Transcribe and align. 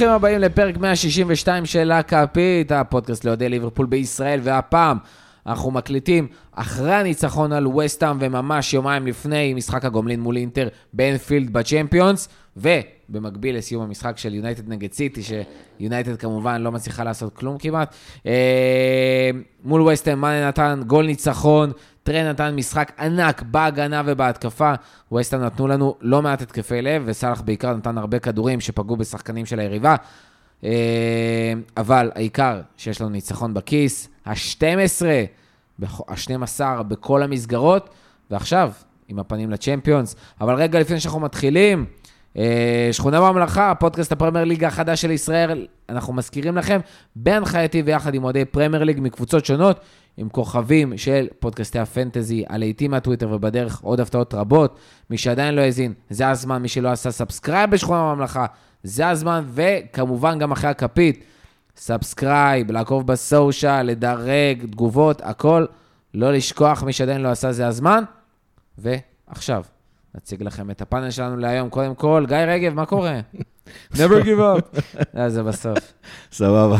ברוכים 0.00 0.14
הבאים 0.14 0.40
לפרק 0.40 0.76
162 0.76 1.66
של 1.66 1.92
הכפית, 1.92 2.72
הפודקאסט 2.72 3.24
לאוהדי 3.24 3.48
ליברפול 3.48 3.86
בישראל, 3.86 4.40
והפעם 4.42 4.98
אנחנו 5.46 5.70
מקליטים 5.70 6.26
אחרי 6.52 6.94
הניצחון 6.94 7.52
על 7.52 7.66
וסטאם 7.66 8.16
וממש 8.20 8.74
יומיים 8.74 9.06
לפני 9.06 9.54
משחק 9.54 9.84
הגומלין 9.84 10.20
מול 10.20 10.36
אינטר 10.36 10.68
באנפילד 10.92 11.52
בצ'מפיונס, 11.52 12.28
ובמקביל 12.56 13.56
לסיום 13.56 13.82
המשחק 13.82 14.18
של 14.18 14.34
יונייטד 14.34 14.68
נגד 14.68 14.92
סיטי, 14.92 15.20
שיונייטד 15.22 16.16
כמובן 16.16 16.60
לא 16.60 16.72
מצליחה 16.72 17.04
לעשות 17.04 17.36
כלום 17.36 17.58
כמעט. 17.58 17.94
אה, 18.26 19.30
מול 19.64 19.82
וסטאם 19.82 20.20
מאנה 20.20 20.48
נתן 20.48 20.82
גול 20.86 21.06
ניצחון, 21.06 21.72
טרנט 22.02 22.26
נתן 22.26 22.54
משחק 22.56 22.92
ענק 22.98 23.42
בהגנה 23.42 24.02
ובהתקפה. 24.06 24.72
וסטאם 25.12 25.40
נתנו 25.40 25.68
לנו 25.68 25.94
לא 26.00 26.22
מעט 26.22 26.42
התקפי 26.42 26.82
לב, 26.82 27.02
וסאלח 27.06 27.40
בעיקר 27.40 27.76
נתן 27.76 27.98
הרבה 27.98 28.18
כדורים 28.18 28.60
שפגעו 28.60 28.96
בשחקנים 28.96 29.46
של 29.46 29.60
היריבה. 29.60 29.96
אה, 30.64 31.52
אבל 31.76 32.10
העיקר 32.14 32.60
שיש 32.76 33.00
לנו 33.00 33.10
ניצחון 33.10 33.54
בכיס, 33.54 34.08
ה-12, 34.26 35.02
ה-12 36.08 36.82
בכל 36.82 37.22
המסגרות, 37.22 37.90
ועכשיו, 38.30 38.72
עם 39.08 39.18
הפנים 39.18 39.50
לצ'מפיונס. 39.50 40.16
אבל 40.40 40.54
רגע 40.54 40.80
לפני 40.80 41.00
שאנחנו 41.00 41.20
מתחילים, 41.20 41.86
שכונה 42.92 43.20
בממלכה, 43.20 43.74
פודקאסט 43.74 44.12
הפרמייר 44.12 44.44
ליג 44.44 44.64
החדש 44.64 45.02
של 45.02 45.10
ישראל, 45.10 45.66
אנחנו 45.88 46.12
מזכירים 46.12 46.56
לכם, 46.56 46.80
בהנחייתי 47.16 47.82
ויחד 47.82 48.14
עם 48.14 48.24
אוהדי 48.24 48.44
פרמייר 48.44 48.84
ליג 48.84 48.98
מקבוצות 49.00 49.44
שונות, 49.44 49.80
עם 50.16 50.28
כוכבים 50.28 50.96
של 50.96 51.26
פודקאסטי 51.38 51.78
הפנטזי, 51.78 52.44
הלהיטים 52.48 52.90
מהטוויטר 52.90 53.28
ובדרך 53.32 53.80
עוד 53.80 54.00
הפתעות 54.00 54.34
רבות. 54.34 54.78
מי 55.10 55.18
שעדיין 55.18 55.54
לא 55.54 55.60
האזין, 55.60 55.92
זה 56.10 56.28
הזמן, 56.28 56.62
מי 56.62 56.68
שלא 56.68 56.88
עשה 56.88 57.10
subscribe 57.10 57.70
בשכונה 57.70 58.12
בממלכה, 58.12 58.46
זה 58.82 59.08
הזמן, 59.08 59.44
וכמובן 59.46 60.38
גם 60.38 60.52
אחרי 60.52 60.70
הכפית, 60.70 61.24
subscribe, 61.76 62.70
לעקוב 62.72 63.06
ב 63.06 63.16
social, 63.16 63.82
לדרג, 63.82 64.66
תגובות, 64.70 65.22
הכל. 65.24 65.66
לא 66.14 66.32
לשכוח, 66.32 66.82
מי 66.82 66.92
שעדיין 66.92 67.20
לא 67.20 67.28
עשה, 67.28 67.52
זה 67.52 67.66
הזמן. 67.66 68.04
ועכשיו, 68.78 69.62
נציג 70.14 70.42
לכם 70.42 70.70
את 70.70 70.82
הפאנל 70.82 71.10
שלנו 71.10 71.36
להיום. 71.36 71.68
קודם 71.68 71.94
כל, 71.94 72.24
גיא 72.28 72.36
רגב, 72.36 72.74
מה 72.74 72.86
קורה? 72.86 73.20
never 73.94 74.24
give 74.24 74.38
up. 74.38 74.80
אה, 75.16 75.30
זה 75.30 75.42
בסוף. 75.42 75.78
סבבה. 76.32 76.78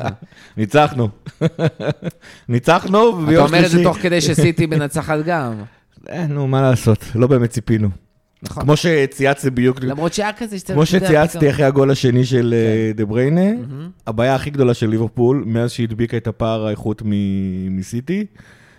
ניצחנו. 0.56 1.08
ניצחנו, 2.48 3.08
אתה 3.08 3.16
וביום 3.16 3.46
אומר 3.46 3.58
את 3.58 3.62
זה 3.62 3.70
שלישי... 3.70 3.84
תוך 3.84 3.98
כדי 3.98 4.20
שסיטי 4.20 4.66
מנצחת 4.66 5.18
גם. 5.26 5.52
אה, 6.10 6.26
נו, 6.26 6.48
מה 6.48 6.62
לעשות, 6.62 7.04
לא 7.14 7.26
באמת 7.26 7.50
ציפינו. 7.50 7.88
נכון. 8.42 8.62
כמו 8.62 8.76
שצייצתי 8.76 9.50
בדיוק, 9.50 9.80
למרות 9.82 10.12
שהיה 10.12 10.32
כזה 10.32 10.58
שאתה... 10.58 10.72
כמו 10.72 10.82
אתה 10.82 10.90
שצייצתי 10.90 11.50
אחרי 11.50 11.64
הגול 11.64 11.90
השני 11.90 12.24
של 12.24 12.54
אה, 12.56 12.92
דה 12.94 13.04
בריינה, 13.04 13.52
מהמם. 13.52 13.90
הבעיה 14.06 14.34
הכי 14.34 14.50
גדולה 14.50 14.74
של 14.74 14.88
ליברפול, 14.88 15.44
מאז 15.46 15.70
שהדביקה 15.70 16.16
את 16.16 16.26
הפער 16.26 16.66
האיכות 16.66 17.02
מסיטי, 17.70 18.26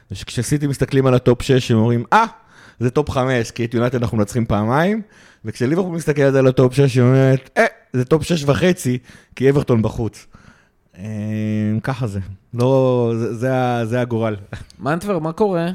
זה 0.10 0.16
שכשסיטי 0.16 0.68
מסתכלים 0.68 1.06
על 1.06 1.14
ה 1.14 1.21
top 1.21 1.42
6, 1.42 1.72
הם 1.72 1.78
אומרים, 1.78 2.04
אה, 2.14 2.26
זה 2.80 2.90
top 2.90 3.10
5, 3.10 3.52
כי 3.52 3.66
את 3.66 3.74
יונייטד 3.74 4.02
אנחנו 4.02 4.18
מנצחים 4.18 4.46
פעמיים, 4.46 5.02
וכשליברפול 5.46 5.96
מסתכל 5.96 6.22
על 6.22 6.48
ה 6.48 6.54
top 6.54 6.74
6, 6.74 6.96
היא 6.96 7.04
אומרת, 7.04 7.50
אה, 7.58 7.66
זה 7.94 8.06
top 8.06 8.24
6 8.24 8.44
וחצי, 8.46 8.98
כי 9.36 9.50
אברטון 9.50 9.82
בחוץ. 9.82 10.28
אה, 10.98 11.04
ככה 11.84 12.08
זה, 12.08 12.20
לא, 12.54 13.12
זה- 13.20 13.34
זה 13.36 13.50
זה 13.86 14.02
הגורל. 14.02 14.36
מנטבר, 14.80 15.20
מה 15.20 15.32
קורה? 15.32 15.68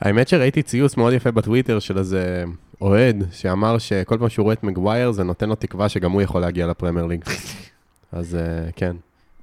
האמת 0.00 0.28
שראיתי 0.28 0.62
ציוץ 0.62 0.96
מאוד 0.96 1.12
יפה 1.12 1.30
בטוויטר 1.30 1.78
של 1.78 1.98
איזה 1.98 2.44
אוהד, 2.80 3.24
שאמר 3.32 3.78
שכל 3.78 4.18
פעם 4.18 4.28
שהוא 4.28 4.44
רואה 4.44 4.54
את 4.54 4.62
מגווייר 4.64 5.12
זה 5.12 5.24
נותן 5.24 5.48
לו 5.48 5.54
תקווה 5.54 5.88
שגם 5.88 6.12
הוא 6.12 6.22
יכול 6.22 6.40
להגיע 6.40 6.66
לפרמייר 6.66 7.06
ליג. 7.06 7.24
אז 8.12 8.34
אה, 8.34 8.40
כן, 8.76 8.96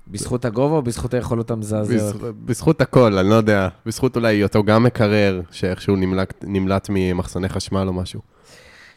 בזכות 0.10 0.46
הגובה 0.46 0.76
או 0.76 0.82
בזכות 0.82 1.14
היכולות 1.14 1.52
המזעזעות? 1.52 2.16
בז- 2.22 2.26
בזכות 2.46 2.82
הכל, 2.82 3.18
אני 3.18 3.30
לא 3.30 3.36
יודע, 3.36 3.68
בזכות 3.86 4.16
אולי 4.16 4.44
אותו 4.44 4.64
גם 4.64 4.84
מקרר, 4.84 5.42
שאיכשהו 5.52 5.96
נמלט, 5.96 6.34
נמלט 6.48 6.88
ממחסני 6.90 7.50
חשמל 7.50 7.88
או 7.88 7.94
משהו. 7.94 8.22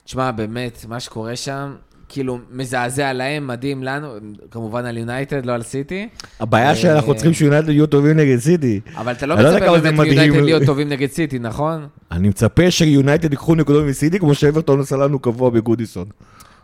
תשמע, 0.04 0.30
באמת, 0.30 0.84
מה 0.88 1.00
שקורה 1.00 1.36
שם, 1.36 1.74
כאילו, 2.08 2.38
מזעזע 2.50 3.12
להם, 3.12 3.46
מדהים 3.46 3.82
לנו, 3.82 4.08
כמובן 4.50 4.84
על 4.84 4.96
יונייטד, 4.98 5.46
לא 5.46 5.52
על 5.52 5.62
סיטי, 5.62 6.08
הבעיה 6.40 6.76
שאנחנו 6.76 7.14
צריכים 7.14 7.32
שיונייטד 7.34 7.68
יהיו 7.68 7.86
טובים 7.86 8.16
נגד 8.16 8.38
סיטי. 8.38 8.80
אבל 8.96 9.12
אתה 9.12 9.26
לא 9.26 9.34
לא 9.34 9.50
מצפה 9.56 9.78
באמת 9.78 9.94
מדהים. 9.98 10.16
מיונייטד 10.18 10.44
להיות 10.44 10.62
טובים 10.62 10.88
נגד 10.88 11.10
סיטי, 11.10 11.38
נכון? 11.38 11.86
אני 12.12 12.28
מצפה 12.28 12.70
שיונייטד 12.70 13.30
ייקחו 13.32 13.54
נקודות 13.54 13.84
מסיטי, 13.86 14.18
כמו 14.18 14.34
שאברטון 14.34 14.78
עושה 14.78 14.96
לנו 14.96 15.18
קבוע 15.18 15.50
בגודיסון. 15.50 16.06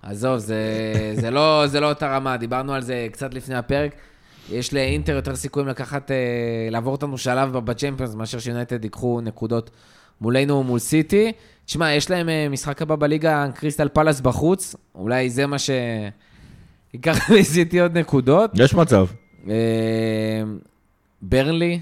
עזוב, 0.03 0.39
זה, 0.39 0.57
זה, 1.21 1.31
לא, 1.31 1.65
זה 1.67 1.81
לא 1.81 1.89
אותה 1.89 2.17
רמה, 2.17 2.37
דיברנו 2.37 2.75
על 2.75 2.83
זה 2.83 3.07
קצת 3.13 3.35
לפני 3.35 3.55
הפרק. 3.55 3.93
יש 4.51 4.75
לאינטר 4.75 5.13
יותר 5.13 5.37
סיכויים 5.37 5.69
לקחת, 5.69 6.11
אה, 6.11 6.17
לעבור 6.71 6.93
אותנו 6.93 7.19
שלב 7.19 7.59
בצ'מפיונס, 7.59 8.15
מאשר 8.15 8.39
שיונייטד 8.39 8.85
ייקחו 8.85 9.21
נקודות 9.21 9.71
מולנו 10.21 10.55
ומול 10.55 10.79
סיטי. 10.79 11.33
תשמע, 11.67 11.93
יש 11.93 12.11
להם 12.11 12.29
אה, 12.29 12.49
משחק 12.51 12.83
הבא 12.83 12.97
בליגה, 12.97 13.47
קריסטל 13.55 13.89
פלאס 13.89 14.21
בחוץ, 14.21 14.77
אולי 14.95 15.31
זה 15.31 15.47
מה 15.47 15.57
שייקח 15.59 17.31
לסיטי 17.35 17.81
עוד 17.81 17.99
נקודות. 17.99 18.51
יש 18.55 18.75
מצב. 18.75 19.07
אה, 19.49 19.55
ברנלי, 21.23 21.81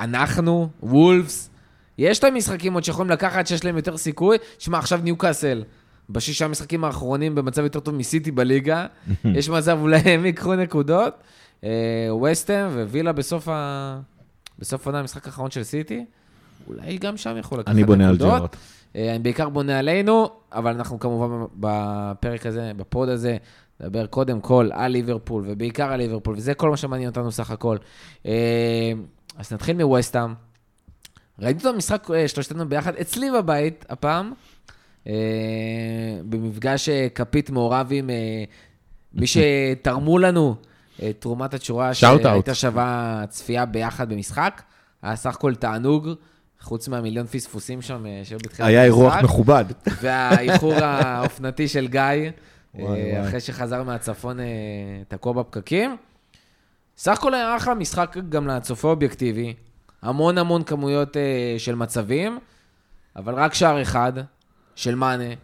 אנחנו, 0.00 0.68
וולפס, 0.82 1.50
יש 1.98 2.24
להם 2.24 2.34
משחקים 2.34 2.74
עוד 2.74 2.84
שיכולים 2.84 3.10
לקחת 3.10 3.46
שיש 3.46 3.64
להם 3.64 3.76
יותר 3.76 3.96
סיכוי. 3.96 4.36
שמע, 4.58 4.78
עכשיו 4.78 5.00
ניוקאסל, 5.02 5.64
בשישה 6.10 6.44
המשחקים 6.44 6.84
האחרונים 6.84 7.34
במצב 7.34 7.62
יותר 7.62 7.80
טוב 7.80 7.94
מסיטי 7.94 8.30
בליגה, 8.30 8.86
יש 9.38 9.48
מצב 9.48 9.78
אולי 9.80 9.96
הם 9.96 10.26
ייקחו 10.26 10.54
נקודות. 10.54 11.14
אה, 11.64 12.14
וסטם 12.14 12.68
ווילה 12.72 13.12
בסוף 13.12 13.48
ה... 13.48 14.00
בסוף 14.58 14.86
עונה 14.86 15.00
המשחק 15.00 15.26
האחרון 15.26 15.50
של 15.50 15.62
סיטי, 15.62 16.04
אולי 16.68 16.98
גם 16.98 17.16
שם 17.16 17.36
יכול 17.38 17.58
לקחת 17.58 17.70
אני 17.70 17.82
נקודות. 17.82 17.98
בונה 17.98 18.08
על 18.08 18.16
ג'רארד. 18.16 18.48
אה, 18.96 19.10
אני 19.10 19.18
בעיקר 19.18 19.48
בונה 19.48 19.78
עלינו, 19.78 20.28
אבל 20.52 20.74
אנחנו 20.74 20.98
כמובן 20.98 21.46
בפרק 21.54 22.46
הזה, 22.46 22.72
בפוד 22.76 23.08
הזה, 23.08 23.36
נדבר 23.80 24.06
קודם 24.06 24.40
כל 24.40 24.68
על 24.72 24.92
ליברפול, 24.92 25.44
ובעיקר 25.46 25.92
על 25.92 26.00
ליברפול, 26.00 26.34
וזה 26.36 26.54
כל 26.54 26.70
מה 26.70 26.76
שמעניין 26.76 27.08
אותנו 27.08 27.32
סך 27.32 27.50
הכל. 27.50 27.76
אה, 28.26 28.92
אז 29.36 29.52
נתחיל 29.52 29.76
מווסטהאם. 29.76 30.34
ראיתי 31.38 31.60
את 31.60 31.74
המשחק 31.74 32.10
אה, 32.10 32.28
שלושתנו 32.28 32.68
ביחד 32.68 32.94
אצלי 32.94 33.30
בבית 33.30 33.84
הפעם, 33.88 34.32
אה, 35.06 35.12
במפגש 36.28 36.88
אה, 36.88 37.06
כפית 37.14 37.50
מעורב 37.50 37.88
עם 37.90 38.10
אה, 38.10 38.44
מי 39.14 39.26
שתרמו 39.32 40.18
לנו 40.18 40.54
אה, 40.58 40.73
תרומת 41.18 41.54
התשורה. 41.54 41.94
שהייתה 41.94 42.54
שווה 42.54 43.24
צפייה 43.28 43.64
ביחד 43.66 44.08
במשחק. 44.08 44.62
היה 45.02 45.16
סך 45.16 45.34
הכל 45.34 45.54
תענוג, 45.54 46.08
חוץ 46.60 46.88
מהמיליון 46.88 47.26
פספוסים 47.26 47.82
שם 47.82 48.06
אה, 48.06 48.20
שהיו 48.24 48.38
בתחילת 48.38 48.68
היה 48.68 48.84
אירוח 48.84 49.12
המשחק. 49.12 49.24
מכובד. 49.24 49.64
והאיחור 50.00 50.74
האופנתי 50.74 51.68
של 51.68 51.88
גיא, 51.88 52.00
וואי, 52.00 52.30
אה, 52.74 53.18
וואי. 53.18 53.28
אחרי 53.28 53.40
שחזר 53.40 53.82
מהצפון 53.82 54.40
אה, 54.40 54.44
תקוע 55.08 55.32
בפקקים. 55.32 55.96
סך 56.96 57.18
הכל 57.18 57.34
היה 57.34 57.56
אחלה 57.56 57.74
משחק 57.74 58.16
גם 58.28 58.46
לצופה 58.46 58.88
אובייקטיבי, 58.88 59.54
המון 60.02 60.38
המון 60.38 60.62
כמויות 60.62 61.16
אה, 61.16 61.54
של 61.58 61.74
מצבים, 61.74 62.38
אבל 63.16 63.34
רק 63.34 63.54
שער 63.54 63.82
אחד 63.82 64.12
של 64.74 64.94
מאנה, 64.94 65.34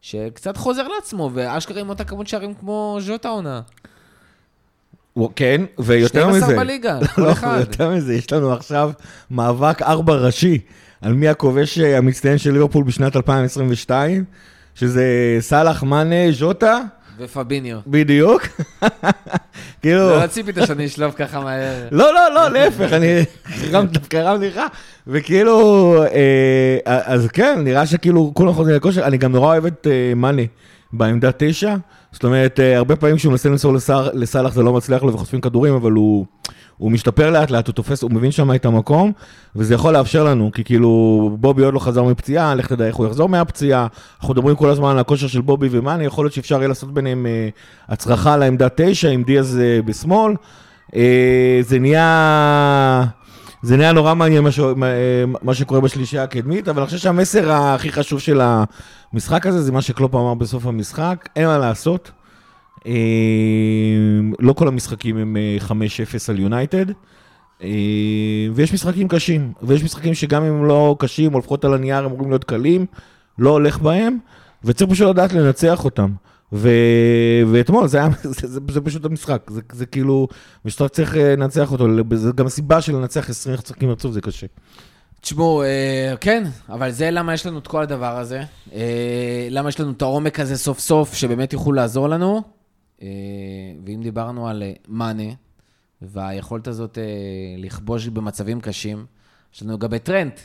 שקצת 0.00 0.56
חוזר 0.56 0.88
לעצמו, 0.88 1.30
ואשכרה 1.34 1.80
עם 1.80 1.88
אותה 1.88 2.04
כמות 2.04 2.26
שערים 2.26 2.54
כמו 2.54 2.98
ז'וטה 3.00 3.28
עונה. 3.28 3.60
כן, 5.36 5.60
ויותר 5.78 6.20
12 6.20 6.48
מזה. 6.48 6.56
בליגה, 6.56 6.98
כל 7.14 7.22
לא, 7.22 7.32
אחד. 7.32 7.56
יותר 7.60 7.90
מזה, 7.90 8.14
יש 8.14 8.32
לנו 8.32 8.52
עכשיו 8.52 8.90
מאבק 9.30 9.82
ארבע 9.82 10.14
ראשי 10.14 10.58
על 11.00 11.12
מי 11.12 11.28
הכובש 11.28 11.78
אה, 11.78 11.98
המצטיין 11.98 12.38
של 12.38 12.52
ליברפול 12.52 12.84
בשנת 12.84 13.16
2022, 13.16 14.24
שזה 14.74 15.36
סאלח, 15.40 15.82
מאנה, 15.82 16.32
ז'וטה, 16.32 16.80
ופביניו. 17.18 17.78
בדיוק. 17.86 18.42
כאילו... 19.82 20.20
לא 20.20 20.26
ציפית 20.26 20.56
שאני 20.66 20.86
אשלוף 20.86 21.14
ככה 21.14 21.40
מהר. 21.40 21.74
לא, 21.90 22.14
לא, 22.14 22.34
לא, 22.34 22.48
להפך, 22.50 22.92
אני 22.92 23.24
דווקא 23.92 24.16
הרמתי 24.16 24.48
לך, 24.48 24.60
וכאילו, 25.06 25.94
אה, 26.04 26.78
אז 26.84 27.28
כן, 27.32 27.60
נראה 27.64 27.86
שכאילו 27.86 28.30
כולם 28.34 28.52
חוזרים 28.52 28.76
לכושר, 28.76 29.04
אני 29.04 29.18
גם 29.18 29.32
נורא 29.32 29.46
אוהב 29.46 29.66
את 29.66 29.86
אה, 29.90 30.14
מאני 30.16 30.46
בעמדה 30.92 31.30
תשע, 31.36 31.74
זאת 32.16 32.24
אומרת, 32.24 32.60
אה, 32.60 32.76
הרבה 32.76 32.96
פעמים 32.96 33.16
כשהוא 33.16 33.30
מנסה 33.30 33.48
למסור 33.48 33.74
לסאלח 34.14 34.54
זה 34.54 34.62
לא 34.62 34.72
מצליח 34.72 35.02
לו 35.02 35.12
וחוטפים 35.12 35.40
כדורים, 35.40 35.74
אבל 35.74 35.92
הוא... 35.92 36.26
הוא 36.76 36.90
משתפר 36.90 37.30
לאט 37.30 37.50
לאט, 37.50 37.66
הוא 37.66 37.74
תופס, 37.74 38.02
הוא 38.02 38.10
מבין 38.10 38.30
שם 38.30 38.54
את 38.54 38.66
המקום, 38.66 39.12
וזה 39.56 39.74
יכול 39.74 39.92
לאפשר 39.92 40.24
לנו, 40.24 40.50
כי 40.52 40.64
כאילו 40.64 41.30
בובי 41.40 41.64
עוד 41.64 41.74
לא 41.74 41.78
חזר 41.78 42.02
מפציעה, 42.02 42.54
לך 42.54 42.66
תדע 42.66 42.86
איך 42.86 42.96
הוא 42.96 43.06
יחזור 43.06 43.28
מהפציעה, 43.28 43.86
אנחנו 44.20 44.34
מדברים 44.34 44.56
כל 44.56 44.70
הזמן 44.70 44.90
על 44.90 44.98
הכושר 44.98 45.26
של 45.26 45.40
בובי 45.40 45.68
ומאני, 45.70 46.04
יכול 46.04 46.24
להיות 46.24 46.32
שאפשר 46.32 46.58
יהיה 46.58 46.68
לעשות 46.68 46.94
ביניהם 46.94 47.26
אה, 47.26 47.48
הצרחה 47.88 48.36
לעמדה 48.36 48.68
תשע, 48.76 49.08
עם 49.08 49.22
דיאז 49.22 49.60
אה, 49.62 49.82
בשמאל. 49.82 50.34
אה, 50.96 51.58
זה 51.60 51.78
נהיה... 51.78 53.04
זה 53.66 53.76
נהיה 53.76 53.92
נורא 53.92 54.14
מעניין 54.14 54.42
מה, 54.44 54.50
ש... 54.50 54.58
מה, 54.58 54.86
אה, 54.86 55.24
מה 55.42 55.54
שקורה 55.54 55.80
בשלישייה 55.80 56.22
הקדמית, 56.22 56.68
אבל 56.68 56.78
אני 56.78 56.86
חושב 56.86 56.98
שהמסר 56.98 57.52
הכי 57.52 57.92
חשוב 57.92 58.20
של 58.20 58.40
המשחק 59.12 59.46
הזה 59.46 59.62
זה 59.62 59.72
מה 59.72 59.82
שקלופ 59.82 60.14
אמר 60.14 60.34
בסוף 60.34 60.66
המשחק, 60.66 61.28
אין 61.36 61.46
מה 61.46 61.58
לעשות. 61.58 62.10
אה, 62.86 62.92
לא 64.38 64.52
כל 64.52 64.68
המשחקים 64.68 65.16
הם 65.16 65.36
אה, 65.36 65.56
5-0 65.68 65.70
על 66.28 66.40
יונייטד. 66.40 66.86
אה, 67.62 67.68
ויש 68.54 68.74
משחקים 68.74 69.08
קשים, 69.08 69.52
ויש 69.62 69.84
משחקים 69.84 70.14
שגם 70.14 70.42
אם 70.42 70.52
הם 70.52 70.64
לא 70.64 70.96
קשים, 70.98 71.34
או 71.34 71.38
לפחות 71.38 71.64
על 71.64 71.74
הנייר 71.74 71.98
הם 71.98 72.04
אמורים 72.04 72.30
להיות 72.30 72.44
קלים, 72.44 72.86
לא 73.38 73.50
הולך 73.50 73.78
בהם, 73.78 74.18
וצריך 74.64 74.90
פשוט 74.90 75.08
לדעת 75.08 75.32
לנצח 75.32 75.84
אותם. 75.84 76.10
ו... 76.52 76.68
ואתמול 77.52 77.86
זה 77.86 77.98
היה, 77.98 78.08
זה, 78.22 78.48
זה, 78.48 78.60
זה 78.68 78.80
פשוט 78.80 79.04
המשחק, 79.04 79.50
זה, 79.50 79.60
זה 79.72 79.86
כאילו, 79.86 80.28
משחק 80.64 80.88
צריך 80.88 81.16
אה, 81.16 81.36
לנצח 81.36 81.72
אותו, 81.72 81.86
זה 82.14 82.32
גם 82.34 82.46
הסיבה 82.46 82.80
של 82.80 82.96
לנצח 82.96 83.30
20 83.30 83.56
משחקים 83.62 83.90
רצוף 83.90 84.12
זה 84.12 84.20
קשה. 84.20 84.46
תשמעו, 85.20 85.62
אה, 85.62 86.14
כן, 86.20 86.44
אבל 86.68 86.90
זה 86.90 87.10
למה 87.10 87.34
יש 87.34 87.46
לנו 87.46 87.58
את 87.58 87.66
כל 87.66 87.82
הדבר 87.82 88.18
הזה. 88.18 88.42
אה, 88.72 89.48
למה 89.50 89.68
יש 89.68 89.80
לנו 89.80 89.90
את 89.90 90.02
העומק 90.02 90.40
הזה 90.40 90.58
סוף 90.58 90.78
סוף, 90.78 91.14
שבאמת 91.14 91.52
יוכלו 91.52 91.72
לעזור 91.72 92.08
לנו. 92.08 92.42
אה, 93.02 93.08
ואם 93.84 94.00
דיברנו 94.02 94.48
על 94.48 94.62
אה, 94.62 94.72
מאנה, 94.88 95.32
והיכולת 96.02 96.66
הזאת 96.66 96.98
אה, 96.98 97.04
לכבוש 97.58 98.08
במצבים 98.08 98.60
קשים, 98.60 99.06
יש 99.54 99.62
לנו 99.62 99.78
גם 99.78 99.94
את 99.94 100.02
טרנט, 100.02 100.40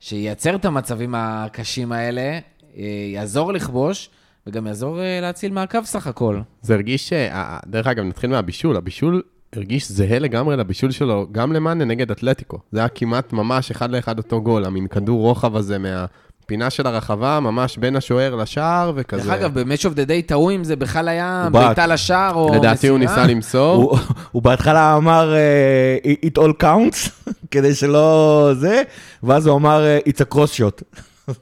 שייצר 0.00 0.56
את 0.56 0.64
המצבים 0.64 1.14
הקשים 1.14 1.92
האלה, 1.92 2.38
אה, 2.76 2.82
יעזור 3.12 3.52
לכבוש, 3.52 4.10
וגם 4.46 4.66
יעזור 4.66 5.00
אה, 5.00 5.18
להציל 5.22 5.52
מעקב 5.52 5.84
סך 5.84 6.06
הכל. 6.06 6.40
זה 6.62 6.74
הרגיש, 6.74 7.08
ש- 7.08 7.12
אה, 7.12 7.58
דרך 7.66 7.86
אגב, 7.86 8.04
נתחיל 8.04 8.30
מהבישול, 8.30 8.76
הבישול 8.76 9.22
הרגיש 9.56 9.88
זהה 9.92 10.18
לגמרי 10.18 10.56
לבישול 10.56 10.90
שלו, 10.90 11.26
גם 11.32 11.52
למאנה 11.52 11.84
נגד 11.84 12.10
אתלטיקו. 12.10 12.58
זה 12.72 12.78
היה 12.78 12.88
כמעט 12.88 13.32
ממש 13.32 13.70
אחד 13.70 13.90
לאחד 13.90 14.18
אותו 14.18 14.42
גול, 14.42 14.64
המין 14.64 14.86
כדור 14.86 15.20
רוחב 15.20 15.56
הזה 15.56 15.76
מהפינה 15.78 16.70
של 16.70 16.86
הרחבה, 16.86 17.40
ממש 17.40 17.76
בין 17.78 17.96
השוער 17.96 18.34
לשער, 18.34 18.92
וכזה. 18.96 19.22
דרך 19.22 19.32
אגב, 19.32 19.58
ב-Match 19.60 19.80
of 19.82 19.94
the 19.96 20.08
Day 20.08 20.26
טעו 20.26 20.50
אם 20.50 20.64
זה 20.64 20.76
בכלל 20.76 21.08
היה. 21.08 21.48
בעיטה 21.52 21.86
לשער 21.86 22.34
או 22.34 22.54
לדעתי 22.54 22.88
הוא 22.88 22.98
מסירה. 22.98 23.16
ניסה 23.16 23.32
למסור. 23.34 23.74
הוא, 23.82 23.98
הוא 24.32 24.42
בהתחלה 24.42 24.96
אמר 24.96 25.34
אה, 25.34 25.98
it 26.26 26.38
all 26.42 26.62
counts, 26.62 27.10
כדי 27.50 27.74
שלא 27.74 28.50
זה, 28.58 28.82
ואז 29.22 29.46
הוא 29.46 29.56
אמר 29.56 29.84
אה, 29.84 29.98
it's 30.08 30.32
a 30.32 30.34
cross 30.34 30.58
shot. 30.58 31.00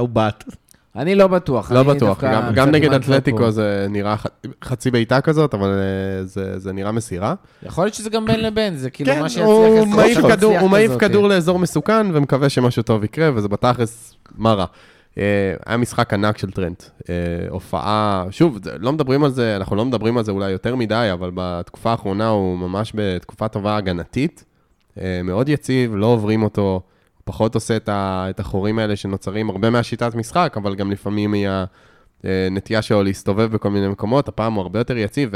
הוא 0.00 0.08
בעט. 0.08 0.44
אני 0.98 1.14
לא 1.14 1.26
בטוח. 1.26 1.72
לא 1.72 1.82
בטוח, 1.82 2.24
גם, 2.24 2.52
גם 2.54 2.70
נגד 2.70 2.92
אתלטיקו. 2.92 3.50
זה 3.50 3.86
נראה 3.90 4.16
ח- 4.16 4.26
חצי 4.64 4.90
בעיטה 4.90 5.20
כזאת, 5.20 5.54
אבל 5.54 5.68
אה, 5.68 6.24
זה, 6.24 6.58
זה 6.58 6.72
נראה 6.72 6.92
מסירה. 6.92 7.34
יכול 7.62 7.84
להיות 7.84 7.94
שזה 7.94 8.10
גם 8.10 8.26
בין 8.26 8.40
לבין, 8.40 8.76
זה 8.76 8.90
כאילו 8.90 9.16
מה 9.16 9.28
שיצליח 9.28 9.46
הוא 9.46 9.86
מעיף 9.86 10.18
כדור, 10.28 10.58
הוא 10.58 10.70
מעיף. 10.70 10.96
כדור 10.98 11.28
לאזור 11.28 11.58
מסוכן 11.58 12.06
ומקווה 12.12 12.48
שמשהו 12.48 12.82
טוב 12.82 13.04
יקרה, 13.04 13.30
וזה 13.34 13.48
בתכלס, 13.48 14.14
מה 14.36 14.52
רע. 14.54 14.64
אה, 15.18 15.22
היה 15.66 15.76
משחק 15.76 16.14
ענק 16.14 16.38
של 16.38 16.50
טרנט. 16.50 16.82
אה, 17.10 17.14
הופעה, 17.50 18.24
שוב, 18.30 18.58
לא 18.78 18.92
מדברים 18.92 19.24
על 19.24 19.30
זה, 19.30 19.56
אנחנו 19.56 19.76
לא 19.76 19.84
מדברים 19.84 20.18
על 20.18 20.24
זה 20.24 20.32
אולי 20.32 20.50
יותר 20.50 20.76
מדי, 20.76 21.08
אבל 21.12 21.30
בתקופה 21.34 21.90
האחרונה 21.90 22.28
הוא 22.28 22.58
ממש 22.58 22.92
בתקופה 22.94 23.48
טובה 23.48 23.76
הגנתית. 23.76 24.44
מאוד 25.24 25.48
יציב, 25.48 25.94
לא 25.96 26.06
עוברים 26.06 26.42
אותו, 26.42 26.80
פחות 27.28 27.54
עושה 27.54 27.76
את 27.88 28.40
החורים 28.40 28.78
האלה 28.78 28.96
שנוצרים 28.96 29.50
הרבה 29.50 29.70
מהשיטת 29.70 30.14
משחק, 30.14 30.54
אבל 30.56 30.74
גם 30.74 30.90
לפעמים 30.90 31.34
מהנטייה 32.24 32.82
שלו 32.82 33.02
להסתובב 33.02 33.52
בכל 33.52 33.70
מיני 33.70 33.88
מקומות. 33.88 34.28
הפעם 34.28 34.52
הוא 34.52 34.62
הרבה 34.62 34.78
יותר 34.78 34.96
יציב, 34.96 35.30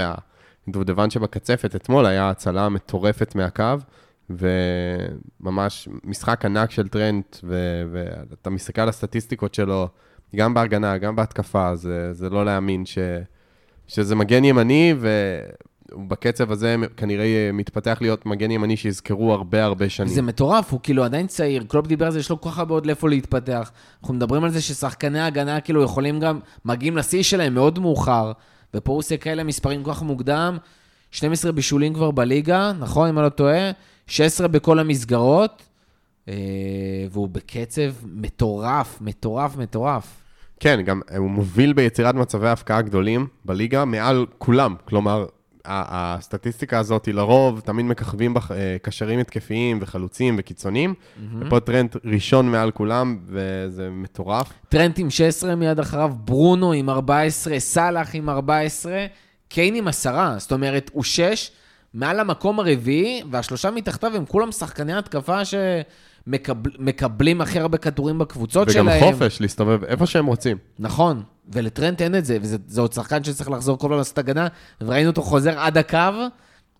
והדובדבן 0.66 1.10
שבקצפת 1.10 1.76
אתמול 1.76 2.06
היה 2.06 2.30
הצלה 2.30 2.68
מטורפת 2.68 3.34
מהקו. 3.34 3.64
וממש 4.30 5.88
משחק 6.04 6.44
ענק 6.44 6.70
של 6.70 6.88
טרנט, 6.88 7.36
ו- 7.44 7.82
ואתה 8.30 8.50
מסתכל 8.50 8.80
על 8.80 8.88
הסטטיסטיקות 8.88 9.54
שלו, 9.54 9.88
גם 10.36 10.54
בהגנה, 10.54 10.98
גם 10.98 11.16
בהתקפה, 11.16 11.76
זה, 11.76 12.12
זה 12.12 12.30
לא 12.30 12.44
להאמין 12.44 12.86
ש, 12.86 12.98
שזה 13.86 14.14
מגן 14.14 14.44
ימני, 14.44 14.94
ובקצב 15.94 16.52
הזה 16.52 16.76
כנראה 16.96 17.50
מתפתח 17.52 17.98
להיות 18.00 18.26
מגן 18.26 18.50
ימני 18.50 18.76
שיזכרו 18.76 19.32
הרבה 19.32 19.64
הרבה 19.64 19.88
שנים. 19.88 20.08
זה 20.08 20.22
מטורף, 20.22 20.72
הוא 20.72 20.80
כאילו 20.82 21.04
עדיין 21.04 21.26
צעיר, 21.26 21.64
קלופ 21.68 21.86
דיבר 21.86 22.06
על 22.06 22.12
זה, 22.12 22.18
יש 22.18 22.30
לו 22.30 22.40
כל 22.40 22.50
כך 22.50 22.58
הרבה 22.58 22.74
עוד 22.74 22.86
לאיפה 22.86 23.08
להתפתח. 23.08 23.70
אנחנו 24.00 24.14
מדברים 24.14 24.44
על 24.44 24.50
זה 24.50 24.60
ששחקני 24.60 25.20
ההגנה 25.20 25.60
כאילו 25.60 25.82
יכולים 25.82 26.20
גם, 26.20 26.38
מגיעים 26.64 26.96
לשיא 26.96 27.22
שלהם 27.22 27.54
מאוד 27.54 27.78
מאוחר, 27.78 28.32
ופה 28.74 28.92
הוא 28.92 28.98
עושה 28.98 29.16
כאלה 29.16 29.44
מספרים 29.44 29.82
כל 29.82 29.94
כך 29.94 30.02
מוקדם, 30.02 30.58
12 31.10 31.52
בישולים 31.52 31.94
כבר 31.94 32.10
בליגה, 32.10 32.72
נכון, 32.78 33.08
אם 33.08 33.18
אני 33.18 33.24
לא 33.24 33.28
טועה? 33.28 33.70
16 34.06 34.48
בכל 34.48 34.78
המסגרות, 34.78 35.62
אה, 36.28 36.34
והוא 37.10 37.28
בקצב 37.28 37.92
מטורף, 38.04 38.98
מטורף, 39.00 39.56
מטורף. 39.56 40.22
כן, 40.60 40.82
גם 40.84 41.00
הוא 41.18 41.30
מוביל 41.30 41.72
ביצירת 41.72 42.14
מצבי 42.14 42.48
הפקעה 42.48 42.82
גדולים 42.82 43.26
בליגה 43.44 43.84
מעל 43.84 44.26
כולם. 44.38 44.74
כלומר, 44.84 45.26
הסטטיסטיקה 45.64 46.78
הזאת 46.78 47.06
היא 47.06 47.14
לרוב, 47.14 47.60
תמיד 47.60 47.86
מככבים 47.86 48.34
אה, 48.36 48.76
קשרים 48.82 49.18
התקפיים 49.18 49.78
וחלוצים 49.80 50.36
וקיצונים. 50.38 50.94
ופה 51.40 51.60
טרנט 51.60 51.96
ראשון 52.04 52.50
מעל 52.50 52.70
כולם, 52.70 53.18
וזה 53.26 53.88
מטורף. 53.90 54.52
טרנט 54.68 54.98
עם 54.98 55.10
16, 55.10 55.54
מיד 55.54 55.78
אחריו 55.78 56.12
ברונו 56.24 56.72
עם 56.72 56.90
14, 56.90 57.60
סאלח 57.60 58.14
עם 58.14 58.28
14, 58.28 59.06
קיין 59.48 59.74
עם 59.74 59.88
10, 59.88 60.34
זאת 60.38 60.52
אומרת, 60.52 60.90
הוא 60.92 61.04
6, 61.04 61.50
מעל 61.94 62.20
המקום 62.20 62.60
הרביעי, 62.60 63.22
והשלושה 63.30 63.70
מתחתיו 63.70 64.16
הם 64.16 64.24
כולם 64.26 64.52
שחקני 64.52 64.94
התקפה 64.94 65.38
שמקבלים 66.26 67.40
הכי 67.40 67.58
הרבה 67.58 67.78
כדורים 67.78 68.18
בקבוצות 68.18 68.68
וגם 68.68 68.84
שלהם. 68.84 69.12
חופש 69.12 69.40
להסתובב 69.40 69.84
איפה 69.84 70.06
שהם 70.06 70.26
רוצים. 70.26 70.56
נכון, 70.78 71.22
ולטרנט 71.48 72.02
אין 72.02 72.14
את 72.14 72.24
זה, 72.24 72.38
וזה 72.42 72.56
זה 72.66 72.80
עוד 72.80 72.92
שחקן 72.92 73.24
שצריך 73.24 73.50
לחזור 73.50 73.78
כל 73.78 73.86
הזמן 73.86 73.98
לעשות 73.98 74.18
הגנה, 74.18 74.48
וראינו 74.80 75.10
אותו 75.10 75.22
חוזר 75.22 75.58
עד 75.58 75.78
הקו, 75.78 75.98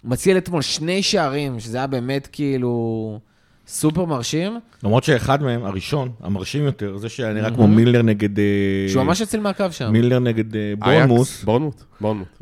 מציל 0.05 0.37
אתמול 0.37 0.63
שני 0.63 1.03
שערים, 1.03 1.61
שזה 1.61 1.79
היה 1.79 1.87
באמת 1.87 2.29
כאילו 2.33 3.21
סופר 3.67 4.05
מרשים, 4.05 4.59
למרות 4.83 5.05
שאחד 5.05 5.43
מהם, 5.43 5.65
הראשון, 5.65 6.13
המרשים 6.21 6.65
יותר, 6.65 6.97
זה 6.97 7.09
שהיה 7.09 7.33
נראה 7.33 7.51
כמו 7.51 7.69
מילר 7.69 8.03
נגד... 8.03 8.39
אה, 8.39 8.45
שהוא 8.89 9.03
ממש 9.03 9.21
הציל 9.21 9.41
מהקו 9.41 9.65
שם. 9.71 9.93
מילר 9.93 10.19
נגד 10.19 10.57
אה, 10.57 10.73
אייקס, 10.83 11.45
בורנמוס. 11.45 11.85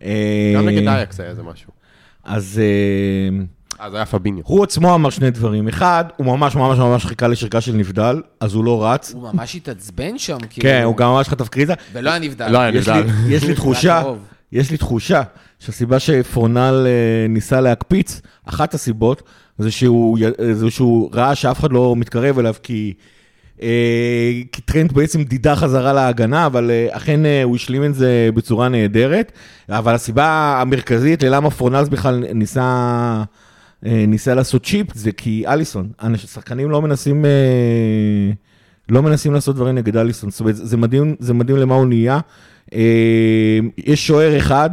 אה, 0.02 0.52
גם 0.56 0.68
נגד 0.68 0.88
אייקס 0.88 1.20
היה 1.20 1.30
איזה 1.30 1.42
משהו. 1.42 1.70
אז 2.24 2.60
אה, 3.80 3.90
זה 3.90 3.96
היה 3.96 4.06
פביניו. 4.06 4.42
הוא 4.46 4.64
עצמו 4.64 4.94
אמר 4.94 5.10
שני 5.10 5.30
דברים. 5.30 5.68
אחד, 5.68 6.04
הוא 6.16 6.26
ממש 6.26 6.54
ממש 6.56 6.78
ממש 6.78 7.06
חיכה 7.06 7.28
לשריקה 7.28 7.60
של 7.60 7.72
נבדל, 7.72 8.22
אז 8.40 8.54
הוא 8.54 8.64
לא 8.64 8.84
רץ. 8.86 9.12
הוא 9.14 9.28
ממש 9.32 9.54
התעצבן 9.54 10.18
שם, 10.18 10.38
כאילו. 10.50 10.62
כן, 10.68 10.82
הוא 10.84 10.96
גם 10.96 11.08
ממש 11.10 11.28
חטף 11.28 11.48
קריזה. 11.48 11.74
ולא 11.92 12.10
היה 12.10 12.18
נבדל. 12.18 12.48
לא 12.48 12.58
היה 12.58 12.70
נבדל. 12.70 13.02
יש 13.28 13.44
לי 13.44 13.54
תחושה. 13.60 14.02
יש 14.52 14.70
לי 14.70 14.76
תחושה 14.76 15.22
שהסיבה 15.58 15.98
שפורנל 15.98 16.86
אה, 16.86 17.28
ניסה 17.28 17.60
להקפיץ, 17.60 18.20
אחת 18.46 18.74
הסיבות, 18.74 19.22
זה 19.58 19.70
שהוא, 19.70 20.18
י- 20.18 20.54
זה 20.54 20.70
שהוא 20.70 21.10
ראה 21.12 21.34
שאף 21.34 21.60
אחד 21.60 21.72
לא 21.72 21.94
מתקרב 21.96 22.38
אליו, 22.38 22.54
כי, 22.62 22.92
אה, 23.62 23.68
כי 24.52 24.62
טרנט 24.62 24.92
בעצם 24.92 25.22
דידה 25.22 25.56
חזרה 25.56 25.92
להגנה, 25.92 26.46
אבל 26.46 26.70
אה, 26.70 26.88
אכן 26.90 27.26
אה, 27.26 27.42
הוא 27.42 27.56
השלים 27.56 27.84
את 27.84 27.94
זה 27.94 28.28
בצורה 28.34 28.68
נהדרת. 28.68 29.32
אבל 29.68 29.94
הסיבה 29.94 30.58
המרכזית 30.60 31.22
ללמה 31.22 31.50
פורנל 31.50 31.84
בכלל 31.84 32.24
ניסה... 32.34 33.22
אה, 33.86 34.04
ניסה 34.08 34.34
לעשות 34.34 34.64
צ'יפ, 34.64 34.94
זה 34.94 35.12
כי 35.12 35.44
אליסון, 35.46 35.88
שחקנים 36.16 36.70
לא 36.70 36.82
מנסים, 36.82 37.24
אה, 37.24 38.30
לא 38.88 39.02
מנסים 39.02 39.32
לעשות 39.32 39.56
דברים 39.56 39.74
נגד 39.74 39.96
אליסון, 39.96 40.30
זאת 40.30 40.40
אומרת, 40.40 40.56
זה 40.56 40.76
מדהים, 40.76 41.16
זה 41.18 41.34
מדהים 41.34 41.58
למה 41.58 41.74
הוא 41.74 41.86
נהיה. 41.86 42.20
אה, 42.74 43.58
יש 43.78 44.06
שוער 44.06 44.38
אחד, 44.38 44.70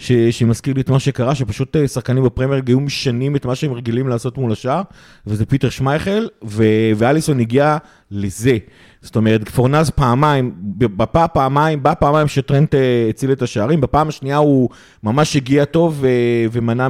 ש, 0.00 0.12
שמזכיר 0.12 0.74
לי 0.74 0.80
את 0.80 0.90
מה 0.90 0.98
שקרה, 0.98 1.34
שפשוט 1.34 1.76
אה, 1.76 1.88
שחקנים 1.88 2.24
בפרמייר 2.24 2.62
היו 2.66 2.80
משנים 2.80 3.36
את 3.36 3.46
מה 3.46 3.54
שהם 3.54 3.72
רגילים 3.72 4.08
לעשות 4.08 4.38
מול 4.38 4.52
השאר, 4.52 4.82
וזה 5.26 5.46
פיטר 5.46 5.70
שמייכל, 5.70 6.26
ו, 6.44 6.64
ואליסון 6.96 7.40
הגיע 7.40 7.76
לזה. 8.10 8.58
זאת 9.02 9.16
אומרת, 9.16 9.48
פורנז 9.48 9.90
פעמיים, 9.90 10.52
בפעם 10.76 11.28
פעמיים, 11.32 11.82
בא 11.82 11.94
פעמיים 11.94 12.28
שטרנט 12.28 12.74
אה, 12.74 13.06
הציל 13.08 13.32
את 13.32 13.42
השערים, 13.42 13.80
בפעם 13.80 14.08
השנייה 14.08 14.36
הוא 14.36 14.68
ממש 15.02 15.36
הגיע 15.36 15.64
טוב 15.64 15.98
ו, 16.00 16.08
ומנע 16.52 16.88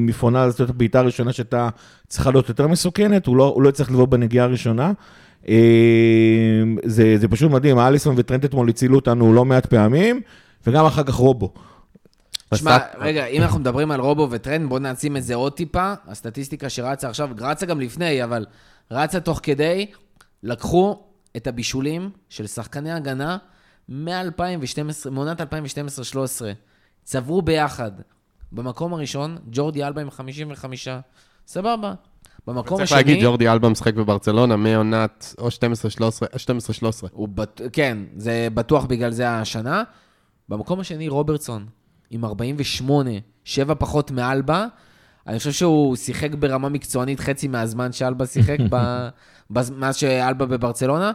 מפורנז 0.00 0.46
לעשות 0.46 0.60
את 0.60 0.70
הבעיטה 0.70 0.98
הראשונה 0.98 1.32
שהייתה 1.32 1.68
צריכה 2.08 2.30
להיות 2.30 2.48
יותר 2.48 2.66
מסוכנת, 2.66 3.26
הוא 3.26 3.36
לא, 3.36 3.52
הוא 3.54 3.62
לא 3.62 3.68
הצליח 3.68 3.90
לבוא 3.90 4.06
בנגיעה 4.06 4.44
הראשונה. 4.44 4.92
אה, 5.48 5.54
זה, 6.84 7.18
זה 7.18 7.28
פשוט 7.28 7.50
מדהים, 7.50 7.78
אליסון 7.78 8.14
וטרנט 8.18 8.44
אתמול 8.44 8.68
הצילו 8.68 8.96
אותנו 8.96 9.32
לא 9.32 9.44
מעט 9.44 9.66
פעמים, 9.66 10.20
וגם 10.66 10.86
אחר 10.86 11.02
כך 11.02 11.14
רובו. 11.14 11.52
שמע, 12.54 12.76
עשה- 12.76 12.86
רגע, 12.98 13.26
אם 13.26 13.42
אנחנו 13.42 13.60
מדברים 13.60 13.90
על 13.90 14.00
רובו 14.00 14.28
וטרנד, 14.30 14.68
בואו 14.68 14.80
נעצים 14.80 15.16
את 15.16 15.24
זה 15.24 15.34
עוד 15.34 15.52
טיפה. 15.52 15.94
הסטטיסטיקה 16.06 16.68
שרצה 16.68 17.08
עכשיו, 17.08 17.30
רצה 17.40 17.66
גם 17.66 17.80
לפני, 17.80 18.24
אבל 18.24 18.46
רצה 18.90 19.20
תוך 19.20 19.40
כדי, 19.42 19.86
לקחו 20.42 21.02
את 21.36 21.46
הבישולים 21.46 22.10
של 22.28 22.46
שחקני 22.46 22.92
הגנה 22.92 23.36
מ-2012, 23.88 25.10
מעונת 25.10 25.40
2012-2013. 25.40 25.44
צברו 27.04 27.42
ביחד. 27.42 27.90
במקום 28.52 28.94
הראשון, 28.94 29.38
ג'ורדי 29.50 29.84
אלבה 29.84 30.02
עם 30.02 30.10
55. 30.10 30.88
סבבה. 31.46 31.94
במקום 32.46 32.78
צריך 32.78 32.92
השני... 32.92 32.96
להגיד, 32.96 33.24
ג'ורדי 33.24 33.48
אלבה 33.48 33.68
משחק 33.68 33.94
בברצלונה 33.94 34.56
מעונת 34.56 35.34
או 35.38 35.48
12-13, 35.48 35.50
12-13. 37.04 37.08
הוא 37.12 37.28
בט... 37.28 37.60
כן, 37.72 37.98
זה 38.16 38.48
בטוח 38.54 38.84
בגלל 38.84 39.10
זה 39.10 39.30
השנה. 39.30 39.82
במקום 40.48 40.80
השני, 40.80 41.08
רוברטסון, 41.08 41.66
עם 42.10 42.24
48, 42.24 43.10
שבע 43.44 43.74
פחות 43.78 44.10
מאלבה. 44.10 44.66
אני 45.26 45.38
חושב 45.38 45.52
שהוא 45.52 45.96
שיחק 45.96 46.34
ברמה 46.34 46.68
מקצוענית 46.68 47.20
חצי 47.20 47.48
מהזמן 47.48 47.92
שאלבה 47.92 48.26
שיחק 48.26 48.58
ב... 48.70 49.08
בז- 49.50 49.70
מאז 49.70 49.96
שאלבה 49.96 50.46
בברצלונה. 50.46 51.12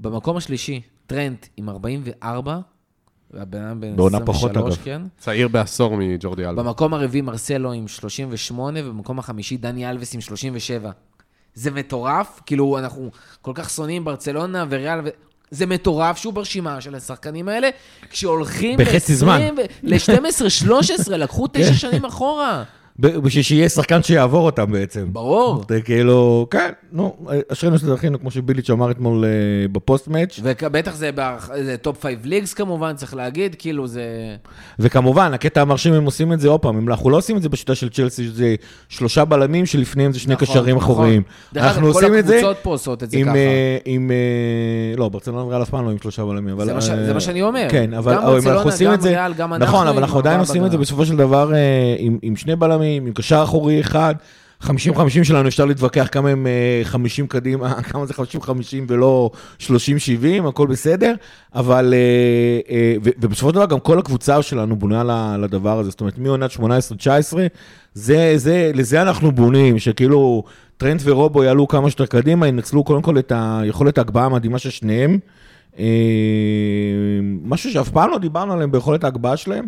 במקום 0.00 0.36
השלישי, 0.36 0.80
טרנט 1.06 1.46
עם 1.56 1.68
44, 1.68 2.58
והבן 3.30 3.62
אדם 3.62 3.80
בן 3.80 3.96
בעונה 3.96 4.20
פחות, 4.20 4.50
23, 4.50 4.74
אגב. 4.74 4.84
כן. 4.84 5.02
צעיר 5.18 5.48
בעשור 5.48 5.96
מג'ורדי 5.96 6.46
אלבה. 6.46 6.62
במקום 6.62 6.94
הרביעי 6.94 7.22
מרסלו 7.22 7.72
עם 7.72 7.88
38, 7.88 8.80
ובמקום 8.84 9.18
החמישי 9.18 9.56
דני 9.56 9.90
אלווס 9.90 10.14
עם 10.14 10.20
37. 10.20 10.90
זה 11.54 11.70
מטורף, 11.70 12.40
כאילו 12.46 12.78
אנחנו 12.78 13.10
כל 13.42 13.52
כך 13.54 13.70
שונאים 13.70 14.04
ברצלונה 14.04 14.64
וריאל, 14.70 14.98
ו... 15.04 15.08
זה 15.50 15.66
מטורף 15.66 16.16
שהוא 16.16 16.32
ברשימה 16.32 16.80
של 16.80 16.94
השחקנים 16.94 17.48
האלה, 17.48 17.68
כשהולכים 18.10 18.78
בחצי 18.78 19.14
זמן. 19.14 19.40
ל-12-13, 19.82 20.72
לקחו 21.16 21.46
תשע 21.52 21.74
שנים 21.74 22.04
אחורה. 22.04 22.62
בשביל 23.00 23.42
שיהיה 23.42 23.68
שחקן 23.68 24.02
שיעבור 24.02 24.46
אותם 24.46 24.72
בעצם. 24.72 25.06
ברור. 25.12 25.64
זה 25.68 25.80
כאילו, 25.80 26.46
כן, 26.50 26.70
נו, 26.92 27.16
אשרינו 27.52 27.78
שזכינו, 27.78 28.20
כמו 28.20 28.30
שביליץ' 28.30 28.70
אמר 28.70 28.90
אתמול 28.90 29.24
אה, 29.24 29.30
ב 29.72 29.78
post-match. 29.78 30.40
ובטח 30.42 30.94
זה, 30.94 31.10
top 31.82 32.00
five 32.00 32.26
leagues 32.26 32.54
כמובן, 32.54 32.94
צריך 32.96 33.14
להגיד, 33.14 33.56
כאילו 33.58 33.86
זה... 33.86 34.04
וכמובן, 34.78 35.34
הקטע 35.34 35.60
המרשים, 35.60 35.94
הם 35.94 36.04
עושים 36.04 36.32
את 36.32 36.40
זה 36.40 36.48
עוד 36.48 36.60
פעם, 36.60 36.88
אנחנו 36.88 37.10
לא 37.10 37.16
עושים 37.16 37.36
את 37.36 37.42
זה 37.42 37.48
בשיטה 37.48 37.74
של 37.74 37.88
צ'לסי, 37.88 38.24
שזה 38.24 38.54
שלושה 38.88 39.24
בלמים 39.24 39.66
שלפניהם 39.66 40.12
זה 40.12 40.18
שני 40.18 40.34
נכון, 40.34 40.46
קשרים 40.48 40.76
נכון. 40.76 40.92
אחוריים. 40.92 41.22
דרך 41.52 41.64
אנחנו 41.64 41.86
אגב, 41.86 41.92
כל 41.92 42.04
עושים 42.04 42.18
את 42.18 42.26
זה 42.26 42.36
הקבוצות 42.36 42.56
פה 42.62 42.70
עושות 42.70 43.02
את 43.02 43.10
זה 43.10 43.16
עם, 43.16 43.26
ככה. 43.26 43.36
אה, 43.36 43.78
עם, 43.84 44.10
אה, 44.10 44.96
לא, 44.96 45.08
ברצלונה 45.08 45.44
וריאל 45.44 45.62
אף 45.62 45.70
פעם 45.70 45.84
לא 45.84 45.90
עם 45.90 45.98
שלושה 45.98 46.24
בלמים, 46.24 46.54
אבל... 46.54 46.64
זה 46.64 46.74
מה 46.74 46.80
זה 46.80 47.14
מה 47.14 47.20
שאני 47.20 47.42
אומר. 47.42 47.66
כן, 47.70 47.94
אבל 47.94 48.14
גם 48.14 48.22
ברצלונה, 48.22 48.56
אנחנו 48.56 48.70
עושים 48.70 48.86
גם 48.88 48.94
את 48.94 49.02
זה, 49.02 49.08
ריאל, 49.08 49.34
גם 49.34 49.54
אנחנו 49.54 49.66
נכון, 49.66 49.86
אבל 49.86 49.98
אנחנו 49.98 50.18
עדיין 50.18 50.40
עושים 50.40 50.66
את 50.66 50.70
זה. 50.70 50.78
בסופו 50.78 51.06
של 51.06 51.16
דבר 51.16 51.52
עם 52.22 52.36
שני 52.36 52.56
בלמים, 52.56 52.89
עם 52.96 53.12
קשר 53.12 53.42
אחורי 53.44 53.80
אחד. 53.80 54.14
50-50 54.62 54.68
שלנו, 55.22 55.48
אפשר 55.48 55.64
להתווכח 55.64 56.08
כמה 56.12 56.28
הם 56.28 56.46
אה, 56.46 56.80
50 56.84 57.26
קדימה, 57.26 57.74
כמה 57.90 58.06
זה 58.06 58.14
50-50 58.14 58.46
ולא 58.88 59.30
30-70, 59.60 59.68
הכל 60.48 60.66
בסדר, 60.66 61.14
אבל, 61.54 61.94
אה, 61.96 62.74
אה, 62.74 62.96
ובסופו 63.02 63.48
של 63.48 63.54
דבר 63.54 63.66
גם 63.66 63.80
כל 63.80 63.98
הקבוצה 63.98 64.42
שלנו 64.42 64.76
בונה 64.76 65.36
לדבר 65.38 65.78
הזה, 65.78 65.90
זאת 65.90 66.00
אומרת, 66.00 66.18
מעונת 66.18 66.50
18-19, 66.50 66.60
זה, 67.94 68.32
זה, 68.36 68.70
לזה 68.74 69.02
אנחנו 69.02 69.32
בונים, 69.32 69.78
שכאילו 69.78 70.44
טרנט 70.76 71.00
ורובו 71.04 71.44
יעלו 71.44 71.68
כמה 71.68 71.90
שיותר 71.90 72.06
קדימה, 72.06 72.48
ינצלו 72.48 72.84
קודם 72.84 73.02
כל 73.02 73.18
את 73.18 73.32
היכולת 73.36 73.98
ההגבהה 73.98 74.24
המדהימה 74.26 74.58
של 74.58 74.70
שניהם. 74.70 75.18
אה, 75.78 75.84
משהו 77.44 77.70
שאף 77.70 77.88
פעם 77.88 78.10
לא 78.10 78.18
דיברנו 78.18 78.52
עליהם 78.52 78.72
ביכולת 78.72 79.04
ההגבהה 79.04 79.36
שלהם, 79.36 79.66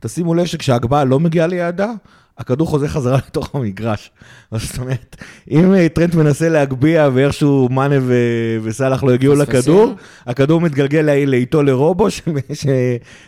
תשימו 0.00 0.34
לב 0.34 0.44
שכשההגבהה 0.44 1.04
לא 1.04 1.20
מגיעה 1.20 1.46
ליעדה, 1.46 1.92
הכדור 2.38 2.66
חוזר 2.66 2.86
חזרה 2.88 3.16
לתוך 3.26 3.54
המגרש. 3.54 4.10
זאת 4.52 4.78
אומרת, 4.78 5.16
אם 5.50 5.74
אה, 5.74 5.88
טרנט 5.88 6.14
מנסה 6.14 6.48
להגביה 6.48 7.10
ואיכשהו 7.14 7.68
מאנה 7.70 7.94
ו- 8.02 8.14
וסאלח 8.62 9.04
לא 9.04 9.12
הגיעו. 9.12 9.34
לכדור, 9.34 9.94
הכדור 10.26 10.60
מתגלגל 10.60 11.00
לאיטו 11.26 11.62
לרובו, 11.62 12.10
ש- 12.10 12.20
ש- 12.52 12.66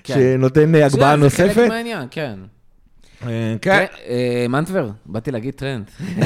כן. 0.05 0.15
שנותן 0.15 0.75
אה, 0.75 0.87
הגבהה 0.87 1.17
זה 1.19 1.31
חלק 1.31 1.47
נוספת. 1.49 1.69
מהעניין, 1.69 2.07
כן. 2.11 2.39
אה, 3.27 3.55
כן. 3.63 3.85
מנטבר, 4.49 4.91
באתי 5.07 5.31
להגיד 5.31 5.55
טרנט. 5.55 5.85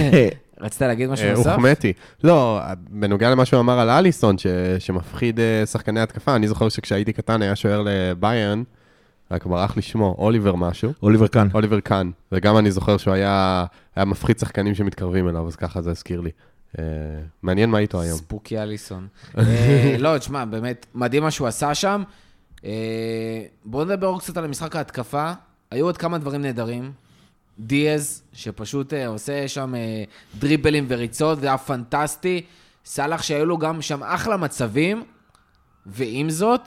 רצית 0.60 0.82
להגיד 0.82 1.08
משהו 1.10 1.30
נוסף? 1.30 1.46
הוחמאתי. 1.46 1.92
לא, 2.24 2.60
בנוגע 2.90 3.30
למה 3.30 3.44
שהוא 3.44 3.60
אמר 3.60 3.78
על 3.80 3.90
אליסון, 3.90 4.38
ש- 4.38 4.46
שמפחיד 4.78 5.40
שחקני 5.66 6.00
התקפה, 6.00 6.36
אני 6.36 6.48
זוכר 6.48 6.68
שכשהייתי 6.68 7.12
קטן 7.12 7.42
היה 7.42 7.56
שוער 7.56 7.82
לביירן, 7.84 8.62
רק 9.30 9.46
ברח 9.46 9.76
לי 9.76 9.82
שמו, 9.82 10.14
אוליבר 10.18 10.54
משהו. 10.54 10.92
אוליבר 11.02 11.26
קאן. 11.26 11.48
אוליבר 11.54 11.80
קאן, 11.80 12.10
וגם 12.32 12.58
אני 12.58 12.70
זוכר 12.70 12.96
שהוא 12.96 13.14
היה, 13.14 13.64
היה 13.96 14.04
מפחיד 14.04 14.38
שחקנים 14.38 14.74
שמתקרבים 14.74 15.28
אליו, 15.28 15.48
אז 15.48 15.56
ככה 15.56 15.82
זה 15.82 15.90
הזכיר 15.90 16.20
לי. 16.20 16.30
אה, 16.78 16.84
מעניין 17.42 17.70
מה 17.70 17.78
איתו 17.78 18.00
היום. 18.00 18.18
ספוקי 18.18 18.58
אליסון. 18.58 19.06
אה, 19.38 19.96
לא, 19.98 20.18
תשמע, 20.18 20.44
באמת, 20.44 20.86
מדהים 20.94 21.22
מה 21.22 21.30
שהוא 21.30 21.48
עשה 21.48 21.74
שם. 21.74 22.02
אה, 22.64 23.42
בואו 23.64 23.84
נדבר 23.84 24.06
עוד 24.06 24.20
קצת 24.20 24.36
על 24.36 24.46
משחק 24.46 24.76
ההתקפה. 24.76 25.32
היו 25.70 25.86
עוד 25.86 25.96
כמה 25.96 26.18
דברים 26.18 26.42
נהדרים. 26.42 26.92
דיאז, 27.58 28.22
שפשוט 28.32 28.94
אה, 28.94 29.06
עושה 29.06 29.48
שם 29.48 29.74
אה, 29.74 30.04
דריבלים 30.38 30.86
וריצות, 30.88 31.40
זה 31.40 31.46
היה 31.46 31.58
פנטסטי. 31.58 32.42
סאלח, 32.84 33.22
שהיו 33.22 33.46
לו 33.46 33.58
גם 33.58 33.82
שם 33.82 34.02
אחלה 34.02 34.36
מצבים, 34.36 35.04
ועם 35.86 36.30
זאת, 36.30 36.60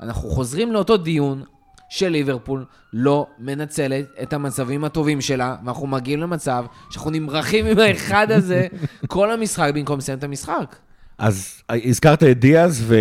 אנחנו 0.00 0.30
חוזרים 0.30 0.72
לאותו 0.72 0.96
דיון 0.96 1.42
של 1.88 2.08
ליברפול 2.08 2.64
לא 2.92 3.26
מנצלת 3.38 4.06
את 4.22 4.32
המצבים 4.32 4.84
הטובים 4.84 5.20
שלה, 5.20 5.56
ואנחנו 5.64 5.86
מגיעים 5.86 6.20
למצב 6.20 6.64
שאנחנו 6.90 7.10
נמרחים 7.10 7.66
עם 7.66 7.78
האחד 7.78 8.30
הזה 8.30 8.66
כל 9.06 9.30
המשחק 9.30 9.70
במקום 9.74 9.98
לסיים 9.98 10.18
את 10.18 10.24
המשחק. 10.24 10.76
אז 11.18 11.62
הזכרת 11.70 12.22
את 12.22 12.40
דיאז, 12.40 12.82
ו... 12.86 12.96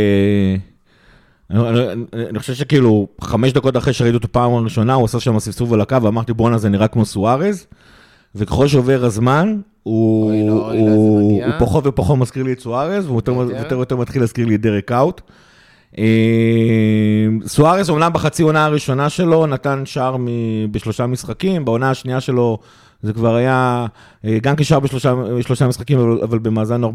אני, 1.49 1.69
אני, 1.69 2.25
אני 2.29 2.39
חושב 2.39 2.53
שכאילו, 2.53 3.07
חמש 3.21 3.53
דקות 3.53 3.77
אחרי 3.77 3.93
שראיתי 3.93 4.15
אותו 4.15 4.31
פעם 4.31 4.53
ראשונה, 4.53 4.93
הוא 4.93 5.05
עשה 5.05 5.19
שם 5.19 5.39
ספסוף 5.39 5.71
על 5.71 5.81
הקו, 5.81 6.03
ואמרתי, 6.03 6.33
בואנה, 6.33 6.57
זה 6.57 6.69
נראה 6.69 6.87
כמו 6.87 7.05
סוארז. 7.05 7.67
וככל 8.35 8.67
שעובר 8.67 9.05
הזמן, 9.05 9.59
הוא, 9.83 10.25
אוי, 10.25 10.47
לא, 10.47 10.55
לא, 10.55 10.71
הוא, 10.71 11.33
מגיע. 11.33 11.45
הוא 11.45 11.53
פחות 11.59 11.87
ופחות 11.87 12.19
מזכיר 12.19 12.43
לי 12.43 12.53
את 12.53 12.59
סוארז, 12.59 13.05
והוא 13.05 13.17
יותר 13.17 13.31
יותר? 13.31 13.55
ויותר 13.55 13.77
ויותר 13.77 13.95
מתחיל 13.95 14.21
להזכיר 14.21 14.45
לי 14.45 14.55
את 14.55 14.61
דרק 14.61 14.91
אאוט. 14.91 15.21
אה, 15.97 16.05
סוארז, 17.45 17.89
אומנם 17.89 18.13
בחצי 18.13 18.43
עונה 18.43 18.65
הראשונה 18.65 19.09
שלו, 19.09 19.47
נתן 19.47 19.81
שער 19.85 20.17
מ- 20.17 20.71
בשלושה 20.71 21.05
משחקים, 21.05 21.65
בעונה 21.65 21.89
השנייה 21.89 22.21
שלו 22.21 22.57
זה 23.01 23.13
כבר 23.13 23.35
היה 23.35 23.85
אה, 24.25 24.37
גם 24.41 24.55
כשער 24.55 24.79
בשלושה 24.79 25.13
שלושה 25.41 25.67
משחקים, 25.67 25.99
אבל, 26.23 26.39
במאזן 26.39 26.83
אה, 26.83 26.89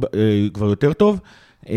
כבר 0.55 0.67
יותר 0.67 0.93
טוב. 0.93 1.21
אה, 1.69 1.77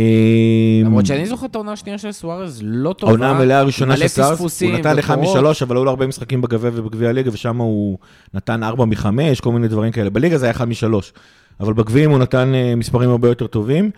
למרות 0.86 1.06
שאני 1.06 1.26
זוכר 1.26 1.46
את 1.46 1.56
העונה 1.56 1.72
השנייה 1.72 1.98
של 1.98 2.12
סוארז 2.12 2.60
לא 2.64 2.94
טובה. 2.94 3.12
העונה 3.12 3.30
המלאה 3.30 3.60
הראשונה 3.60 3.98
של 3.98 4.08
סארס, 4.08 4.62
הוא 4.64 4.72
נתן 4.72 5.00
אחד 5.00 5.18
וקורות. 5.20 5.36
משלוש, 5.38 5.62
אבל 5.64 5.76
היו 5.76 5.84
לו 5.86 5.90
הרבה 5.90 6.08
משחקים 6.08 6.42
בגביע 6.42 6.72
ובגביע 6.74 7.10
הליגה, 7.10 7.30
ושם 7.34 7.58
הוא 7.58 7.98
נתן 8.34 8.64
ארבע 8.64 8.86
מחמש, 8.86 9.40
כל 9.40 9.52
מיני 9.52 9.68
דברים 9.68 9.92
כאלה. 9.92 10.10
בליגה 10.10 10.38
זה 10.38 10.46
היה 10.46 10.52
אחד 10.52 10.68
משלוש, 10.68 11.14
אבל 11.60 11.74
בגביעים 11.74 12.12
הוא 12.12 12.20
נתן 12.20 12.52
אה, 12.56 12.76
מספרים 12.76 13.10
הרבה 13.10 13.28
יותר 13.28 13.48
טובים. 13.48 13.92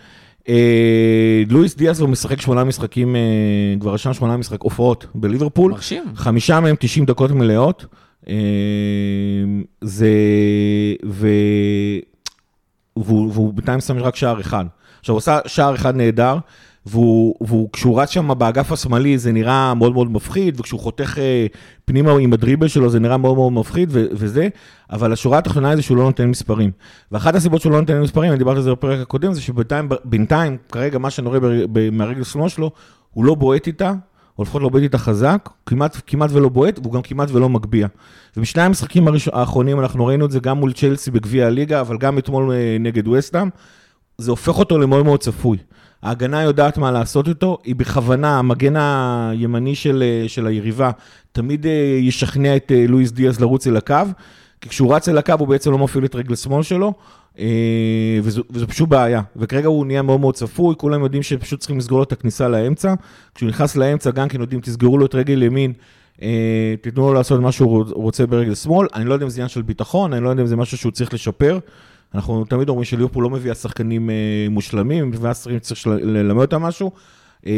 אה, 0.48 1.42
לואיס 1.48 1.76
דיאס 1.76 2.00
הוא 2.00 2.08
משחק 2.08 2.40
שמונה 2.40 2.64
משחקים, 2.64 3.16
אה, 3.16 3.20
כבר 3.80 3.94
רשם 3.94 4.12
שמונה 4.12 4.36
משחק 4.36 4.62
הופעות 4.62 5.06
בליברפול. 5.14 5.72
מרשים. 5.72 6.04
חמישה 6.14 6.60
מהם 6.60 6.76
90 6.78 7.06
דקות 7.06 7.30
מלאות. 7.30 7.86
אה, 8.28 8.34
זה... 9.80 10.10
ו... 11.06 11.28
והוא, 12.96 13.30
והוא 13.32 13.54
בינתיים 13.54 13.80
שם 13.80 13.98
רק 13.98 14.16
שער 14.16 14.40
אחד. 14.40 14.64
עכשיו, 15.00 15.12
הוא 15.12 15.18
עשה 15.18 15.38
שער 15.46 15.74
אחד 15.74 15.96
נהדר, 15.96 16.36
והוא, 16.86 17.34
והוא, 17.40 17.68
כשהוא 17.72 18.00
רץ 18.00 18.10
שם 18.10 18.30
באגף 18.38 18.72
השמאלי 18.72 19.18
זה 19.18 19.32
נראה 19.32 19.74
מאוד 19.74 19.92
מאוד 19.92 20.10
מפחיד, 20.10 20.60
וכשהוא 20.60 20.80
חותך 20.80 21.18
אה, 21.18 21.46
פנימה 21.84 22.12
עם 22.12 22.32
הדריבל 22.32 22.68
שלו 22.68 22.90
זה 22.90 23.00
נראה 23.00 23.16
מאוד 23.16 23.34
מאוד 23.36 23.52
מפחיד 23.52 23.88
וזה, 23.92 24.48
אבל 24.90 25.12
השורה 25.12 25.38
התחתונה 25.38 25.70
היא 25.70 25.80
שהוא 25.82 25.96
לא 25.96 26.02
נותן 26.02 26.28
מספרים. 26.28 26.70
ואחת 27.12 27.34
הסיבות 27.34 27.60
שהוא 27.60 27.72
לא 27.72 27.80
נותן 27.80 28.00
מספרים, 28.00 28.30
אני 28.30 28.38
דיברתי 28.38 28.56
על 28.56 28.62
זה 28.62 28.70
בפרק 28.70 29.00
הקודם, 29.00 29.32
זה 29.32 29.40
שבינתיים, 29.40 29.88
בינתיים, 30.04 30.56
כרגע 30.72 30.98
מה 30.98 31.10
שאני 31.10 31.28
רואה 31.28 31.38
מהרגל 31.92 32.24
שמאל 32.24 32.48
שלו, 32.48 32.70
הוא 33.10 33.24
לא 33.24 33.34
בועט 33.34 33.66
איתה, 33.66 33.92
או 34.38 34.42
לפחות 34.42 34.62
לא 34.62 34.68
בועט 34.68 34.82
איתה 34.82 34.98
חזק, 34.98 35.48
כמעט, 35.66 35.96
כמעט 36.06 36.30
ולא 36.32 36.48
בועט, 36.48 36.78
והוא 36.78 36.92
גם 36.92 37.02
כמעט 37.02 37.30
ולא 37.30 37.48
מגביה. 37.48 37.88
ובשני 38.36 38.62
המשחקים 38.62 39.08
הראש- 39.08 39.28
האחרונים 39.32 39.80
אנחנו 39.80 40.06
ראינו 40.06 40.24
את 40.26 40.30
זה 40.30 40.40
גם 40.40 40.58
מול 40.58 40.72
צ'לסי 40.72 41.10
בגביע 41.10 41.46
הליגה, 41.46 41.80
אבל 41.80 41.98
גם 41.98 42.18
אתמול 42.18 42.52
אה, 42.52 42.76
נגד 42.80 43.08
וסטאם. 43.08 43.48
זה 44.18 44.30
הופך 44.30 44.58
אותו 44.58 44.78
למאוד 44.78 45.04
מאוד 45.04 45.20
צפוי. 45.20 45.58
ההגנה 46.02 46.42
יודעת 46.42 46.78
מה 46.78 46.90
לעשות 46.90 47.28
איתו, 47.28 47.58
היא 47.64 47.76
בכוונה, 47.76 48.38
המגן 48.38 48.76
הימני 48.76 49.74
של, 49.74 50.02
אה, 50.06 50.28
של 50.28 50.46
היריבה 50.46 50.90
תמיד 51.32 51.66
אה, 51.66 51.98
ישכנע 52.00 52.56
את 52.56 52.72
אה, 52.72 52.84
לואיס 52.88 53.12
דיאז 53.12 53.40
לרוץ 53.40 53.66
אל 53.66 53.76
הקו, 53.76 53.94
כי 54.60 54.68
כשהוא 54.68 54.94
רץ 54.94 55.08
אל 55.08 55.18
הקו 55.18 55.34
הוא 55.38 55.48
בעצם 55.48 55.70
לא 55.70 55.78
מפעיל 55.78 56.04
את 56.04 56.14
רגל 56.14 56.34
שמאל 56.34 56.62
שלו, 56.62 56.92
וזו, 58.22 58.42
וזו 58.50 58.66
פשוט 58.68 58.88
בעיה. 58.88 59.22
וכרגע 59.36 59.68
הוא 59.68 59.86
נהיה 59.86 60.02
מאוד 60.02 60.20
מאוד 60.20 60.34
צפוי, 60.34 60.74
כולם 60.78 61.02
יודעים 61.02 61.22
שפשוט 61.22 61.60
צריכים 61.60 61.78
לסגור 61.78 61.98
לו 61.98 62.04
את 62.04 62.12
הכניסה 62.12 62.48
לאמצע. 62.48 62.94
כשהוא 63.34 63.48
נכנס 63.48 63.76
לאמצע 63.76 64.10
גם 64.10 64.28
כן 64.28 64.40
יודעים, 64.40 64.60
תסגרו 64.60 64.98
לו 64.98 65.06
את 65.06 65.14
רגל 65.14 65.42
ימין, 65.42 65.72
תיתנו 66.82 67.08
לו 67.08 67.14
לעשות 67.14 67.40
מה 67.40 67.52
שהוא 67.52 67.84
רוצה 67.92 68.26
ברגל 68.26 68.54
שמאל. 68.54 68.88
אני 68.94 69.04
לא 69.04 69.14
יודע 69.14 69.24
אם 69.24 69.30
זה 69.30 69.40
עניין 69.40 69.48
של 69.48 69.62
ביטחון, 69.62 70.12
אני 70.12 70.24
לא 70.24 70.28
יודע 70.28 70.42
אם 70.42 70.46
זה 70.46 70.56
משהו 70.56 70.78
שהוא 70.78 70.92
צריך 70.92 71.14
לשפר. 71.14 71.58
אנחנו 72.16 72.44
תמיד 72.44 72.68
אומרים 72.68 72.84
שליברפול 72.84 73.24
לא 73.24 73.30
מביאה 73.30 73.54
שחקנים 73.54 74.10
אה, 74.10 74.14
מושלמים, 74.50 75.12
שצריך 75.34 75.80
של- 75.80 75.90
ללמד 75.90 76.40
אותם 76.42 76.62
משהו. 76.62 76.90
אה, 77.46 77.52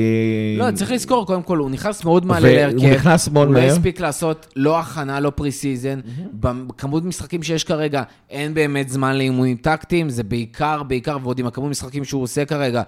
לא, 0.58 0.70
צריך 0.74 0.92
לזכור, 0.92 1.26
קודם 1.26 1.42
כל, 1.42 1.58
הוא 1.58 1.70
נכנס 1.70 2.04
מאוד 2.04 2.26
מעלה 2.26 2.52
להרכב. 2.52 2.86
נכנס 2.86 3.28
מאוד 3.28 3.46
הוא 3.48 3.54
לא 3.54 3.60
מהר. 3.60 3.72
הספיק 3.72 4.00
לעשות 4.00 4.46
לא 4.56 4.78
הכנה, 4.78 5.20
לא 5.20 5.30
pre-season. 5.30 6.00
בכמות 6.32 7.04
משחקים 7.04 7.42
שיש 7.42 7.64
כרגע, 7.64 8.02
אין 8.30 8.54
באמת 8.54 8.88
זמן 8.88 9.16
לאימונים 9.16 9.56
טקטיים, 9.56 10.08
זה 10.10 10.22
בעיקר, 10.22 10.82
בעיקר, 10.82 11.16
ועוד 11.22 11.38
עם 11.38 11.46
הכמות 11.46 11.70
משחקים 11.70 12.04
שהוא 12.04 12.22
עושה 12.22 12.44
כרגע, 12.44 12.82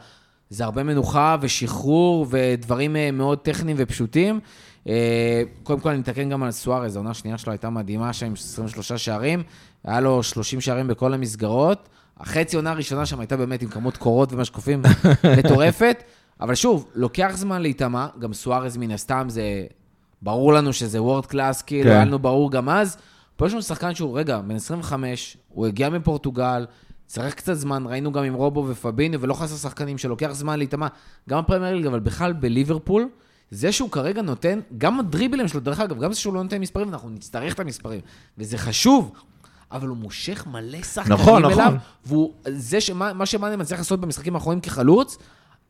זה 0.50 0.64
הרבה 0.64 0.82
מנוחה 0.82 1.36
ושחרור 1.40 2.26
ודברים 2.30 2.96
אה, 2.96 3.10
מאוד 3.10 3.38
טכניים 3.38 3.76
ופשוטים. 3.80 4.40
אה, 4.90 5.42
קודם 5.62 5.80
כל, 5.80 5.90
אני 5.90 6.00
אתקן 6.00 6.28
גם 6.28 6.42
על 6.42 6.50
סוארז, 6.50 6.96
העונה 6.96 7.10
השנייה 7.10 7.38
שלו 7.38 7.52
הייתה 7.52 7.70
מדהימה 7.70 8.12
שם 8.12 8.26
עם 8.26 8.32
23 8.32 8.92
שערים, 8.92 9.42
היה 9.84 10.00
לו 10.00 10.22
30 10.22 10.60
שערים 10.60 10.86
בכל 10.86 11.14
המסגרות. 11.14 11.88
החצי 12.20 12.56
עונה 12.56 12.70
הראשונה 12.70 13.06
שם 13.06 13.20
הייתה 13.20 13.36
באמת 13.36 13.62
עם 13.62 13.68
כמות 13.68 13.96
קורות 13.96 14.32
ומשקופים 14.32 14.82
מטורפת, 15.38 16.02
אבל 16.40 16.54
שוב, 16.54 16.88
לוקח 16.94 17.32
זמן 17.34 17.62
להיטמע, 17.62 18.06
גם 18.18 18.32
סוארז 18.32 18.76
מן 18.76 18.90
הסתם 18.90 19.26
זה... 19.28 19.42
ברור 20.22 20.52
לנו 20.52 20.72
שזה 20.72 21.02
וורד 21.02 21.26
קלאס, 21.26 21.62
כאילו, 21.62 21.90
כן. 21.90 21.96
היה 21.96 22.04
לנו 22.04 22.18
ברור 22.18 22.50
גם 22.50 22.68
אז. 22.68 22.96
פה 23.36 23.46
יש 23.46 23.52
לנו 23.52 23.62
שחקן 23.62 23.94
שהוא, 23.94 24.18
רגע, 24.18 24.40
בן 24.40 24.56
25, 24.56 25.36
הוא 25.48 25.66
הגיע 25.66 25.88
מפורטוגל, 25.88 26.66
צריך 27.06 27.34
קצת 27.34 27.54
זמן, 27.54 27.84
ראינו 27.86 28.12
גם 28.12 28.24
עם 28.24 28.34
רובו 28.34 28.66
ופביניו, 28.68 29.20
ולא 29.20 29.34
חסר 29.34 29.56
שחקנים 29.56 29.98
שלוקח 29.98 30.30
זמן 30.32 30.58
להיטמע, 30.58 30.86
גם 31.28 31.42
בפרמייר 31.42 31.74
ליג, 31.74 31.86
אבל 31.86 32.00
בכלל 32.00 32.32
בליברפול, 32.32 33.08
זה 33.50 33.72
שהוא 33.72 33.90
כרגע 33.90 34.22
נותן, 34.22 34.60
גם 34.78 35.00
הדריבלים 35.00 35.48
שלו, 35.48 35.60
דרך 35.60 35.80
אגב, 35.80 36.00
גם 36.00 36.12
זה 36.12 36.20
שהוא 36.20 36.34
לא 36.34 36.42
נותן 36.42 36.60
מספרים, 36.60 36.88
אנחנו 36.88 37.10
נצטרך 37.10 37.54
את 37.54 37.60
המספרים, 37.60 38.00
וזה 38.38 38.58
חשוב, 38.58 39.12
אבל 39.72 39.88
הוא 39.88 39.96
מושך 39.96 40.46
מלא 40.46 40.82
שחקנים 40.82 41.18
נכון, 41.18 41.44
אליו, 41.44 41.58
נכון. 41.58 41.78
והוא, 42.06 42.32
זה 42.48 42.80
שמה 42.80 43.12
מה 43.12 43.26
שמאנה 43.26 43.56
מצליח 43.56 43.78
לעשות 43.80 44.00
במשחקים 44.00 44.34
האחרונים 44.34 44.60
כחלוץ, 44.60 45.16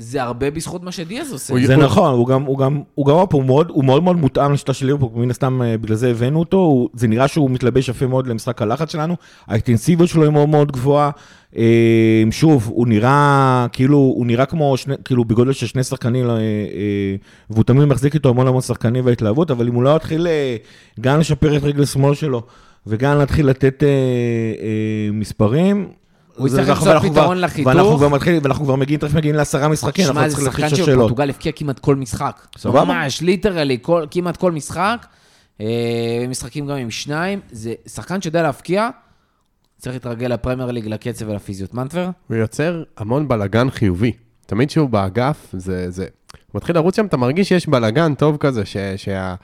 זה 0.00 0.22
הרבה 0.22 0.50
בזכות 0.50 0.82
מה 0.82 0.92
שדיאז 0.92 1.32
עושה. 1.32 1.54
זה 1.66 1.76
נכון, 1.76 2.14
הוא 2.14 2.26
גם, 2.26 2.42
הוא 2.42 2.58
גם, 2.58 2.80
הוא 2.94 3.06
גם, 3.06 3.14
הוא 3.32 3.44
מאוד, 3.44 3.70
הוא 3.70 3.84
מאוד 3.84 4.02
מאוד 4.02 4.16
מותאם 4.16 4.52
לשיטה 4.52 4.72
של 4.72 4.86
ליברפול, 4.86 5.22
מן 5.22 5.30
הסתם 5.30 5.62
אה, 5.62 5.78
בגלל 5.78 5.96
זה 5.96 6.10
הבאנו 6.10 6.38
אותו, 6.38 6.56
הוא, 6.56 6.88
זה 6.94 7.08
נראה 7.08 7.28
שהוא 7.28 7.50
מתלבש 7.50 7.88
יפה 7.88 8.06
מאוד 8.06 8.26
למשחק 8.26 8.62
הלחץ 8.62 8.92
שלנו, 8.92 9.16
האינטנסיביות 9.46 10.08
שלו 10.08 10.22
היא 10.22 10.30
מאוד 10.30 10.48
מאוד 10.48 10.72
גבוהה, 10.72 11.10
אה, 11.56 12.22
שוב, 12.30 12.70
הוא 12.74 12.86
נראה, 12.86 13.66
כאילו, 13.72 13.96
הוא 13.96 14.26
נראה 14.26 14.46
כמו, 14.46 14.76
שני, 14.76 14.94
כאילו, 15.04 15.24
בגודל 15.24 15.52
של 15.52 15.66
שני 15.66 15.84
שחקנים, 15.84 16.30
אה, 16.30 16.36
והוא 17.50 17.64
תמיד 17.64 17.84
מחזיק 17.84 18.14
איתו 18.14 18.28
המון 18.28 18.46
המון 18.46 18.60
שחקנים 18.60 19.06
והתלהבות, 19.06 19.50
אבל 19.50 19.68
אם 19.68 19.74
הוא 19.74 19.82
לא 19.82 19.96
יתחיל 19.96 20.26
גם 21.00 21.20
לשפר 21.20 21.56
את 21.56 21.62
רגל 21.62 21.84
שמאל 21.84 22.14
שלו, 22.14 22.42
וגם 22.86 23.18
להתחיל 23.18 23.46
לתת 23.46 23.82
מספרים, 25.12 25.88
הוא 26.40 26.48
זה- 26.48 26.60
יצטרך 26.60 26.68
ואנחנו- 26.82 26.86
למצוא 26.86 27.02
ואנחנו 27.02 27.20
פתרון 27.20 27.38
לחיתוך. 27.38 27.66
ואנחנו 27.74 27.96
כבר 27.96 28.08
מתחילים, 28.08 28.40
ואנחנו 28.42 28.64
כבר 28.64 28.76
מגיעים, 28.76 29.00
תכף 29.00 29.14
מגיעים 29.14 29.36
לעשרה 29.36 29.68
משחקים, 29.68 30.04
אנחנו 30.04 30.20
שמע, 30.20 30.28
זה 30.28 30.34
צריכים 30.34 30.46
להתחיל 30.46 30.64
שחקן 30.64 30.74
לשאול 30.74 30.86
של 30.86 30.92
שאלות. 30.92 31.00
פורטוגל 31.08 31.30
הבקיע 31.30 31.52
כמעט 31.56 31.78
כל 31.78 31.96
משחק. 31.96 32.46
סבבה. 32.58 32.84
ממש, 32.84 33.20
ליטרלי, 33.20 33.78
כמעט 34.10 34.36
כל 34.36 34.52
משחק. 34.52 35.06
אה, 35.60 35.66
משחקים 36.28 36.66
גם 36.66 36.76
עם 36.76 36.90
שניים. 36.90 37.40
זה 37.52 37.74
שחקן 37.86 38.20
שיודע 38.22 38.42
להבקיע, 38.42 38.88
צריך 39.78 39.94
להתרגל 39.94 40.26
לפרמייר 40.26 40.70
ליג, 40.70 40.86
לקצב 40.88 41.28
ולפיזיות. 41.28 41.74
מנטבר? 41.74 42.10
הוא 42.28 42.36
יוצר 42.36 42.82
המון 42.98 43.28
בלאגן 43.28 43.70
חיובי. 43.70 44.12
תמיד 44.46 44.68
כשהוא 44.68 44.88
באגף, 44.88 45.46
זה, 45.52 45.90
זה... 45.90 46.02
הוא 46.02 46.40
מתחיל 46.54 46.74
לרוץ 46.76 46.96
שם, 46.96 47.06
אתה 47.06 47.16
מרגיש 47.16 47.48
שיש 47.48 47.66
בלאגן 47.68 48.14
טוב 48.14 48.36
כזה, 48.36 48.64
ש, 48.66 48.76
שה... 48.96 49.34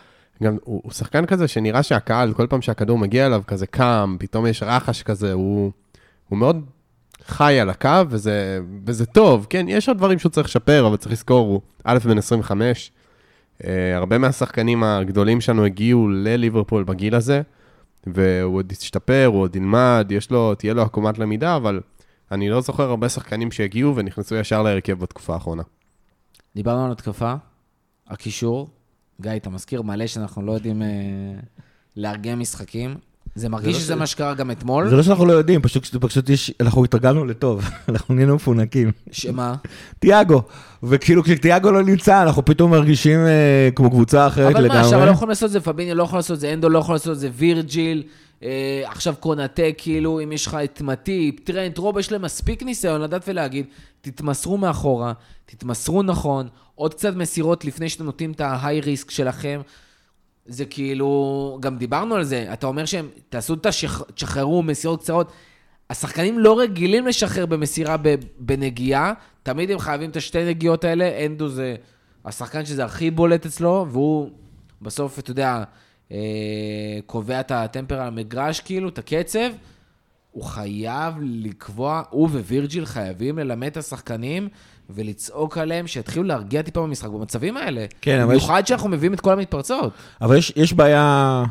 גם 0.43 0.57
הוא, 0.65 0.81
הוא 0.85 0.93
שחקן 0.93 1.27
כזה 1.27 1.49
שנראה 1.49 1.83
שהקהל, 1.83 2.33
כל 2.33 2.47
פעם 2.47 2.63
שהכדור 2.63 2.99
מגיע 2.99 3.27
אליו, 3.27 3.43
כזה 3.47 3.67
קם, 3.67 4.17
פתאום 4.19 4.47
יש 4.47 4.63
רחש 4.63 5.03
כזה, 5.03 5.33
הוא, 5.33 5.71
הוא 6.29 6.39
מאוד 6.39 6.65
חי 7.25 7.61
על 7.61 7.71
הקו, 7.71 8.03
וזה, 8.09 8.61
וזה 8.87 9.07
טוב. 9.07 9.47
כן, 9.51 9.67
יש 9.69 9.89
עוד 9.89 9.99
דברים 9.99 10.19
שהוא 10.19 10.31
צריך 10.31 10.47
לשפר, 10.47 10.87
אבל 10.87 10.97
צריך 10.97 11.13
לזכור, 11.13 11.49
הוא 11.49 11.61
א' 11.85 11.99
בן 12.05 12.19
25. 12.19 12.91
Uh, 13.63 13.67
הרבה 13.95 14.19
מהשחקנים 14.19 14.85
הגדולים 14.85 15.41
שלנו 15.41 15.65
הגיעו 15.65 16.09
לליברפול 16.09 16.85
בגיל 16.85 17.15
הזה, 17.15 17.43
והוא 18.07 18.57
עוד 18.57 18.73
ישתפר, 18.73 19.25
הוא 19.33 19.41
עוד 19.41 19.57
ילמד, 19.57 20.07
יש 20.11 20.31
לו, 20.31 20.55
תהיה 20.55 20.75
לו 20.75 20.83
עקומת 20.83 21.19
למידה, 21.19 21.57
אבל 21.57 21.81
אני 22.33 22.49
לא 22.49 22.61
זוכר 22.61 22.83
הרבה 22.83 23.09
שחקנים 23.09 23.51
שהגיעו 23.51 23.97
ונכנסו 23.97 24.35
ישר 24.35 24.63
להרכב 24.63 24.99
בתקופה 24.99 25.35
האחרונה. 25.35 25.63
דיברנו 26.57 26.85
על 26.85 26.93
התקפה, 26.93 27.35
הקישור. 28.09 28.69
גיא, 29.21 29.33
אתה 29.37 29.51
מזכיר 29.51 29.83
מלא 29.83 30.07
שאנחנו 30.07 30.43
לא 30.43 30.53
יודעים 30.53 30.83
אה, 30.83 30.89
לארגן 31.97 32.39
משחקים. 32.39 32.95
זה 33.37 33.49
מרגיש 33.49 33.75
לא 33.75 33.81
שזה 33.81 33.95
מה 33.95 34.07
שקרה 34.07 34.35
גם 34.35 34.51
אתמול. 34.51 34.89
זה 34.89 34.97
לא 34.97 35.03
שאנחנו 35.03 35.27
לא 35.27 35.33
יודעים, 35.33 35.63
פשוט, 35.63 36.29
יש, 36.29 36.53
אנחנו 36.61 36.85
התרגלנו 36.85 37.25
לטוב, 37.25 37.65
אנחנו 37.89 38.15
נהיינו 38.15 38.35
מפונקים. 38.35 38.93
שמה? 39.13 39.55
תיאגו, 39.99 40.43
וכאילו 40.83 41.25
כשתיאגו 41.25 41.71
לא 41.71 41.83
נמצא, 41.83 42.23
אנחנו 42.23 42.45
פתאום 42.45 42.71
מרגישים 42.71 43.19
אה, 43.27 43.69
כמו 43.75 43.91
קבוצה 43.91 44.27
אחרת 44.27 44.53
אבל 44.55 44.65
לגמרי. 44.65 44.79
מה, 44.79 44.85
עכשיו 44.85 45.07
לא 45.07 45.11
יכולים 45.11 45.29
לעשות 45.29 45.47
את 45.47 45.53
זה, 45.53 45.61
פביניו 45.61 45.95
לא 45.95 46.03
יכול 46.03 46.19
לעשות 46.19 46.35
את 46.35 46.41
זה, 46.41 46.53
אנדו 46.53 46.69
לא 46.69 46.79
יכול 46.79 46.95
לעשות 46.95 47.13
את 47.13 47.19
זה, 47.19 47.29
וירג'יל, 47.35 48.03
אה, 48.43 48.83
עכשיו 48.85 49.15
קונאטה, 49.21 49.63
כאילו, 49.79 50.21
אם 50.25 50.33
יש 50.33 50.47
לך 50.47 50.57
את 50.65 50.81
מטיפ, 50.81 51.41
טרנט, 51.41 51.79
רוב, 51.79 51.99
יש 51.99 52.13
להם 52.13 52.23
מספיק 52.23 52.63
ניסיון 52.63 53.01
לדעת 53.01 53.25
ולהגיד, 53.29 53.67
תתמסרו 54.01 54.59
מאחורה, 54.59 55.13
תתמסרו 55.47 56.03
נכון, 56.03 56.49
עוד 56.75 56.95
קצת 56.95 57.17
מסירות 57.17 57.65
לפני 57.65 57.89
שאתם 57.89 58.05
נותנים 58.05 58.33
את 58.33 58.41
ההיי 58.41 58.81
ריסק 58.81 59.11
שלכם. 59.11 59.61
זה 60.49 60.65
כאילו, 60.65 61.59
גם 61.61 61.77
דיברנו 61.77 62.15
על 62.15 62.25
זה, 62.25 62.53
אתה 62.53 62.67
אומר 62.67 62.85
שהם, 62.85 63.09
תעשו 63.29 63.55
את 63.55 63.67
השח... 63.67 64.03
תשחררו 64.15 64.63
מסירות 64.63 65.03
קצרות. 65.03 65.33
השחקנים 65.91 66.39
לא 66.39 66.61
רגילים 66.61 67.07
לשחרר 67.07 67.47
במסירה. 67.47 67.97
בנגיעה, 68.39 69.13
תמיד 69.43 69.71
הם 69.71 69.79
חייבים 69.79 70.11
את 70.11 70.17
השתי 70.17 70.45
נגיעות 70.45 70.85
האלה, 70.85 71.27
אנדו 71.27 71.49
זה 71.49 71.77
השחקן 72.25 72.65
שזה 72.65 72.85
הכי 72.85 73.11
בולט 73.11 73.47
אצלו, 73.47 73.87
והוא 73.91 74.31
בסוף, 74.83 75.19
אתה 75.19 75.31
יודע, 75.31 75.65
אה, 76.13 76.99
קובע 77.07 77.41
את 77.41 77.51
הטמפר 77.51 78.01
על 78.01 78.09
המגרש, 78.09 78.61
כאילו, 78.61 78.89
את 78.89 78.99
הקצב. 78.99 79.51
הוא 80.31 80.45
חייב 80.45 81.15
לקבוע, 81.21 82.03
הוא 82.11 82.29
ווירג'יל 82.29 82.87
חייבים 82.87 83.39
ללמד 83.39 83.67
את 83.67 83.77
השחקנים 83.77 84.49
ולצעוק 84.91 85.59
עליהם 85.59 85.87
שיתחילו 85.87 86.25
להרגיע 86.25 86.63
טיפה 86.63 86.81
במשחק 86.81 87.09
במצבים 87.09 87.57
האלה. 87.57 87.85
כן, 88.01 88.21
אבל 88.21 88.35
יש- 88.35 88.43
במיוחד 88.43 88.67
שאנחנו 88.67 88.89
מביאים 88.89 89.15
את 89.15 89.21
כל 89.21 89.33
המתפרצות. 89.33 89.93
אבל 90.21 90.37
יש, 90.37 90.53
יש 90.57 90.73
בעיה, 90.73 91.45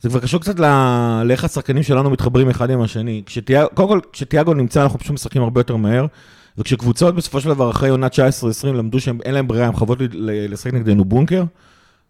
זה 0.00 0.08
כבר 0.08 0.20
קשור 0.20 0.40
קצת 0.40 0.54
לאיך 1.24 1.44
השחקנים 1.44 1.82
שלנו 1.82 2.10
מתחברים 2.10 2.48
אחד 2.50 2.70
עם 2.70 2.80
השני. 2.80 3.22
כשתיאגו, 3.26 3.68
קודם 3.74 3.88
כל, 3.88 4.00
כשתיאגו 4.12 4.54
נמצא, 4.54 4.82
אנחנו 4.82 4.98
פשוט 4.98 5.12
משחקים 5.12 5.42
הרבה 5.42 5.60
יותר 5.60 5.76
מהר, 5.76 6.06
וכשקבוצות 6.58 7.14
בסופו 7.14 7.40
של 7.40 7.48
דבר, 7.48 7.70
אחרי 7.70 7.88
עונה 7.88 8.06
19-20, 8.06 8.10
למדו 8.66 9.00
שאין 9.00 9.34
להם 9.34 9.48
ברירה, 9.48 9.66
הן 9.66 9.76
חייבות 9.76 9.98
לשחק 10.12 10.74
נגדנו 10.74 11.04
בונקר, 11.04 11.44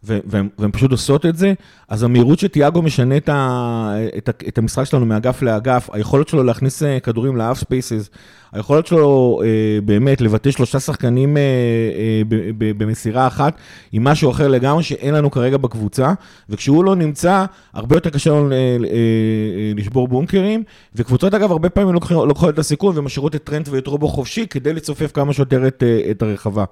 והן, 0.04 0.48
והן 0.58 0.70
פשוט 0.72 0.90
עושות 0.90 1.26
את 1.26 1.36
זה, 1.36 1.52
אז 1.88 2.02
המהירות 2.02 2.38
שתיאגו 2.38 2.82
משנה 2.82 3.16
את, 3.16 3.28
ה, 3.28 3.94
את, 4.18 4.28
ה, 4.28 4.32
את 4.48 4.58
המשחק 4.58 4.84
שלנו 4.84 5.06
מאגף 5.06 5.42
לאגף, 5.42 5.88
היכולת 5.92 6.28
שלו 6.28 6.42
להכניס 6.42 6.82
אה, 6.82 7.00
כדורים 7.00 7.36
לאף 7.36 7.58
ספייסס, 7.58 8.10
היכולת 8.52 8.86
שלו 8.86 9.40
אה, 9.44 9.48
באמת 9.84 10.20
לבטא 10.20 10.50
שלושה 10.50 10.80
שחקנים 10.80 11.36
אה, 11.36 11.42
אה, 11.42 12.22
ב- 12.28 12.50
ב- 12.58 12.82
במסירה 12.84 13.26
אחת, 13.26 13.54
היא 13.92 14.00
משהו 14.00 14.30
אחר 14.30 14.48
לגמרי 14.48 14.82
שאין 14.82 15.14
לנו 15.14 15.30
כרגע 15.30 15.56
בקבוצה, 15.56 16.12
וכשהוא 16.48 16.84
לא 16.84 16.96
נמצא, 16.96 17.44
הרבה 17.74 17.96
יותר 17.96 18.10
קשה 18.10 18.30
לנו 18.30 18.52
אה, 18.52 18.56
אה, 18.56 18.76
אה, 18.84 19.72
לשבור 19.76 20.08
בונקרים, 20.08 20.62
וקבוצות 20.94 21.34
אגב, 21.34 21.50
הרבה 21.50 21.68
פעמים 21.70 21.94
לוקחות, 21.94 22.28
לוקחות 22.28 22.54
את 22.54 22.58
הסיכון 22.58 22.98
ומשאירות 22.98 23.34
את 23.34 23.44
טרנט 23.44 23.68
ואת 23.68 23.86
רובו 23.86 24.08
חופשי 24.08 24.46
כדי 24.46 24.72
לצופף 24.72 25.12
כמה 25.12 25.32
שיותר 25.32 25.66
את, 25.66 25.82
אה, 25.86 26.10
את 26.10 26.22
הרחבה. 26.22 26.64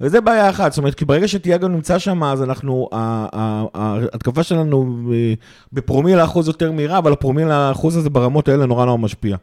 וזה 0.00 0.20
בעיה 0.20 0.50
אחת, 0.50 0.72
זאת 0.72 0.78
אומרת, 0.78 0.94
כי 0.94 1.04
ברגע 1.04 1.28
שתיאגו 1.28 1.68
נמצא 1.68 1.98
שם, 1.98 2.24
אז 2.24 2.42
אנחנו, 2.42 2.88
ההתקפה 2.92 4.42
שלנו 4.42 4.98
אה, 5.12 5.34
בפרומיל 5.72 6.18
האחוז 6.18 6.48
יותר 6.48 6.72
מהירה, 6.72 6.98
אבל 6.98 7.12
הפרומיל 7.12 7.50
האחוז 7.50 7.96
הזה 7.96 8.10
ברמות 8.10 8.48
האלה 8.48 8.66
נורא 8.66 8.84
נורא 8.84 8.98
משפיע. 8.98 9.36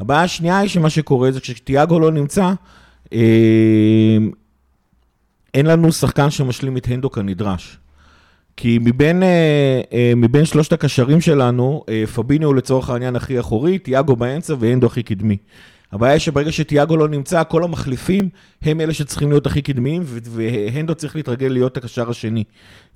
הבעיה 0.00 0.22
השנייה 0.22 0.58
היא 0.58 0.68
שמה 0.68 0.90
שקורה 0.90 1.32
זה 1.32 1.40
כשתיאגו 1.40 2.00
לא 2.00 2.10
נמצא, 2.10 2.52
אה, 3.12 4.18
אין 5.54 5.66
לנו 5.66 5.92
שחקן 5.92 6.30
שמשלים 6.30 6.76
את 6.76 6.86
הנדו 6.88 7.10
כנדרש. 7.10 7.78
כי 8.56 8.78
מבין, 8.80 9.22
אה, 9.22 9.80
אה, 9.92 10.12
מבין 10.16 10.44
שלושת 10.44 10.72
הקשרים 10.72 11.20
שלנו, 11.20 11.84
פביניו 12.14 12.48
הוא 12.48 12.56
לצורך 12.56 12.90
העניין 12.90 13.16
הכי 13.16 13.40
אחורי, 13.40 13.78
תיאגו 13.78 14.16
באמצע 14.16 14.54
והנדו 14.58 14.86
הכי 14.86 15.02
קדמי. 15.02 15.36
הבעיה 15.92 16.12
היא 16.12 16.20
שברגע 16.20 16.52
שתיאגו 16.52 16.96
לא 16.96 17.08
נמצא, 17.08 17.42
כל 17.48 17.64
המחליפים 17.64 18.28
הם 18.62 18.80
אלה 18.80 18.94
שצריכים 18.94 19.28
להיות 19.28 19.46
הכי 19.46 19.62
קדמיים, 19.62 20.02
והנדו 20.06 20.94
צריך 20.94 21.16
להתרגל 21.16 21.46
להיות 21.46 21.76
הקשר 21.76 22.10
השני, 22.10 22.44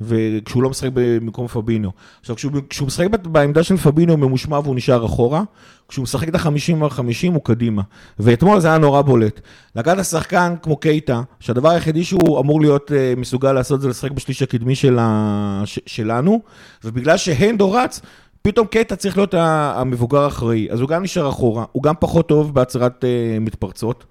וכשהוא 0.01 0.63
לא 0.63 0.71
משחק 0.71 0.89
במקום 0.95 1.49
פביניו. 1.49 1.91
עכשיו, 2.21 2.37
כשהוא, 2.37 2.53
כשהוא 2.71 2.87
משחק 2.87 3.07
בעמדה 3.23 3.63
של 3.63 3.77
פביניו 3.77 4.15
הוא 4.15 4.21
ממושמע 4.21 4.59
והוא 4.59 4.77
נשאר 4.77 5.07
אחורה, 5.07 5.43
כשהוא 5.89 6.03
משחק 6.03 6.29
את 6.29 6.35
ה-50 6.35 6.85
על 6.85 6.91
50 6.91 7.33
הוא 7.33 7.45
קדימה. 7.45 7.83
ואתמול 8.19 8.61
זה 8.61 8.69
היה 8.69 8.79
נורא 8.79 9.03
בולט. 9.03 9.41
לקחת 9.77 10.05
שחקן 10.05 10.55
כמו 10.63 10.77
קייטה, 10.77 11.23
שהדבר 11.41 11.69
היחידי 11.71 12.05
שהוא 12.05 12.41
אמור 12.41 12.61
להיות 12.61 12.91
uh, 12.91 13.21
מסוגל 13.21 13.53
לעשות 13.53 13.81
זה 13.81 13.89
לשחק 13.89 14.11
בשליש 14.11 14.43
הקדמי 14.43 14.75
של 14.75 14.99
ה... 15.01 15.63
ש- 15.65 15.79
שלנו, 15.87 16.41
ובגלל 16.85 17.17
שהנדו 17.17 17.73
רץ, 17.73 18.01
פתאום 18.43 18.67
קייטה 18.67 18.97
צריך 18.97 19.17
להיות 19.17 19.35
המבוגר 19.35 20.21
האחראי. 20.21 20.69
אז 20.71 20.81
הוא 20.81 20.89
גם 20.89 21.03
נשאר 21.03 21.29
אחורה, 21.29 21.65
הוא 21.73 21.83
גם 21.83 21.95
פחות 22.01 22.29
טוב 22.29 22.55
בהצהרת 22.55 23.05
uh, 23.05 23.41
מתפרצות. 23.41 24.05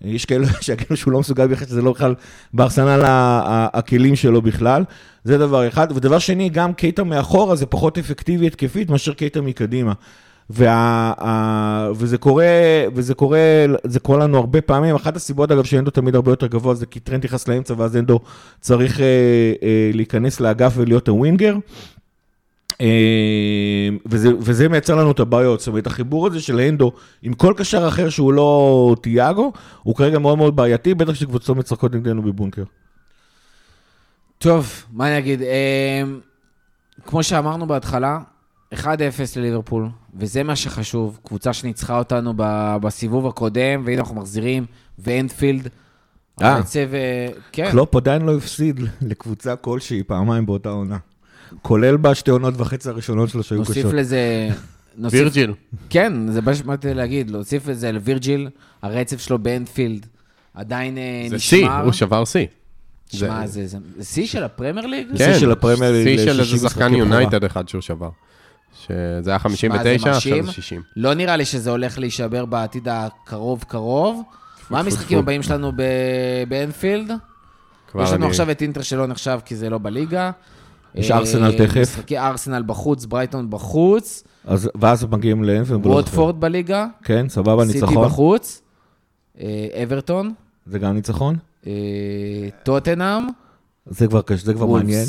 יש 0.00 0.24
כאלה 0.24 0.46
שיגידו 0.60 0.96
שהוא 0.96 1.12
לא 1.12 1.20
מסוגל 1.20 1.46
בכלל, 1.46 1.68
שזה 1.68 1.82
לא 1.82 1.92
בכלל 1.92 2.14
בארסנל 2.52 3.02
הכלים 3.72 4.16
שלו 4.16 4.42
בכלל. 4.42 4.84
זה 5.24 5.38
דבר 5.38 5.68
אחד. 5.68 5.86
ודבר 5.94 6.18
שני, 6.18 6.48
גם 6.48 6.72
קייטה 6.72 7.04
מאחורה 7.04 7.56
זה 7.56 7.66
פחות 7.66 7.98
אפקטיבי 7.98 8.46
התקפית 8.46 8.90
מאשר 8.90 9.14
קייטה 9.14 9.40
מקדימה. 9.40 9.92
וה, 10.50 11.12
ה, 11.18 11.90
וזה 11.94 12.18
קורה, 12.18 12.44
וזה 12.94 13.14
קורה, 13.14 13.38
זה 13.84 14.00
קורה 14.00 14.18
לנו 14.18 14.38
הרבה 14.38 14.60
פעמים. 14.60 14.94
אחת 14.94 15.16
הסיבות, 15.16 15.50
אגב, 15.50 15.64
שהנדו 15.64 15.90
תמיד 15.90 16.14
הרבה 16.14 16.32
יותר 16.32 16.46
גבוה, 16.46 16.74
זה 16.74 16.86
כי 16.86 17.00
טרנט 17.00 17.24
נכנס 17.24 17.48
לאמצע, 17.48 17.74
ואז 17.76 17.96
הנדו 17.96 18.20
צריך 18.60 19.00
אה, 19.00 19.06
אה, 19.62 19.90
להיכנס 19.94 20.40
לאגף 20.40 20.72
ולהיות 20.76 21.08
ה 21.08 21.14
winger. 21.14 21.54
אה, 22.80 23.88
וזה, 24.06 24.28
וזה 24.40 24.68
מייצר 24.68 24.94
לנו 24.94 25.10
את 25.10 25.20
הבעיות, 25.20 25.60
זאת 25.60 25.68
אומרת, 25.68 25.86
החיבור 25.86 26.26
הזה 26.26 26.40
של 26.40 26.60
הנדו 26.60 26.92
עם 27.22 27.32
כל 27.32 27.54
קשר 27.56 27.88
אחר 27.88 28.08
שהוא 28.08 28.32
לא 28.32 28.96
תיאגו, 29.02 29.52
הוא 29.82 29.94
כרגע 29.96 30.18
מאוד 30.18 30.38
מאוד 30.38 30.56
בעייתי, 30.56 30.94
בטח 30.94 31.14
שקבוצות 31.14 31.56
משחקות 31.56 31.94
נגדנו 31.94 32.22
בבונקר. 32.22 32.64
טוב, 34.38 34.84
מה 34.92 35.08
אני 35.08 35.18
אגיד? 35.18 35.42
אה, 35.42 36.02
כמו 37.06 37.22
שאמרנו 37.22 37.66
בהתחלה, 37.66 38.18
1-0 38.74 38.86
לליברפול, 39.36 39.88
וזה 40.14 40.42
מה 40.42 40.56
שחשוב. 40.56 41.18
קבוצה 41.24 41.52
שניצחה 41.52 41.98
אותנו 41.98 42.32
בסיבוב 42.80 43.26
הקודם, 43.26 43.82
והנה 43.84 44.00
אנחנו 44.00 44.14
מחזירים, 44.14 44.66
ואנפילד. 44.98 45.68
אה. 46.42 46.48
העצב, 46.48 46.94
אה, 46.94 47.28
כן. 47.52 47.70
קלופ 47.70 47.96
עדיין 47.96 48.22
לא 48.22 48.36
הפסיד 48.36 48.80
לקבוצה 49.02 49.56
כלשהי 49.56 50.02
פעמיים 50.02 50.46
באותה 50.46 50.68
עונה. 50.68 50.98
כולל 51.62 51.96
בשתי 51.96 52.30
עונות 52.30 52.54
וחצי 52.56 52.88
הראשונות 52.88 53.28
שלו 53.28 53.42
שהיו 53.42 53.58
נוסיף 53.58 53.76
קשות. 53.78 53.92
לזה... 53.94 54.48
נוסיף- 54.98 55.20
וירג'יל. 55.20 55.52
כן, 55.90 56.12
זה 56.32 56.40
מה 56.42 56.54
שבאתי 56.54 56.94
להגיד, 56.94 57.30
להוסיף 57.30 57.68
את 57.68 57.78
זה 57.78 57.92
לווירג'יל, 57.92 58.48
הרצף 58.82 59.20
שלו 59.20 59.38
באנפילד 59.38 60.06
עדיין 60.54 60.98
אה, 60.98 61.26
זה 61.30 61.38
שיא, 61.38 61.64
נשמר. 61.64 61.84
הוא 61.84 61.92
שבר 61.92 62.24
שיא. 62.24 62.46
שמע, 63.12 63.46
זה- 63.46 63.66
שיא 64.02 64.26
של 64.26 64.44
הפרמייר 64.44 64.86
ליג? 64.86 65.06
זה 65.14 65.24
שיא 65.24 65.34
של 65.40 65.50
הפרמייר 65.52 65.92
ליג 65.92 66.04
שיא 66.18 66.24
של 66.24 66.30
איזה 66.40 66.44
60 66.44 66.68
שחקן. 66.68 66.94
יונייטד 66.94 67.44
אחד 67.44 67.68
שהוא 67.68 67.80
שבר. 67.82 68.10
שזה 68.86 69.30
היה 69.30 69.38
59, 69.38 70.10
עכשיו. 70.10 70.46
זה 70.46 70.52
60. 70.52 70.82
לא 70.96 71.14
נראה 71.14 71.36
לי 71.36 71.44
שזה 71.44 71.70
הולך 71.70 71.98
להישבר 71.98 72.44
בעתיד 72.44 72.88
הקרוב-קרוב. 72.90 74.22
מה 74.70 74.80
המשחקים. 74.80 75.18
הבאים 75.18 75.42
שלנו 75.42 75.72
ב- 75.76 75.82
באנפילד? 76.48 77.10
יש 78.02 78.10
לנו 78.12 78.26
עכשיו 78.26 78.50
את 78.50 78.62
אינטר 78.62 78.82
שלא 78.82 79.06
נחשב 79.06 79.38
כי 79.44 79.56
זה 79.56 79.70
לא 79.70 79.78
בליגה. 79.78 80.30
יש 80.94 81.10
אה, 81.10 81.16
ארסנל 81.16 81.58
תכף. 81.58 81.80
משחקי 81.80 82.18
ארסנל 82.18 82.62
בחוץ, 82.66 83.04
ברייטון 83.04 83.50
בחוץ, 83.50 84.24
אז, 84.44 84.70
ואז 84.80 85.04
מגיעים 85.04 85.44
לאנפילד. 85.44 85.86
ווטפורד 85.86 86.40
בליגה, 86.40 86.86
כן, 87.04 87.28
סבבה, 87.28 87.66
סיטי 87.66 87.80
ניצחון. 87.80 88.04
בחוץ, 88.04 88.62
אה, 89.40 89.82
אברטון, 89.82 90.32
זה 90.66 90.78
גם 90.78 90.94
ניצחון. 90.94 91.36
אה, 91.66 91.72
טוטנאם, 92.62 93.22
זה 93.86 94.06
כבר 94.06 94.22
קשה, 94.22 94.44
זה 94.44 94.54
כבר. 94.54 94.66
מעניין. 94.66 95.06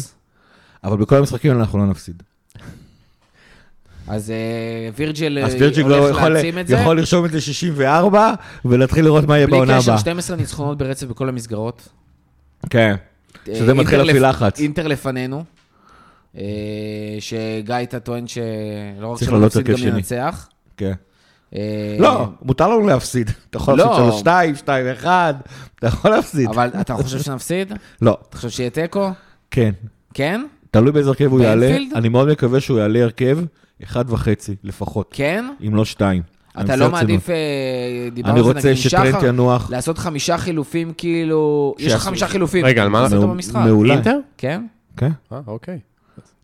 אבל 0.83 0.97
בכל 0.97 1.15
המשחקים 1.15 1.51
אנחנו 1.51 1.79
לא 1.79 1.85
נפסיד. 1.85 2.23
אז 4.07 4.31
אה, 4.31 4.89
וירג'יל 4.95 5.37
אה, 5.37 5.99
הולך 5.99 6.17
להעצים 6.17 6.59
את 6.59 6.67
זה. 6.67 6.75
יכול 6.75 6.97
לרשום 6.97 7.25
את 7.25 7.31
זה 7.31 7.41
64, 7.41 8.33
ולהתחיל 8.65 9.05
לראות 9.05 9.23
מה 9.25 9.37
יהיה 9.37 9.47
בלי 9.47 9.55
בעונה 9.57 9.77
קשר, 9.77 9.91
הבאה. 9.91 10.01
12 10.01 10.37
ניצחונות 10.37 10.77
ברצף 10.77 11.07
בכל 11.07 11.29
המסגרות. 11.29 11.89
כן, 12.69 12.95
שזה 13.45 13.69
אה, 13.71 13.73
מתחיל 13.73 14.01
להפעיל 14.01 14.29
לחץ. 14.29 14.59
אינטר 14.59 14.87
לפנינו, 14.87 15.37
אה, 15.37 15.43
שגיא 17.19 17.75
הייתה 17.75 17.99
טוען 17.99 18.27
שלא 18.27 19.07
רק 19.07 19.23
שלא 19.23 19.39
נפסיד, 19.39 19.65
גם. 19.65 19.75
ננצח. 19.93 20.49
כן. 20.77 20.93
אה, 21.55 21.95
לא, 21.99 22.27
מותר 22.41 22.67
לנו 22.67 22.87
להפסיד. 22.87 23.31
אתה 23.49 23.57
יכול 23.57 23.77
לא. 23.77 24.05
להפסיד 24.25 24.27
3-2, 24.27 25.01
2-1, 25.03 25.05
אתה 25.79 25.87
יכול 25.87 26.11
להפסיד. 26.11 26.49
אבל 26.49 26.69
אתה 26.81 26.93
חושב 26.93 27.19
שנפסיד? 27.19 27.73
לא, 28.01 28.17
אתה 28.29 28.37
חושב 28.37 28.49
שיהיה 28.49 28.69
תיקו? 28.69 29.09
כן. 29.51 29.71
כן? 30.13 30.45
תלוי 30.71 30.91
באיזה 30.91 31.09
הרכב 31.09 31.31
הוא 31.31 31.41
יעלה. 31.41 31.77
אני 31.95 32.09
מאוד 32.09 32.27
מקווה 32.31 32.59
שהוא 32.59 32.79
יעלה 32.79 33.03
הרכב 33.03 33.37
אחד 33.83 34.05
וחצי 34.09 34.55
לפחות, 34.63 35.09
כן? 35.13 35.45
אם 35.67 35.75
לא 35.75 35.85
שתיים. 35.85 36.21
אתה 36.61 36.75
לא. 36.75 36.89
מעדיף, 36.91 37.29
אה, 37.29 37.35
דיברנו 38.13 38.49
על 38.49 38.61
זה 38.61 38.69
נגיד 38.69 38.81
שחר, 38.81 39.25
ינוח. 39.27 39.71
לעשות 39.71 39.97
חמישה 39.97 40.37
חילופים 40.37 40.93
כאילו, 40.97 41.75
יש 41.79 41.93
לך 41.93 42.01
חמישה 42.01 42.27
חילופים. 42.27 42.65
רגע, 42.65 42.83
על 42.83 42.89
מה- 42.89 43.03
תעשה 43.03 43.15
אותו 43.15 43.27
במשחק. 43.27 43.55
מעולה. 43.55 43.93
אינטר? 43.93 44.17
כן? 44.37 44.65
כן, 44.97 45.11
אה, 45.31 45.39
אוקיי. 45.47 45.79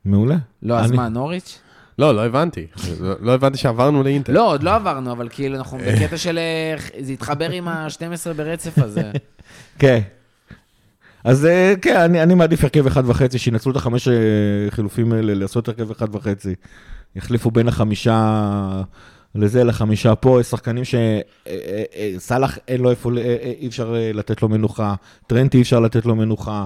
מעולה. 0.06 0.38
לא, 0.64 0.80
אז 0.80 0.92
מה, 0.92 1.10
נוריץ'? 1.10 1.60
לא, 2.00 2.16
לא 2.16 2.26
הבנתי. 2.26 2.68
לא- 3.00 3.16
לא 3.20 3.34
הבנתי 3.34 3.58
שעברנו 3.58 4.04
לאינטר. 4.04 4.34
לא, 4.34 4.52
עוד 4.52 4.64
לא 4.64 4.76
עברנו, 4.76 5.12
אבל 5.12 5.28
כאילו 5.32 5.56
אנחנו 5.58 5.78
בקטע 5.78 6.18
של... 6.18 6.38
אה, 6.38 6.76
זה 7.00 7.12
התחבר 7.14 7.50
עם 7.50 7.68
ה-12 7.68 8.34
ברצף 8.36 8.78
הזה. 8.78 9.12
כן. 9.80 10.00
אז 11.24 11.46
אה, 11.46 11.74
כן, 11.82 11.96
אני, 12.00 12.24
אני 12.24 12.34
מעדיף 12.36 12.64
הרכב 12.64 12.88
אחד 12.88 13.04
וחצי, 13.10 13.40
שינצלו 13.40 13.72
את 13.72 13.78
החמש 13.78 14.08
אה, 14.08 14.14
חילופים 14.70 15.14
האלה, 15.14 15.34
לעשות 15.34 15.68
הרכב 15.68 15.92
אחד 15.92 16.16
וחצי. 16.16 16.56
יחליפו 17.16 17.52
בין 17.52 17.68
החמישה 17.68 18.82
לזה 19.36 19.64
לחמישה 19.64 20.16
פה, 20.16 20.42
יש 20.42 20.48
שחקנים 20.48 20.84
שסאלח 22.18 22.58
אין 22.68 22.82
לו 22.82 22.90
איפה, 22.90 23.12
אי 23.60 23.68
אפשר 23.68 23.96
לתת 24.14 24.42
לו 24.42 24.50
מנוחה, 24.50 24.96
טרנט 25.28 25.56
אי 25.56 25.62
אפשר 25.62 25.80
לתת 25.80 26.06
לו 26.06 26.16
מנוחה, 26.16 26.66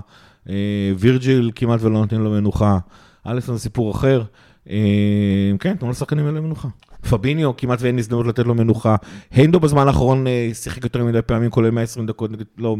וירג'יל 0.97 1.51
כמעט 1.55 1.79
ולא 1.81 1.99
נותנים 1.99 2.23
לו 2.23 2.31
מנוחה, 2.31 2.77
אליסון 3.27 3.55
זה 3.55 3.61
סיפור 3.61 3.91
אחר. 3.91 4.23
אה, 4.69 5.51
כן, 5.59 5.75
תנו 5.75 5.89
לשחקנים 5.89 6.25
האלה 6.25 6.41
מנוחה. 6.41 6.67
פביניו, 7.09 7.57
כמעט 7.57 7.81
ואין 7.81 7.99
הזדמנות 7.99 8.27
לתת 8.27 8.45
לו 8.45 8.55
מנוחה. 8.55 8.95
הנדו 9.31 9.59
בזמן 9.59 9.87
האחרון 9.87 10.27
אה, 10.27 10.49
שיחק 10.53 10.83
יותר 10.83 11.03
מדי 11.03 11.21
פעמים, 11.21 11.49
כולל 11.49 11.69
120 11.69 12.05
דקות, 12.05 12.31
לא, 12.57 12.75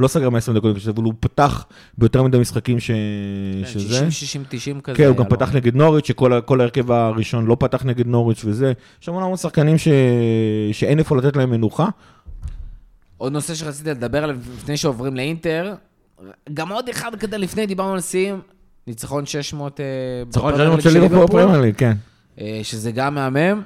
לא 0.00 0.08
סגר 0.08 0.30
120 0.30 0.56
דקות, 0.56 0.76
אבל 0.88 1.04
הוא 1.04 1.14
פתח 1.20 1.66
ביותר 1.98 2.22
מדי 2.22 2.38
משחקים 2.38 2.80
ש... 2.80 2.90
שזה. 3.64 3.88
60, 3.88 4.10
60, 4.10 4.44
90 4.48 4.80
כזה. 4.80 4.96
כן, 4.96 5.06
הוא 5.06 5.16
גם 5.16 5.24
לו. 5.24 5.30
פתח 5.30 5.54
נגד 5.54 5.76
נוריץ', 5.76 6.06
שכל 6.06 6.60
ההרכב 6.60 6.90
הראשון 6.90 7.46
לא 7.46 7.56
פתח 7.60 7.84
נגד 7.84 8.06
נוריץ' 8.06 8.44
וזה. 8.44 8.72
יש 9.02 9.08
המון 9.08 9.22
המון 9.22 9.36
שחקנים 9.36 9.78
ש... 9.78 9.88
שאין 10.72 10.98
איפה 10.98 11.16
לתת 11.16 11.36
להם 11.36 11.50
מנוחה. 11.50 11.88
עוד 13.18 13.32
נושא 13.32 13.54
שרציתי 13.54 13.90
לדבר 13.90 14.24
עליו 14.24 14.36
לפני 14.56 14.76
שעוברים 14.76 15.16
לאינטר, 15.16 15.74
גם 16.54 16.72
עוד 16.72 16.88
אחד 16.88 17.14
כזה 17.14 17.38
לפני, 17.38 17.66
דיברנו 17.66 17.92
על 17.92 18.00
שיאים, 18.00 18.40
ניצחון 18.86 19.26
600 19.26 19.80
אה, 19.80 19.84
ניצחון 20.26 20.52
בפרמייר 20.52 20.70
ליג 20.70 20.80
של 20.80 20.90
ליברפול 20.90 21.26
בפרמייר 21.26 21.60
ליג, 21.60 21.74
כן. 21.76 21.92
אה, 22.40 22.60
שזה 22.62 22.92
גם 22.92 23.14
מהמם. 23.14 23.62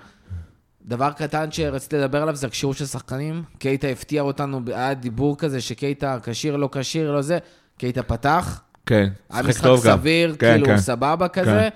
דבר 0.86 1.10
קטן 1.12 1.46
שרציתי 1.50 1.96
לדבר 1.96 2.22
עליו 2.22 2.36
זה 2.36 2.46
הכשירות 2.46 2.76
של 2.76 2.86
שחקנים. 2.86 3.42
קייטה 3.58 3.88
הפתיע 3.88 4.22
אותנו, 4.22 4.60
היה 4.66 4.94
דיבור 4.94 5.38
כזה 5.38 5.60
שקייטה 5.60 6.18
כשיר, 6.22 6.56
לא 6.56 6.68
כשיר, 6.72 7.12
לא 7.12 7.22
זה. 7.22 7.38
קייטה 7.78 8.02
פתח, 8.02 8.60
כן, 8.86 9.08
היה 9.30 9.42
משחק 9.42 9.50
משחק 9.50 9.64
טוב 9.64 9.86
גם. 9.86 9.98
סביר, 9.98 10.36
כן, 10.38 10.52
כאילו 10.52 10.66
כן. 10.66 10.78
סבבה 10.78 11.28
כזה. 11.28 11.68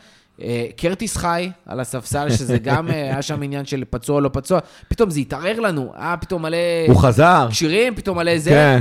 אה, 0.43 0.67
קרטיס 0.77 1.17
חי 1.17 1.51
על 1.67 1.81
הספסל, 1.81 2.31
שזה 2.31 2.59
גם, 2.59 2.89
היה 2.89 3.23
שם 3.23 3.43
עניין 3.43 3.65
של 3.65 3.85
פצוע 3.91 4.21
לא 4.21 4.31
פצוע. 4.33 4.61
פתאום 4.89 5.11
זה 5.11 5.21
התערער 5.21 5.61
לנו, 5.61 5.93
היה 5.97 6.17
פתאום 6.17 6.43
מלא 6.43 6.57
הוא 6.89 6.97
חזר. 6.97 7.47
כשירים, 7.51 7.95
פתאום 7.95 8.19
מלא 8.19 8.39
זה. 8.39 8.51
כן. 8.51 8.81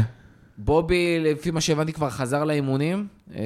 בובי, 0.66 1.20
לפי 1.20 1.52
מה 1.52 1.62
שהבנתי, 1.62 1.94
כבר 1.94 2.10
חזר 2.10 2.44
לאימונים. 2.44 3.08
אה, 3.36 3.42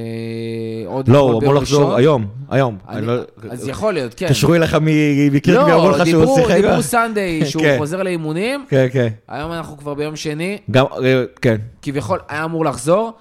עוד 0.86 1.08
לא, 1.08 1.19
הוא 1.19 1.41
אמור 1.41 1.53
לחזור. 1.56 1.95
היום, 1.95 2.27
היום. 2.49 2.77
לא- 3.01 3.13
אז 3.49 3.67
יכול 3.67 3.93
להיות, 3.93 4.13
כן. 4.13 4.25
התקשרו 4.25 4.56
אליך 4.56 4.73
מ- 4.82 5.36
מקירבי, 5.36 5.71
אמרו 5.73 5.89
לא, 5.89 5.97
לך 5.97 6.08
שהוא 6.08 6.36
שיחק. 6.39 6.56
דיברו 6.56 6.82
סנדיי, 6.82 7.45
שהוא 7.49 7.63
כן. 7.63 7.75
חוזר 7.77 8.03
לאימונים. 8.03 8.65
כן, 8.69 8.88
כן. 8.93 9.08
היום 9.27 9.51
אנחנו 9.51 9.77
כבר 9.77 9.93
ביום 9.93 10.15
שני, 10.15 10.58
גם, 10.71 10.86
אה, 11.03 11.23
כן. 11.41 11.56
כביכול 11.82 12.19
היה 12.30 12.43
אמור 12.43 12.65
לחזור. 12.65 13.12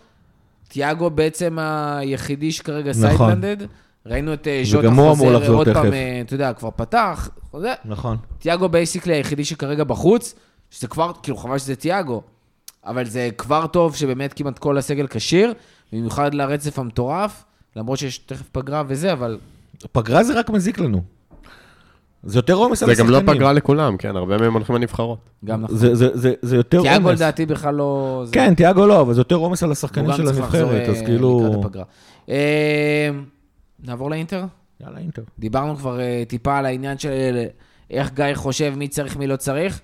תיאגו 0.68 1.10
בעצם 1.10 1.58
היחידי 1.60 2.52
שכרגע 2.52 2.90
נכון. 2.90 3.16
סיידליינד. 3.16 3.56
ראינו 4.06 4.34
את 4.34 4.48
אה, 4.48 4.60
ז'וטה 4.64 4.90
חוזר 4.90 5.52
עוד. 5.54 5.68
פעם, 5.68 5.86
אתה 6.24 6.34
יודע, 6.34 6.52
כבר 6.52 6.70
פתח. 6.76 7.28
נכון. 7.84 8.16
תיאגו 8.38 8.68
basically 8.68 9.14
היחידי 9.14 9.44
שכרגע 9.44 9.84
בחוץ, 9.84 10.34
שזה 10.70 10.86
כבר, 10.88 11.12
כאילו 11.22 11.36
חבל 11.36 11.58
שזה 11.58 11.76
תיאגו, 11.76 12.22
אבל 12.86 13.04
זה 13.04 13.28
כבר 13.38 13.66
טוב 13.66 13.96
שבאמת 13.96 14.32
כמעט 14.32 14.58
כל 14.58 14.78
הסגל 14.78 15.06
כשיר, 15.10 15.54
במיוחד 15.92 16.34
לרצף 16.34 16.78
המטורף, 16.78 17.44
למרות 17.76 17.98
שיש 17.98 18.18
תכף 18.18 18.48
פגרה 18.52 18.82
וזה, 18.88 19.12
אבל 19.12 19.38
פגרה 19.92 20.24
זה 20.24 20.38
רק 20.38 20.50
מזיק 20.50 20.78
לנו. 20.78 21.02
זה 22.24 22.38
יותר 22.38 22.54
עומס 22.54 22.82
על 22.82 22.86
זה 22.86 22.92
השחקנים. 22.92 23.20
גם 23.20 23.26
לא 23.28 23.32
פגרה 23.34 23.52
לכולם, 23.52 23.96
כן, 23.96 24.16
הרבה 24.16 24.38
מהם 24.38 24.52
הולכים 24.54 24.76
לנבחרות. 24.76 25.18
גם 25.44 25.62
נכון. 25.62 25.76
זה- 25.76 25.94
זה- 25.94 26.16
זה- 26.16 26.34
זה 26.42 26.56
יותר 26.56 26.78
עומס. 26.78 26.90
תיאגו 26.90 27.10
לדעתי 27.10 27.46
בכלל 27.46 27.74
לא... 27.74 28.22
זה- 28.26 28.32
כן, 28.32 28.54
תיאגו 28.54 28.86
לא, 28.86 29.00
אבל 29.00 29.14
זה 29.14 29.20
יותר 29.20 29.34
עומס 29.36 29.62
על 29.62 29.72
השחקנים 29.72 30.12
של 30.12 30.28
הנבחרת, 30.28 30.88
אז 30.88 31.02
כאילו... 31.02 31.62
אה, 32.28 33.10
נעבור 33.84 34.10
לאינטר? 34.10 34.44
יאללה, 34.80 34.98
אינטר. 34.98 35.22
דיברנו 35.38 35.76
כבר 35.76 36.00
אה, 36.00 36.22
טיפה 36.28 36.58
על 36.58 36.66
העניין 36.66 36.98
של 36.98 37.10
אה, 37.36 37.46
איך 37.90 38.10
גיא 38.14 38.24
חושב 38.34 38.72
מי 38.76 38.88
צריך, 38.88 39.16
מי 39.16 39.26
לא 39.26 39.36
צריך. 39.36 39.80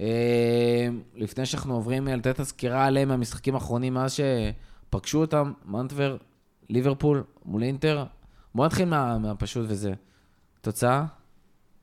אה, 0.00 0.86
לפני 1.14 1.46
שאנחנו 1.46 1.74
עוברים 1.74 2.08
אה, 2.08 2.16
לתת 2.16 2.26
את 2.34 2.40
הסקירה 2.40 2.86
עליהם 2.86 3.08
מהמשחקים 3.08 3.54
האחרונים, 3.54 3.94
מאז 3.94 4.16
שפגשו 4.88 5.20
אותם, 5.20 5.52
מנטבר, 5.66 6.16
ליברפול, 6.70 7.22
מול 7.44 7.62
אינטר. 7.62 8.04
בואו 8.54 8.66
נתחיל 8.66 8.84
מה- 8.84 9.18
מהפשוט 9.18 9.64
וזה. 9.68 9.92
תוצאה? 10.60 11.04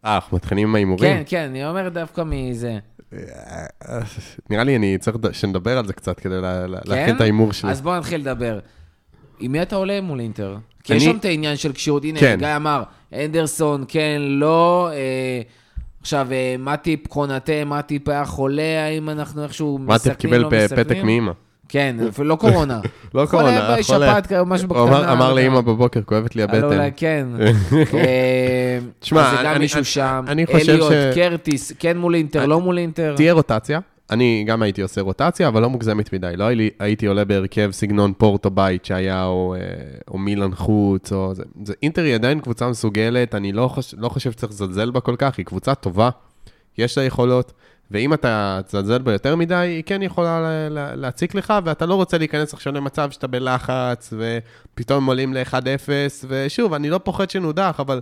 אה, 0.06 0.16
אנחנו 0.16 0.38
מתחילים 0.38 0.68
עם 0.70 0.76
ההימורים? 0.76 1.18
כן, 1.18 1.24
כן, 1.26 1.50
אני 1.50 1.66
אומר 1.68 1.90
דווקא 1.90 2.24
מזה. 2.26 2.80
נראה 4.50 4.64
לי 4.64 4.76
אני 4.76 4.98
צריך 4.98 5.18
שנדבר 5.32 5.78
על 5.78 5.88
זה 5.88 5.94
קצת 5.94 6.20
כדי 6.20 6.34
כן? 6.42 6.66
להכין 6.86 7.16
את 7.16 7.22
ההימור 7.22 7.54
שלי. 7.54 7.72
אז 7.72 7.82
בואו 7.82 7.98
נתחיל 8.00 8.22
לדבר. 8.22 8.60
עם 9.40 9.52
מי 9.52 9.62
אתה 9.62 9.76
עולה 9.76 10.02
מול 10.02 10.20
אינטר? 10.20 10.58
כי 10.84 10.94
אני- 10.94 10.98
יש 11.02 11.06
שם 11.10 11.18
את 11.18 11.26
העניין 11.26 11.56
של 11.58 11.74
כשירות, 11.74 12.04
הנה, 12.04 12.20
כן. 12.20 12.36
גיא 12.40 12.56
אמר, 12.56 12.84
אנדרסון, 13.14 13.86
כן, 13.88 14.18
לא, 14.22 14.90
אה, 16.02 16.04
עכשיו, 16.04 16.28
אה, 16.32 16.56
מטיפ 16.60 17.08
קונטה, 17.08 17.52
מטיפ 17.66 18.10
היה 18.10 18.26
חולה, 18.26 18.86
האם 18.86 19.10
אנחנו 19.10 19.44
איכשהו 19.44 19.78
מטיפ 19.78 19.90
מסכמים, 19.96 20.16
קיבל 20.18 20.38
לא 20.38 20.50
פתק? 20.68 20.98
מאמא. 21.04 21.32
כן, 21.70 21.96
אפילו 22.10 22.28
לא 22.28 22.36
קורונה. 22.36 22.80
לא 23.16 23.26
קורונה, 23.26 23.48
חולה 23.50 23.74
היה 23.76 23.84
חולה. 23.84 24.08
בשפעת, 24.08 24.28
כאילו, 24.28 24.46
משהו 24.46 24.68
בקטנה. 24.68 25.12
אמר- 25.14 25.34
לא. 25.34 25.42
לאמא 25.42 25.62
בבוקר, 25.62 26.02
כואבת 26.06 26.36
לי 26.36 26.44
הלו, 26.44 26.54
הבטן. 26.54 26.66
אולי 26.78 26.92
כן. 26.98 27.28
אה, 27.94 28.80
תשמע, 29.00 29.42
אני- 30.28 30.46
חושב 30.46 30.70
אליוט, 30.72 30.92
ש- 30.92 31.16
קרטיס, 31.16 31.72
כן 31.80 31.98
מול 31.98 32.16
אינטר, 32.16 32.46
לא 32.46 32.60
מול 32.62 32.78
אינטר. 32.78 33.14
תהיה 33.16 33.34
רוטציה. 33.34 33.80
אני 34.12 34.44
גם 34.48 34.62
הייתי 34.62 34.82
עושה 34.82 35.02
רוטציה, 35.02 35.48
אבל 35.48 35.62
לא 35.62 35.70
מוגזמת 35.70 36.14
מדי. 36.14 36.34
לא 36.38 36.46
הייתי- 36.80 37.06
עולה 37.08 37.26
בהרכב 37.26 37.70
סגנון 37.72 38.14
פורטו 38.18 38.50
בית 38.50 38.86
שהיה, 38.86 39.26
או, 39.26 39.56
אה, 39.56 39.60
או 40.08 40.18
מילן 40.18 40.56
חוץ, 40.56 41.14
או 41.14 41.34
זה. 41.36 41.44
זה. 41.66 41.74
אינטר 41.84 42.02
היא 42.04 42.16
עדיין 42.16 42.40
קבוצה 42.40 42.68
מסוגלת, 42.70 43.36
אני 43.36 43.52
לא, 43.52 43.68
חוש, 43.68 43.96
לא 43.98 44.10
חושב 44.10 44.32
שצריך 44.32 44.52
לזלזל 44.52 44.92
בה 44.92 45.00
כל 45.00 45.16
כך, 45.18 45.38
היא 45.38 45.46
קבוצה 45.46 45.76
טובה, 45.76 46.10
יש 46.78 46.98
לה 46.98 47.04
יכולות, 47.04 47.54
ואם 47.92 48.14
אתה 48.14 48.60
תזלזל 48.66 48.98
בה 49.02 49.12
יותר 49.12 49.36
מדי, 49.36 49.56
היא 49.56 49.84
כן 49.86 50.02
יכולה 50.02 50.42
לה- 50.42 50.70
לה- 50.70 50.96
להציק 50.96 51.36
לך, 51.36 51.54
ואתה 51.66 51.86
לא 51.86 51.96
רוצה 51.96 52.18
להיכנס 52.18 52.54
עכשיו 52.54 52.74
למצב 52.74 53.12
שאתה 53.12 53.28
בלחץ, 53.28 54.14
ופתאום 54.74 55.06
עולים 55.06 55.34
ל-1-0, 55.34 55.90
ושוב, 56.28 56.74
אני 56.74 56.90
לא 56.90 56.98
פוחד 56.98 57.30
שנודח, 57.30 57.76
אבל... 57.80 58.02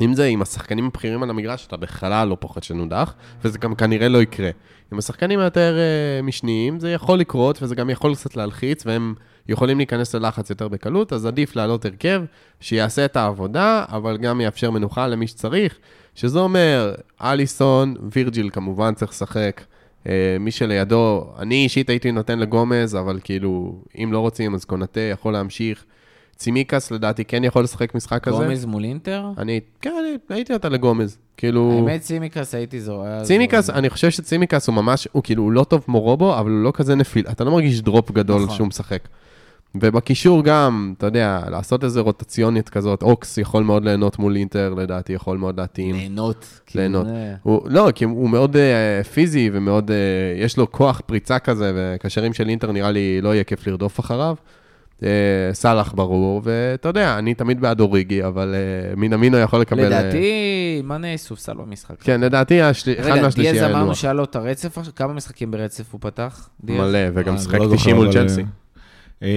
אם 0.00 0.14
זה 0.14 0.24
עם 0.24 0.42
השחקנים 0.42 0.86
הבכירים 0.86 1.22
על 1.22 1.30
המגרש, 1.30 1.66
אתה 1.66 1.76
בכלל 1.76 2.28
לא 2.28 2.36
פוחד 2.40 2.62
שנודח, 2.62 3.14
וזה 3.44 3.58
גם 3.58 3.74
כנראה 3.74 4.08
לא 4.08 4.22
יקרה. 4.22 4.50
עם 4.92 4.98
השחקנים 4.98 5.40
היותר 5.40 5.76
uh, 5.76 6.22
משניים, 6.22 6.80
זה 6.80 6.92
יכול 6.92 7.18
לקרות, 7.18 7.62
וזה 7.62 7.74
גם 7.74 7.90
יכול 7.90 8.14
קצת 8.14 8.36
להלחיץ, 8.36 8.86
והם 8.86 9.14
יכולים 9.48 9.76
להיכנס 9.76 10.14
ללחץ 10.14 10.50
יותר 10.50 10.68
בקלות, 10.68 11.12
אז 11.12 11.26
עדיף 11.26 11.56
לעלות 11.56 11.84
הרכב, 11.84 12.22
שיעשה 12.60 13.04
את 13.04 13.16
העבודה, 13.16 13.84
אבל 13.88 14.16
גם 14.16 14.40
יאפשר 14.40 14.70
מנוחה 14.70 15.06
למי 15.06 15.26
שצריך, 15.26 15.78
שזה 16.14 16.38
אומר, 16.38 16.94
אליסון, 17.20 17.94
וירג'יל 18.12 18.50
כמובן 18.52 18.94
צריך 18.94 19.10
לשחק. 19.10 19.64
Uh, 20.04 20.08
מי 20.40 20.50
שלידו, 20.50 21.32
אני 21.38 21.54
אישית 21.54 21.90
הייתי 21.90 22.12
נותן 22.12 22.38
לגומז, 22.38 22.96
אבל 22.96 23.20
כאילו, 23.24 23.82
אם 24.02 24.12
לא 24.12 24.18
רוצים, 24.18 24.54
אז 24.54 24.64
קונטה 24.64 25.00
יכול 25.00 25.32
להמשיך. 25.32 25.84
צימיקס 26.38 26.90
לדעתי 26.90 27.24
כן 27.24 27.44
יכול 27.44 27.64
לשחק 27.64 27.94
משחק 27.94 28.22
כזה. 28.22 28.36
גומז 28.36 28.64
מול 28.64 28.84
אינטר? 28.84 29.24
אני, 29.38 29.60
כן, 29.80 29.90
אני 30.00 30.36
הייתי 30.36 30.52
נותן 30.52 30.72
לגומז. 30.72 31.18
כאילו, 31.36 31.72
האמת, 31.72 32.00
צימקס 32.00 32.54
הייתי 32.54 32.80
זורק. 32.80 33.22
צימקס, 33.22 33.70
אני 33.70 33.90
חושב 33.90 34.10
שצימקס 34.10 34.66
הוא 34.66 34.74
ממש, 34.74 35.08
הוא 35.12 35.22
כאילו, 35.22 35.42
הוא 35.42 35.52
לא 35.52 35.64
טוב 35.64 35.82
כמו 35.84 36.00
רובו, 36.00 36.38
אבל 36.38 36.50
הוא 36.50 36.62
לא 36.62 36.72
כזה 36.74 36.94
נפיל. 36.94 37.26
אתה 37.30 37.44
לא 37.44 37.50
מרגיש 37.50 37.80
drop 37.80 38.10
גדול 38.10 38.42
נכון. 38.42 38.56
שהוא 38.56 38.66
משחק. 38.68 39.08
ובקישור 39.74 40.44
גם, 40.44 40.94
אתה 40.98 41.06
יודע, 41.06 41.40
לעשות 41.50 41.84
איזה 41.84 42.00
רוטציונית 42.00 42.68
כזאת, 42.68 43.02
אוקס 43.02 43.38
יכול 43.38 43.62
מאוד 43.62 43.84
ליהנות 43.84 44.18
מול 44.18 44.36
אינטר, 44.36 44.74
לדעתי, 44.74 45.12
יכול 45.12 45.38
מאוד 45.38 45.60
להתאים. 45.60 45.94
ליהנות. 45.94 46.60
ליהנות. 46.74 47.06
הוא, 47.42 47.60
לא, 47.66 47.88
כי 47.94 48.04
הוא 48.04 48.30
מאוד 48.30 48.56
אה, 48.56 49.06
פיזי 49.06 49.50
ומאוד, 49.52 49.90
אה, 49.90 49.92
יש 50.44 50.56
לו 50.56 50.72
כוח 50.72 51.00
פריצה 51.06 51.38
כזה, 51.38 51.72
וקשרים 51.76 52.32
של 52.32 52.48
אינטר 52.48 52.72
נראה 52.72 52.90
לי 52.90 53.20
לא 53.20 53.34
יהיה 53.34 53.44
כיף 53.44 53.66
לרדוף 53.66 54.00
אחריו. 54.00 54.34
Uh, 54.98 55.00
סאלח 55.52 55.92
ברור, 55.92 56.40
ואתה 56.44 56.88
יודע, 56.88 57.18
אני 57.18 57.34
תמיד 57.34 57.60
בעד 57.60 57.80
אוריגי, 57.80 58.24
אבל 58.24 58.54
uh, 58.54 58.96
מינמינו 58.96 59.38
יכול 59.38 59.60
לקבל... 59.60 59.80
אה, 59.80 59.86
לדעתי, 59.86 60.80
מאנה 60.84 61.16
סופסל 61.16 61.54
במשחק. 61.54 61.94
כן, 62.02 62.20
לדעתי. 62.20 62.70
אחד 62.70 62.72
רגע, 62.98 63.22
מהשלישי 63.22 63.52
דיאז 63.52 63.62
היה 63.62 63.66
אמרנו 63.70 63.84
ינוח. 63.84 63.96
שהיה 63.96 64.12
לו 64.12 64.24
את 64.24 64.36
הרצף, 64.36 64.78
עכשיו? 64.78 64.94
כמה 64.96 65.12
משחקים 65.12 65.50
ברצף 65.50 65.84
הוא 65.92 66.00
פתח? 66.00 66.48
דיאז? 66.64 66.80
מלא, 66.80 66.98
וגם 67.14 67.34
אה, 67.34 67.38
שיחק 67.40 67.54
לא 67.54 67.64
זוכר, 67.68 67.76
90 67.76 67.96
מול 67.96 68.12
צ'לסי. 68.12 68.42
אה, 69.22 69.28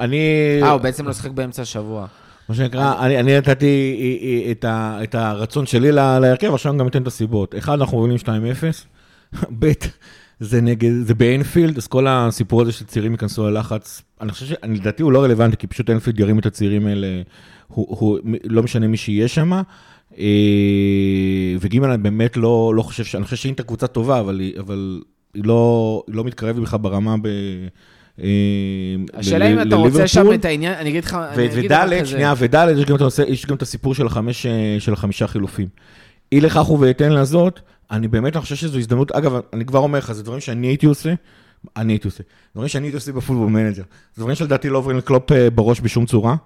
אני, 0.00 0.18
אה, 0.62 0.70
הוא 0.70 0.80
בעצם 0.80 1.06
לא 1.06 1.12
שיחק 1.12 1.30
באמצע 1.30 1.62
השבוע. 1.62 2.06
מה 2.48 2.54
שנקרא, 2.54 2.94
אני 3.06 3.18
אני 3.20 3.38
נתתי 3.38 3.96
אה, 4.00 4.46
אה, 4.46 4.50
את 4.50 4.64
ה- 4.64 4.98
את 5.02 5.14
הרצון 5.14 5.66
שלי 5.66 5.92
להרכב, 5.92 6.54
עכשיו 6.54 6.72
אני 6.72 6.78
גם 6.80 6.86
אתן 6.88 7.02
את 7.02 7.06
הסיבות. 7.06 7.54
אחד, 7.58 7.72
אנחנו 7.80 7.96
מובילים 7.96 8.18
2-0. 8.18 8.26
ב', 9.58 9.72
זה 10.40 10.60
נגד, 10.60 10.90
זה 11.06 11.14
באנפילד, 11.14 11.76
אז 11.76 11.86
כל 11.86 12.06
הסיפור 12.08 12.62
הזה 12.62 12.72
שצעירים 12.72 13.12
ייכנסו 13.12 13.50
ללחץ, 13.50 14.02
אני 14.20 14.32
חושב 14.32 14.46
ש... 14.46 14.52
אני- 14.62 14.78
לדעתי 14.78 15.02
הוא 15.02 15.12
לא 15.12 15.22
רלוונטי, 15.24 15.56
כי 15.56 15.66
פשוט 15.66 15.90
אנפילד 15.90 16.20
ירים 16.20 16.38
את 16.38 16.46
הצעירים 16.46 16.86
האלה, 16.86 17.06
הוא, 17.66 17.86
הוא 17.88 18.18
לא 18.44 18.62
משנה 18.62 18.86
מי 18.86 18.96
שיהיה 18.96 19.28
שם. 19.28 19.52
וג' 21.60 21.84
אני 21.84 21.98
באמת 21.98 22.36
לא, 22.36 22.72
לא 22.76 22.82
חושב, 22.82 23.04
ש- 23.04 23.14
אני 23.14 23.24
חושב 23.24 23.36
שאינטר 23.36 23.62
קבוצה 23.62 23.86
טובה, 23.86 24.20
אבל 24.20 24.40
היא, 24.40 24.58
אבל 24.60 25.00
היא 25.34 25.42
לא, 25.44 26.02
היא 26.06 26.14
לא 26.14 26.24
מתקרבת 26.24 26.62
בכלל 26.62 26.78
ברמה 26.78 27.16
ב... 27.22 27.26
אה, 28.22 28.28
השאלה 29.14 29.52
אם 29.52 29.68
אתה 29.68 29.76
רוצה. 29.76 30.08
שם 30.08 30.32
את 30.34 30.44
העניין, 30.44 30.74
אני 30.74 30.90
אגיד 30.90 31.04
לך, 31.04 31.16
כזה. 32.00 32.10
שנייה, 32.10 32.34
וד', 32.38 32.54
יש 33.28 33.46
גם 33.46 33.56
את 33.56 33.62
הסיפור 33.62 33.92
אה, 33.92 34.80
של 34.80 34.92
החמישה 34.92 35.26
חילופים. 35.26 35.68
אי 36.32 36.40
לכך 36.40 36.70
ובהתאם 36.70 37.10
לזאת, 37.12 37.60
אני 37.90 38.08
באמת 38.08 38.36
אני 38.36 38.42
חושב 38.42 38.56
שזו 38.56 38.78
הזדמנות, 38.78 39.12
אגב, 39.12 39.32
אני 39.52 39.64
כבר 39.64 39.78
אומר 39.78 39.98
לך, 39.98 40.12
זה 40.12 40.22
דברים 40.22 40.40
שאני 40.40 40.66
הייתי 40.66 40.86
עושה, 40.86 41.14
אני 41.76 41.92
הייתי 41.92 42.08
עושה, 42.08 42.22
דברים 42.54 42.68
שאני 42.68 42.86
הייתי 42.86 42.96
עושה 42.96 43.12
בפוטבול 43.12 43.48
מנג'ר. 43.48 43.82
זה 44.14 44.22
דברים 44.22 44.34
שלדעתי 44.36 44.68
לא 44.68 44.78
עוברים 44.78 44.96
לקלופ 44.96 45.32
אה, 45.32 45.50
בראש 45.50 45.80
בשום 45.80 46.06
צורה, 46.06 46.36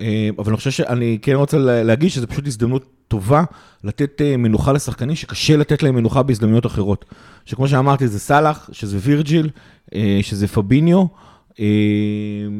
אה, 0.00 0.28
אבל 0.38 0.48
אני 0.48 0.56
חושב 0.56 0.70
שאני 0.70 1.18
כן 1.22 1.34
רוצה 1.34 1.58
לה- 1.58 1.82
להגיד 1.82 2.10
שזו 2.10 2.26
פשוט 2.26 2.46
הזדמנות 2.46 2.84
טובה 3.08 3.44
לתת 3.84 4.20
אה, 4.20 4.36
מנוחה 4.36 4.72
לשחקנים 4.72 5.16
שקשה 5.16 5.56
לתת 5.56 5.82
להם 5.82 5.94
מנוחה 5.94 6.22
בהזדמנויות 6.22 6.66
אחרות. 6.66 7.04
שכמו 7.44 7.68
שאמרתי, 7.68 8.08
זה 8.08 8.18
סאלח, 8.18 8.68
שזה 8.72 8.98
וירג'יל, 9.00 9.50
שזה 10.22 10.48
פביניו. 10.48 11.04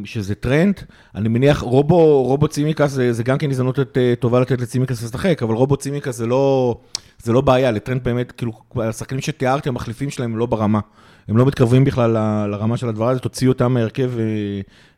שזה 0.05 0.35
טרנד, 0.35 0.75
אני 1.15 1.29
מניח 1.29 1.61
רובו, 1.61 2.23
רובו 2.23 2.49
צימקס 2.49 2.91
זה, 2.91 3.13
זה 3.13 3.23
גם 3.23 3.39
כן 3.39 3.51
הזדמנות 3.51 3.79
טובה 4.21 4.41
לתת 4.41 4.61
לצימקס 4.61 5.03
לשחק, 5.05 5.43
אבל 5.43 5.55
רובו 5.55 5.77
צימקס 5.77 6.17
זה 6.17 6.27
לא, 6.27 6.77
זה 7.23 7.33
לא 7.33 7.41
בעיה, 7.41 7.71
לטרנד 7.71 8.05
באמת, 8.05 8.33
כאילו, 8.33 8.53
השחקנים 8.77 9.21
שתיארתי, 9.21 9.69
המחליפים 9.69 10.11
שלהם 10.11 10.33
הם 10.33 10.39
לא 10.39 10.47
ברמה. 10.47 10.81
הם 11.29 11.37
לא 11.37 11.47
מתקרבים 11.47 11.85
בכלל 11.85 12.11
לרמה 12.51 12.77
של 12.77 12.89
הדבר 12.89 13.09
הזה, 13.09 13.21
תוציאו 13.21 13.53
אותם 13.53 13.73
מהרכב 13.75 14.11
אה, 14.19 14.25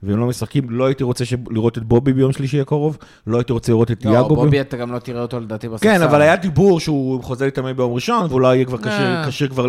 והם 0.02 0.18
לא 0.18 0.26
משחקים. 0.26 0.70
לא 0.70 0.86
הייתי 0.86 1.04
רוצה 1.04 1.24
לראות 1.50 1.78
את 1.78 1.84
בובי 1.84 2.12
ביום 2.12 2.32
שלישי 2.32 2.60
הקרוב, 2.60 2.98
לא 3.26 3.36
הייתי 3.36 3.52
רוצה 3.52 3.72
לראות 3.72 3.90
את 3.90 4.04
לא, 4.04 4.10
יאגו. 4.10 4.34
בובי, 4.36 4.60
אתה 4.60 4.76
גם 4.76 4.92
לא 4.92 4.98
תראה 4.98 5.22
אותו 5.22 5.40
לדעתי 5.40 5.68
בספסל. 5.68 5.88
כן, 5.88 6.02
אבל 6.02 6.22
היה 6.22 6.36
דיבור 6.36 6.80
שהוא 6.80 7.22
חוזר 7.22 7.44
להתאמן 7.44 7.72
ביום 7.76 7.92
ראשון, 7.92 8.26
ואולי 8.30 8.54
יהיה 8.54 8.64
כבר 8.64 8.78
כשיר- 8.78 8.90
אה. 8.90 9.24
כשיר 9.28 9.48
כבר 9.48 9.66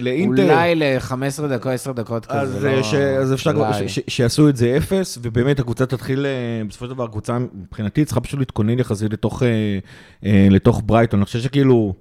לאינטר. 0.00 0.42
אולי 0.42 0.74
ל-15 0.74 1.14
דקות, 1.50 1.72
10 1.72 1.92
דקות 1.92 2.26
כזה. 2.26 2.40
אז, 2.40 2.64
לא- 2.64 2.98
אה, 2.98 3.34
אפשר 3.34 3.52
כבר. 3.52 3.70
שיעשו 4.08 4.48
את 4.48 4.56
זה 4.56 4.76
אפס, 4.76 5.18
ובאמת 5.22 5.58
הקבוצה 5.60 5.86
תתחיל, 5.86 6.26
בסופו 6.68 6.84
של 6.86 6.90
דבר 6.90 7.04
הקבוצה 7.04 7.38
מבחינתי 7.38 8.04
צריכה 8.04 8.20
פשוט 8.20 8.38
להתכונן 8.40 8.78
יחסית 8.78 9.10
לתוך 10.50 10.82
ברייטון. 10.86 11.20
אני 11.20 11.24
חושב 11.24 11.40
שכאילו, 11.40 11.94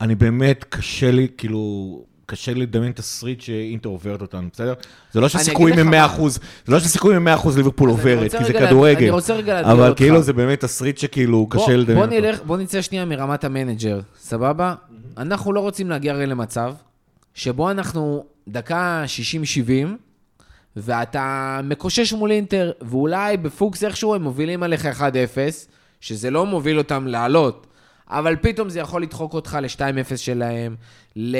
אני 0.00 0.14
באמת 0.14 0.64
קשה 0.68 1.10
לי, 1.10 1.26
כאילו, 1.38 2.04
קשה 2.26 2.54
לדמיין 2.54 2.92
תסריט 2.92 3.40
שאינטר 3.40 3.88
עוברת 3.88 4.20
אותנו, 4.22 4.48
בסדר? 4.52 4.74
זה 5.12 5.20
לא 5.20 5.28
שהסיכויים 5.28 5.78
הם 5.78 5.94
לא 5.94 6.10
100%, 6.18 6.22
זה 6.28 6.40
לא 6.72 6.80
שהסיכויים 6.80 7.28
הם 7.28 7.38
100% 7.38 7.48
ליברפול 7.56 8.12
עוברת, 8.14 8.34
כי 8.34 8.44
זה 8.44 8.52
כדורגל. 8.52 8.98
אני 8.98 9.10
רוצה 9.10 9.34
רגע 9.34 9.60
אבל 9.60 9.88
אותך. 9.88 9.98
כאילו 9.98 10.22
זה 10.22 10.32
באמת 10.32 10.60
תסריט 10.60 10.98
שכאילו 10.98 11.46
בוא- 11.46 11.62
קשה 11.64 11.76
לדמיין 11.76 11.98
בוא 12.08 12.16
אותו. 12.16 12.26
נלך, 12.26 12.40
בוא 12.46 12.56
נצא 12.56 12.82
שנייה 12.82 13.04
מרמת 13.04 13.44
המנג'ר, 13.44 14.00
סבבה? 14.18 14.74
אנחנו 15.16 15.52
לא 15.52 15.60
רוצים 15.60 15.90
להגיע 15.90 16.12
הרי 16.12 16.26
למצב 16.26 16.74
שבו 17.34 17.70
אנחנו 17.70 18.24
דקה 18.48 19.04
60-70, 19.06 19.96
ואתה 20.76 21.60
מקושש 21.64 22.12
מול 22.12 22.30
אינטר, 22.30 22.72
ואולי 22.82 23.36
בפוקס 23.36 23.84
איכשהו 23.84 24.14
הם 24.14 24.22
מובילים 24.22 24.62
עליך 24.62 24.86
1-0, 24.86 25.00
שזה 26.00 26.30
לא 26.30 26.46
מוביל 26.46 26.78
אותם 26.78 27.06
לעלות, 27.06 27.65
אבל 28.08 28.36
פתאום 28.36 28.68
זה 28.68 28.80
יכול 28.80 29.02
לדחוק 29.02 29.34
אותך 29.34 29.58
ל-2-0 29.62 30.16
שלהם, 30.16 30.76
ל... 31.16 31.36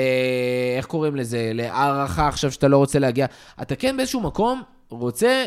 איך 0.77 0.85
קוראים 0.85 1.15
לזה? 1.15 1.51
להערכה 1.53 2.27
עכשיו 2.27 2.51
שאתה 2.51 2.67
לא 2.67 2.77
רוצה 2.77 2.99
להגיע. 2.99 3.25
אתה 3.61 3.75
כן 3.75 3.97
באיזשהו 3.97 4.21
מקום 4.21 4.61
רוצה 4.89 5.45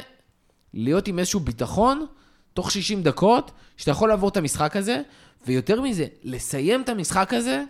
להיות 0.74 1.08
עם 1.08 1.18
איזשהו 1.18 1.40
ביטחון, 1.40 2.06
תוך 2.54 2.70
60 2.70 3.02
דקות, 3.02 3.50
שאתה 3.76 3.90
יכול 3.90 4.08
לעבור 4.08 4.28
את 4.28 4.36
המשחק 4.36 4.76
הזה, 4.76 5.02
ויותר 5.46 5.80
מזה, 5.80 6.06
לסיים 6.22 6.82
את 6.82 6.88
המשחק 6.88 7.34
הזה 7.34 7.62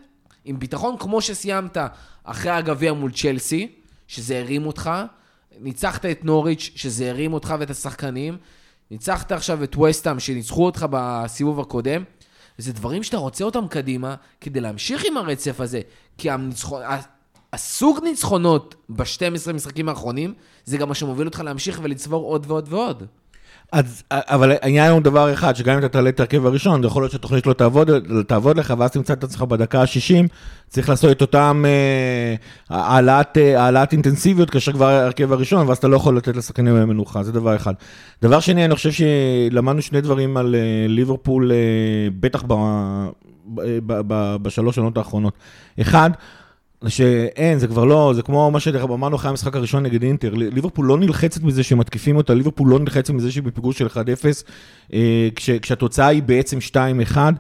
עם 0.45 0.59
ביטחון 0.59 0.97
כמו 0.99 1.21
שסיימת 1.21 1.77
אחרי 2.25 2.51
הגביע 2.51 2.93
מול 2.93 3.11
צ'לסי, 3.13 3.73
שזה 4.09 4.39
הרים 4.39 4.67
אותך, 4.67 4.91
ניצחת 5.61 6.07
את 6.07 6.25
נוריץ', 6.25 6.71
שזה 6.75 7.11
הרים 7.11 7.33
אותך 7.33 7.55
ואת 7.59 7.71
השחקנים, 7.71 8.37
ניצחת 8.91 9.33
עכשיו 9.33 9.65
את 9.65 9.77
וסטאם, 9.77 10.21
שניצחו 10.21 10.67
אותך 10.67 10.87
בסיבוב 10.91 11.61
הקודם. 11.61 12.05
זה 12.61 12.73
דברים 12.73 13.03
שאתה 13.03 13.17
רוצה 13.17 13.45
אותם 13.45 13.69
קדימה, 13.69 14.15
כדי 14.41 14.61
להמשיך 14.61 15.05
עם 15.07 15.17
הרצף 15.17 15.61
הזה, 15.61 15.81
כי 16.19 16.31
הניצחון... 16.31 16.83
הסוג 17.53 17.99
ניצחונות 18.05 18.75
ב-12 18.89 19.53
משחקים 19.53 19.89
האחרונים, 19.89 20.35
זה 20.65 20.77
גם 20.77 20.89
מה 20.89 20.95
שמוביל 20.95 21.27
אותך 21.27 21.41
להמשיך 21.41 21.81
ולצבור 21.83 22.25
עוד 22.25 22.45
ועוד 22.51 22.67
ועוד. 22.69 23.07
אז, 23.73 24.03
אבל 24.11 24.53
העניין 24.63 24.93
הוא 24.93 25.01
דבר 25.01 25.33
אחד, 25.33 25.57
שגם 25.57 25.73
אם 25.73 25.79
אתה 25.79 25.89
תעלה 25.89 26.09
את 26.09 26.21
ההרכב 26.21 26.47
הראשון, 26.47 26.83
זה 26.83 26.87
יכול 26.87 27.03
להיות 27.03 27.13
שהתוכנית 27.13 27.47
לא 27.47 27.53
תעבוד, 27.53 27.91
תעבוד 28.27 28.57
לך, 28.57 28.75
ואז 28.79 28.91
תמצא 28.91 29.13
את 29.13 29.25
עצמך 29.25 29.43
בדקה 29.43 29.81
ה-60, 29.81 30.27
צריך 30.69 30.89
לעשות 30.89 31.11
את 31.11 31.21
אותם 31.21 31.65
אה, 31.67 32.35
העלאת, 32.77 33.39
אה, 33.39 33.85
אינטנסיביות 33.93 34.51
כאשר 34.51 34.73
כבר 34.73 34.87
ההרכב 34.87 35.33
הראשון, 35.33 35.69
ואז 35.69 35.77
אתה 35.77 35.89
לא 35.89 35.97
יכול 35.97 36.17
לתת 36.17 36.37
לשחקנים 36.37 36.75
מנוחה, 36.75 37.23
זה 37.23 37.33
דבר 37.33 37.57
אחד. 37.57 37.75
דבר 38.23 38.41
שני, 38.41 38.65
אני 38.65 38.75
חושב 38.75 38.91
שלמדנו 38.93 39.83
שני 39.83 40.01
דברים 40.01 40.37
על 40.37 40.55
אה, 40.55 40.61
ליברפול, 40.89 41.53
אה, 41.53 41.57
בטח 42.21 42.43
ב, 42.47 42.55
ב- 43.55 43.79
ב- 43.87 44.01
ב- 44.07 44.37
בשלוש 44.43 44.77
שנות 44.77 44.97
האחרונות. 44.97 45.35
אחד, 45.81 46.11
שאין, 46.89 47.59
זה 47.59 47.67
כבר 47.67 47.85
לא, 47.85 48.13
זה 48.15 48.23
כמו 48.23 48.51
מה 48.51 48.61
שאמרנו 48.61 49.17
אחרי 49.17 49.31
המשחק 49.31 49.57
הראשון 49.57 49.83
נגד 49.83 50.03
אינטר, 50.03 50.35
ליברפול 50.35 50.87
לא 50.87 50.99
נלחצת 50.99 51.43
מזה 51.43 51.63
שמתקיפים 51.63 52.17
אותה, 52.17 52.35
ליברפול 52.35 52.69
לא 52.69 52.79
נלחצת 52.79 53.11
מזה 53.11 53.33
שהיא 53.33 53.43
בפיגור 53.43 53.73
של 53.73 53.87
1-0, 53.87 53.91
אה, 54.93 55.29
כש, 55.37 55.51
כשהתוצאה 55.51 56.07
היא 56.07 56.23
בעצם 56.23 56.59
2-1, 56.59 56.77
אה, 57.17 57.31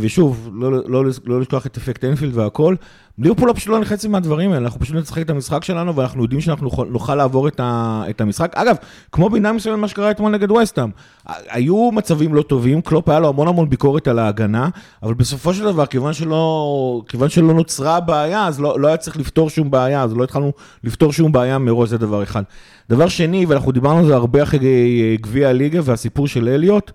ושוב, 0.00 0.50
לא, 0.54 0.72
לא, 0.72 1.04
לא 1.24 1.40
לשכוח 1.40 1.66
את 1.66 1.76
אפקט 1.76 2.04
אנפילד 2.04 2.36
והכל, 2.36 2.74
ליברפול 3.18 3.48
לא 3.48 3.52
פשוט 3.52 3.68
לא 3.68 3.78
נלחצת 3.78 4.08
מהדברים 4.08 4.52
האלה, 4.52 4.64
אנחנו 4.64 4.80
פשוט 4.80 4.96
נשחק 4.96 5.22
את 5.22 5.30
המשחק 5.30 5.64
שלנו, 5.64 5.96
ואנחנו 5.96 6.22
יודעים 6.22 6.40
שאנחנו 6.40 6.64
נוכל, 6.64 6.86
נוכל 6.90 7.14
לעבור 7.14 7.48
את, 7.48 7.60
ה, 7.60 8.02
את 8.10 8.20
המשחק. 8.20 8.52
אגב, 8.54 8.76
כמו 9.12 9.30
בעניין 9.30 9.56
מסוים 9.56 9.80
מה 9.80 9.88
שקרה 9.88 10.10
אתמול 10.10 10.32
נגד 10.32 10.50
וסטאם, 10.50 10.88
היו 11.26 11.90
מצבים 11.92 12.34
לא 12.34 12.42
טובים, 12.42 12.80
קלופ 12.80 13.08
היה 13.08 13.20
לו 13.20 13.28
המון 13.28 13.48
המון 13.48 13.68
ביקורת 13.68 14.08
על 14.08 14.18
ההגנה, 14.18 14.68
אבל 15.02 15.14
בסופו 15.14 15.54
של 15.54 15.64
דבר, 15.64 15.86
כיוון 15.86 16.12
שלא, 16.12 17.02
כיוון 17.08 17.28
שלא 17.28 17.54
נוצרה 17.54 18.00
בעיה, 18.00 18.46
אז 18.46 18.60
לא, 18.60 18.80
לא 18.80 18.88
היה 18.88 18.96
צריך 18.96 19.16
לפתור 19.16 19.50
שום 19.50 19.70
בעיה, 19.70 20.02
אז 20.02 20.16
לא 20.16 20.24
התחלנו 20.24 20.52
לפתור 20.84 21.12
שום 21.12 21.32
בעיה 21.32 21.58
מראש, 21.58 21.88
זה 21.88 21.98
דבר 21.98 22.22
אחד. 22.22 22.42
דבר 22.90 23.08
שני, 23.08 23.46
ואנחנו 23.46 23.72
דיברנו 23.72 23.98
על 23.98 24.06
זה 24.06 24.14
הרבה 24.14 24.42
אחרי 24.42 25.02
אה, 25.02 25.16
גביע 25.20 25.48
הליגה 25.48 25.80
והסיפור 25.84 26.28
של 26.28 26.48
אליוט, 26.48 26.90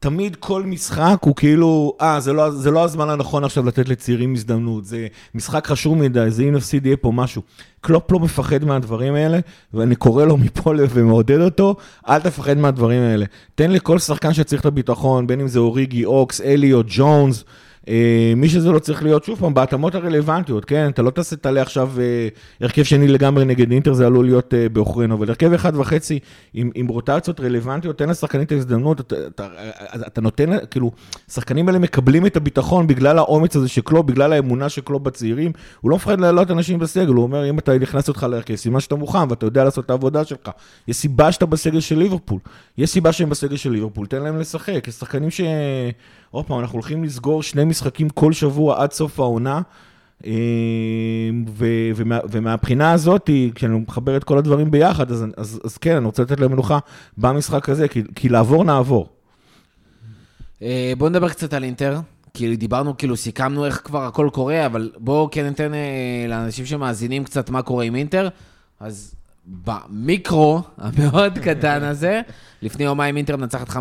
תמיד 0.00 0.36
כל 0.36 0.62
משחק 0.62 1.18
הוא 1.20 1.36
כאילו, 1.36 1.96
אה, 2.00 2.20
זה 2.20 2.32
לא, 2.32 2.50
זה 2.50 2.70
לא 2.70 2.84
הזמן 2.84 3.10
הנכון 3.10 3.44
עכשיו 3.44 3.66
לתת 3.66 3.88
לצעירים 3.88 4.34
הזדמנות, 4.34 4.84
זה 4.84 5.06
משחק 5.34 5.66
חשוב 5.66 5.98
מדי, 5.98 6.30
זה 6.30 6.42
אם 6.42 6.52
נפסיד 6.52 6.86
יהיה 6.86 6.96
פה 6.96 7.12
משהו. 7.12 7.42
קלופ 7.80 8.12
לא 8.12 8.18
מפחד 8.18 8.64
מהדברים 8.64 9.14
האלה, 9.14 9.38
ואני 9.74 9.96
קורא 9.96 10.24
לו 10.24 10.36
מפה 10.36 10.72
ומעודד 10.90 11.40
אותו, 11.40 11.76
אל 12.08 12.20
תפחד 12.20 12.58
מהדברים 12.58 13.02
האלה. 13.02 13.24
תן 13.54 13.70
לכל 13.70 13.98
שחקן 13.98 14.34
שצריך 14.34 14.60
את 14.60 14.66
הביטחון, 14.66 15.26
בין 15.26 15.40
אם 15.40 15.48
זה 15.48 15.58
אוריגי, 15.58 16.04
אוקס, 16.04 16.40
אליו, 16.40 16.80
ג'ונס, 16.86 17.44
אה, 17.44 17.50
מי 18.36 18.48
שזה 18.48 18.70
לא 18.70 18.78
צריך 18.78 19.02
להיות, 19.02 19.24
שוב 19.24 19.38
פעם, 19.38 19.54
בהתאמות 19.54 19.94
הרלוונטיות, 19.94 20.64
כן? 20.64 20.88
אתה 20.88 21.02
לא 21.02 21.10
תעשה, 21.10 21.36
תעלה 21.36 21.62
עכשיו 21.62 21.90
אה, 21.98 22.28
הרכב 22.60 22.82
שני 22.82 23.08
לגמרי 23.08 23.44
נגד 23.44 23.72
אינטר, 23.72 23.92
זה 23.92 24.06
עלול 24.06 24.24
להיות 24.24 24.54
אה, 24.54 24.68
בעוכרינו, 24.68 25.14
אבל 25.14 25.28
הרכב 25.28 25.52
אחד 25.52 25.76
וחצי 25.76 26.18
עם, 26.54 26.70
עם 26.74 26.88
רוטציות 26.88 27.40
רלוונטיות, 27.40 27.98
תן 27.98 28.08
לשחקנים 28.08 28.44
את 28.44 28.52
ההזדמנות, 28.52 29.00
אתה, 29.00 29.14
אתה, 29.26 29.46
אתה 30.06 30.20
נותן, 30.20 30.50
כאילו, 30.70 30.90
השחקנים 31.30 31.68
האלה 31.68 31.78
מקבלים 31.78 32.26
את 32.26 32.36
הביטחון 32.36 32.86
בגלל 32.86 33.18
האומץ 33.18 33.56
הזה 33.56 33.68
של 33.68 33.80
קלוב, 33.80 34.06
בגלל 34.06 34.32
האמונה 34.32 34.68
של 34.68 34.80
קלוב 34.80 35.04
בצעירים, 35.04 35.52
הוא 35.80 35.90
לא 35.90 35.96
מפחד 35.96 36.20
להעלות 36.20 36.50
אנשים 36.50 36.78
בסגל, 36.78 37.12
הוא 37.12 37.22
אומר, 37.22 37.50
אם 37.50 37.58
אתה 37.58 37.78
נכנס 37.78 38.08
אותך 38.08 38.26
להרכב, 38.30 38.54
סימן 38.54 38.80
שאתה 38.80 38.94
מוכן 38.94 39.30
ואתה 39.30 39.46
יודע 39.46 39.64
לעשות 39.64 39.84
את 39.84 39.90
העבודה 39.90 40.24
שלך. 40.24 40.50
יש 40.88 40.96
סיבה 40.96 41.32
שאתה 41.32 41.46
בסגל 41.46 41.80
של 41.80 41.98
ליברפול, 41.98 42.38
יש 42.78 42.90
סיבה 42.90 43.12
שהם 43.12 43.30
בסגל 43.30 43.56
של 43.56 43.70
ליברפול, 43.70 44.06
תן 44.06 44.22
להם 44.22 44.38
לשחק, 44.38 44.84
יש 44.88 44.94
שחקנים 44.94 45.30
ש... 45.30 45.40
עוד 46.30 46.46
פעם, 46.46 46.60
אנחנו 46.60 46.74
הולכים 46.74 47.04
לסגור 47.04 47.42
שני 47.42 47.64
משחקים 47.64 48.08
כל 48.08 48.32
שבוע 48.32 48.82
עד 48.82 48.92
סוף 48.92 49.20
העונה. 49.20 49.60
אה, 50.26 50.32
ו- 51.48 51.90
ומה, 51.96 52.18
ומהבחינה 52.30 52.92
הזאת, 52.92 53.30
כשאני 53.54 53.78
מחבר 53.78 54.16
את 54.16 54.24
כל 54.24 54.38
הדברים 54.38 54.70
ביחד, 54.70 55.10
אז, 55.10 55.24
אז, 55.36 55.60
אז 55.64 55.78
כן, 55.78 55.96
אני 55.96 56.04
רוצה 56.04 56.22
לתת 56.22 56.40
להם 56.40 56.52
מנוחה 56.52 56.78
במשחק 57.18 57.68
הזה, 57.68 57.88
כי, 57.88 58.02
כי 58.14 58.28
לעבור 58.28 58.64
נעבור. 58.64 59.08
אה, 60.62 60.92
בואו 60.98 61.10
נדבר 61.10 61.28
קצת 61.28 61.54
על 61.54 61.64
אינטר. 61.64 61.98
כי 62.34 62.56
דיברנו, 62.56 62.96
כאילו, 62.96 63.16
סיכמנו 63.16 63.66
איך 63.66 63.80
כבר 63.84 64.02
הכל 64.02 64.28
קורה, 64.32 64.66
אבל 64.66 64.90
בואו 64.98 65.28
כן 65.30 65.46
ניתן 65.46 65.74
אה, 65.74 66.26
לאנשים 66.28 66.66
שמאזינים 66.66 67.24
קצת 67.24 67.50
מה 67.50 67.62
קורה 67.62 67.84
עם 67.84 67.94
אינטר. 67.94 68.28
אז 68.80 69.14
במיקרו 69.46 70.62
המאוד 70.78 71.38
קטן 71.38 71.82
הזה, 71.82 72.20
לפני 72.62 72.84
יומיים 72.84 73.16
אינטר 73.16 73.36
מנצחת 73.36 73.68
5-0 73.68 73.72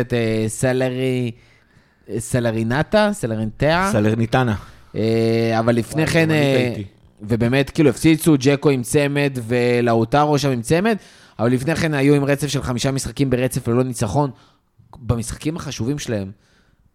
את 0.00 0.12
סלרי... 0.48 1.30
סלרינטה, 2.18 3.10
סלרינטה. 3.12 3.88
סלרניטנה. 3.92 4.54
אה, 4.96 5.58
אבל 5.58 5.76
לפני 5.76 6.06
כן, 6.06 6.30
אה, 6.30 6.74
ובאמת, 7.22 7.70
כאילו, 7.70 7.90
הפציצו 7.90 8.34
ג'קו 8.38 8.70
עם 8.70 8.82
צמד 8.82 9.38
ולאוטרו 9.46 10.38
שם 10.38 10.50
עם 10.50 10.62
צמד, 10.62 10.96
אבל 11.38 11.52
לפני 11.52 11.76
כן 11.76 11.94
היו 11.94 12.14
עם 12.14 12.24
רצף 12.24 12.46
של 12.46 12.62
חמישה 12.62 12.90
משחקים 12.90 13.30
ברצף 13.30 13.68
ללא 13.68 13.82
ניצחון. 13.84 14.30
במשחקים 14.98 15.56
החשובים 15.56 15.98
שלהם, 15.98 16.30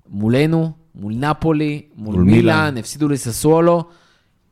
מולנו, 0.09 0.71
מול 0.95 1.13
נפולי, 1.13 1.81
מול, 1.95 2.15
מול 2.15 2.23
מילאן, 2.23 2.35
מילאן, 2.37 2.77
הפסידו 2.77 3.09
לססוולו. 3.09 3.83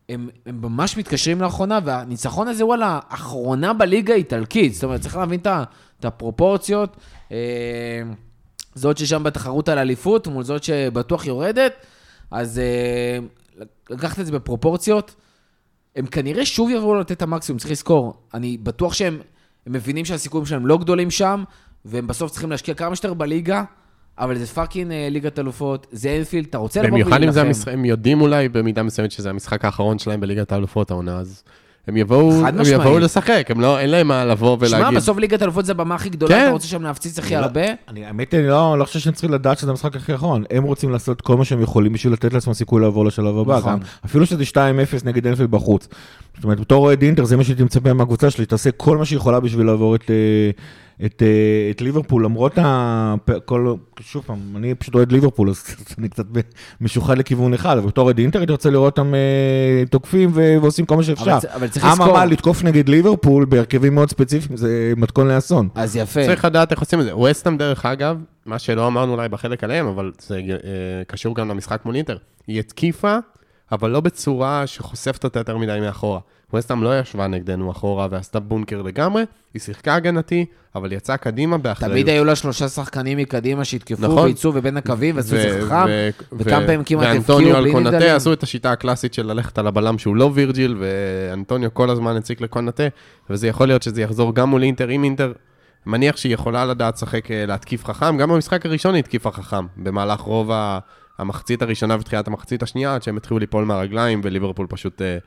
הם, 0.09 0.29
הם 0.45 0.61
ממש 0.61 0.97
מתקשרים 0.97 1.41
לאחרונה, 1.41 1.79
והניצחון 1.85 2.47
הזה, 2.47 2.65
וואלה, 2.65 2.99
אחרונה 3.09 3.73
בליגה 3.73 4.13
האיטלקית. 4.13 4.73
זאת 4.73 4.83
אומרת, 4.83 5.01
צריך 5.01 5.17
להבין 5.17 5.39
את 5.39 6.05
הפרופורציות. 6.05 6.97
אה, 7.31 7.37
זאת 8.75 8.97
ששם 8.97 9.23
בתחרות 9.23 9.69
על 9.69 9.77
אליפות 9.77 10.27
מול 10.27 10.43
זאת 10.43 10.63
שבטוח 10.63 11.25
יורדת, 11.25 11.73
אז 12.31 12.61
אה, 13.59 13.63
לקחת 13.89 14.19
את 14.19 14.25
זה 14.25 14.31
בפרופורציות. 14.31 15.15
הם 15.95 16.05
כנראה 16.05 16.45
שוב 16.45 16.69
יבואו 16.69 16.95
לתת 16.95 17.11
את 17.11 17.21
המקסימום, 17.21 17.59
צריך 17.59 17.71
לזכור. 17.71 18.13
אני 18.33 18.57
בטוח 18.57 18.93
שהם 18.93 19.19
מבינים 19.67 20.05
שהסיכויים 20.05 20.45
שלהם 20.45 20.67
לא 20.67 20.77
גדולים 20.77 21.11
שם, 21.11 21.43
והם 21.85 22.07
בסוף 22.07 22.31
צריכים 22.31 22.51
להשקיע 22.51 22.73
כמה 22.73 22.95
שיותר 22.95 23.13
בליגה, 23.13 23.63
אבל 24.17 24.37
זה 24.37 24.47
פאקינג 24.47 24.91
uh, 24.91 24.93
ליגת 25.11 25.39
אלופות, 25.39 25.87
זה 25.91 26.09
אנפילד, 26.09 26.45
אתה 26.45 26.57
רוצה 26.57 26.79
לבוא 26.81 26.89
ולהילחם. 26.89 27.09
במיוחד 27.09 27.23
אם 27.23 27.31
זה 27.31 27.41
המשחק, 27.41 27.73
הם 27.73 27.85
יודעים 27.85 28.21
אולי 28.21 28.49
במידה 28.49 28.83
מסוימת 28.83 29.11
שזה 29.11 29.29
המשחק 29.29 29.65
האחרון 29.65 29.99
שלהם 29.99 30.19
בליגת 30.19 30.51
האלופות 30.51 30.91
העונה, 30.91 31.17
אז... 31.17 31.43
הם 31.89 31.97
יבואו, 31.97 32.45
הם 32.45 32.55
יבואו 32.65 32.99
לשחק, 32.99 33.47
הם 33.49 33.61
לא, 33.61 33.79
אין 33.79 33.89
להם 33.89 34.07
מה 34.07 34.25
לבוא 34.25 34.57
ולהגיד. 34.59 34.87
שמע, 34.87 34.91
בסוף 34.91 35.17
ליגת 35.17 35.43
אלופות 35.43 35.65
זה 35.65 35.71
הבמה 35.71 35.95
הכי 35.95 36.09
גדולה, 36.09 36.35
כן. 36.35 36.43
אתה 36.43 36.51
רוצה 36.51 36.67
שם 36.67 36.83
להפציץ 36.83 37.19
הכי 37.19 37.33
לא- 37.33 37.39
הרבה? 37.39 37.61
אני, 37.87 38.05
האמת, 38.05 38.33
אני 38.33 38.47
לא, 38.47 38.79
לא 38.79 38.85
חושב 38.85 38.99
שהם 38.99 39.13
צריכים 39.13 39.31
לדעת 39.31 39.57
שזה 39.57 39.71
המשחק 39.71 39.95
הכי 39.95 40.15
אחרון. 40.15 40.43
הם 40.51 40.63
רוצים 40.63 40.89
לעשות 40.89 41.21
כל 41.21 41.37
מה 41.37 41.45
שהם 41.45 41.61
יכולים 41.61 41.93
בשביל 41.93 42.13
לתת 42.13 42.33
לעצמם 42.33 42.53
סיכוי 42.53 42.81
לעבור 42.81 43.05
לשלב 43.05 43.37
הבא. 43.37 43.57
נכון. 43.57 43.79
אפילו 44.05 44.25
שזה 44.25 44.43
2-0 44.43 44.55
נגד 45.05 45.27
אנפל 45.27 45.47
בחוץ. 45.47 45.87
זאת 46.35 46.43
אומרת, 46.43 46.59
בתור 46.59 46.85
אוהד 46.85 47.01
אינטר, 47.01 47.25
זה 47.25 47.37
מה 47.37 47.43
שהייתי 47.43 47.63
מצפה 47.63 47.93
מהקבוצה 47.93 48.29
שלי, 48.29 48.45
תעשה 48.45 48.71
כל 48.71 48.97
מה 48.97 49.05
שהיא 49.05 49.17
יכולה 49.17 49.39
בשביל 49.39 49.65
לעבור 49.65 49.95
את... 49.95 50.11
אה, 50.11 50.51
את, 51.05 51.23
אה, 51.25 51.71
את 51.71 51.81
ליברפול, 51.81 52.25
למרות 52.25 52.57
ה... 52.57 53.15
כל, 53.45 53.75
שוב 53.99 54.23
פעם, 54.25 54.39
אני 54.55 54.75
פשוט 54.75 54.95
אוהד 54.95 55.11
ליברפול, 55.11 55.49
אז 55.49 55.63
אני 55.97 56.09
קצת 56.09 56.25
משוחד 56.81 57.17
לכיוון 57.17 57.53
אחד, 57.53 57.77
אבל 57.77 57.87
בתור 57.87 58.05
אוהד 58.05 58.17
אינטר, 58.17 58.39
הייתי 58.39 58.51
רוצה 58.51 58.69
לראות 58.69 58.99
אותם 58.99 59.13
אה, 59.13 59.83
תוקפים 59.89 60.31
ועושים 60.33 60.85
כל 60.85 60.95
מה 60.95 61.03
שאפשר. 61.03 61.37
אבל, 61.37 61.49
אבל 61.53 61.67
צריך 61.67 61.85
לזכור... 61.85 62.07
אממה, 62.07 62.25
לתקוף 62.25 62.63
נגד 62.63 62.89
ליברפול 62.89 63.45
בהרכבים 63.45 63.95
מאוד 63.95 64.09
ספציפיים, 64.09 64.57
זה 64.57 64.93
מתכון 64.97 65.27
לאסון. 65.27 65.69
אז 65.75 65.95
יפה. 65.95 66.25
צריך 66.25 66.45
לדעת 66.45 66.71
איך 66.71 66.79
עושים 66.79 66.99
את 66.99 67.05
זה. 67.05 67.15
ווסטאם, 67.15 67.57
דרך 67.57 67.85
אגב, 67.85 68.17
מה 68.45 68.59
שלא 68.59 68.87
אמרנו 68.87 69.13
אולי 69.13 69.29
בחלק 69.29 69.63
עליהם, 69.63 69.87
אבל 69.87 70.11
זה 70.19 70.35
אה, 70.35 70.59
קשור 71.07 71.35
גם 71.35 71.49
למשחק 71.49 71.81
מול 71.85 71.95
אינטר, 71.95 72.17
היא 72.47 72.59
התקיפה, 72.59 73.17
אבל 73.71 73.89
לא 73.91 73.99
בצורה 73.99 74.67
שחושפת 74.67 75.23
אותה 75.23 75.39
יותר 75.39 75.57
מדי 75.57 75.77
מאחורה. 75.81 76.19
ווסטהאם 76.53 76.83
לא 76.83 76.99
ישבה 76.99 77.27
נגדנו 77.27 77.71
אחורה 77.71 78.07
ועשתה 78.11 78.39
בונקר 78.39 78.81
לגמרי, 78.81 79.23
היא 79.53 79.61
שיחקה 79.61 79.95
הגנתי, 79.95 80.45
אבל 80.75 80.91
יצאה 80.91 81.17
קדימה 81.17 81.57
באחריות. 81.57 81.91
תמיד 81.91 82.09
היו 82.09 82.25
לה 82.25 82.35
שלושה 82.35 82.67
שחקנים 82.67 83.17
מקדימה 83.17 83.65
שהתקפו 83.65 84.01
נכון. 84.01 84.23
וייצאו 84.23 84.51
ובין 84.53 84.77
הקווים 84.77 85.15
ועשו 85.15 85.35
את 85.35 85.41
זה 85.41 85.61
חכם, 85.65 85.85
וכמה 86.31 86.65
פעמים 86.65 86.83
כמעט 86.83 87.17
הפקיעו 87.17 87.39
בלי 87.39 87.49
נבדלים. 87.49 87.55
ואנטוניו 87.55 87.55
על 87.55 87.71
קונטה 87.71 88.15
עשו 88.15 88.33
את 88.33 88.43
השיטה 88.43 88.71
הקלאסית 88.71 89.13
של 89.13 89.25
ללכת 89.25 89.57
על 89.57 89.67
הבלם 89.67 89.97
שהוא 89.97 90.15
לא 90.15 90.31
וירג'יל, 90.33 90.77
ואנטוניו 90.79 91.73
כל 91.73 91.89
הזמן 91.89 92.15
הציק 92.15 92.41
לקונטה, 92.41 92.83
וזה 93.29 93.47
יכול 93.47 93.67
להיות 93.67 93.83
שזה 93.83 94.01
יחזור 94.01 94.35
גם 94.35 94.49
מול 94.49 94.63
אינטר, 94.63 94.87
עם 94.87 95.03
אינטר. 95.03 95.33
מניח 95.85 96.17
שהיא 96.17 96.33
יכולה 96.33 96.65
לדעת 96.65 96.95
לשחק, 96.95 97.31
אה, 97.31 97.45
להתקיף 97.45 97.85
חכם, 97.85 98.17
גם 98.17 98.29
במשחק 98.29 98.65
הראשון 98.65 98.93
היא 98.93 98.99
התקיפה 98.99 99.31
חכם, 99.31 99.65
במהלך 99.77 100.19
רוב 100.19 100.51
המחצית 101.17 101.61
הראשונה 101.61 101.95
ותחילת 101.99 102.27
המחצית 102.27 102.63
השנייה, 102.63 102.95
עד 102.95 103.03
שהם 103.03 103.17
התחילו 103.17 103.39
ליפול 103.39 103.65
מהרגליים, 103.65 104.21
וליברפול 104.23 104.67
פשוט 104.69 105.01
אה, 105.01 105.17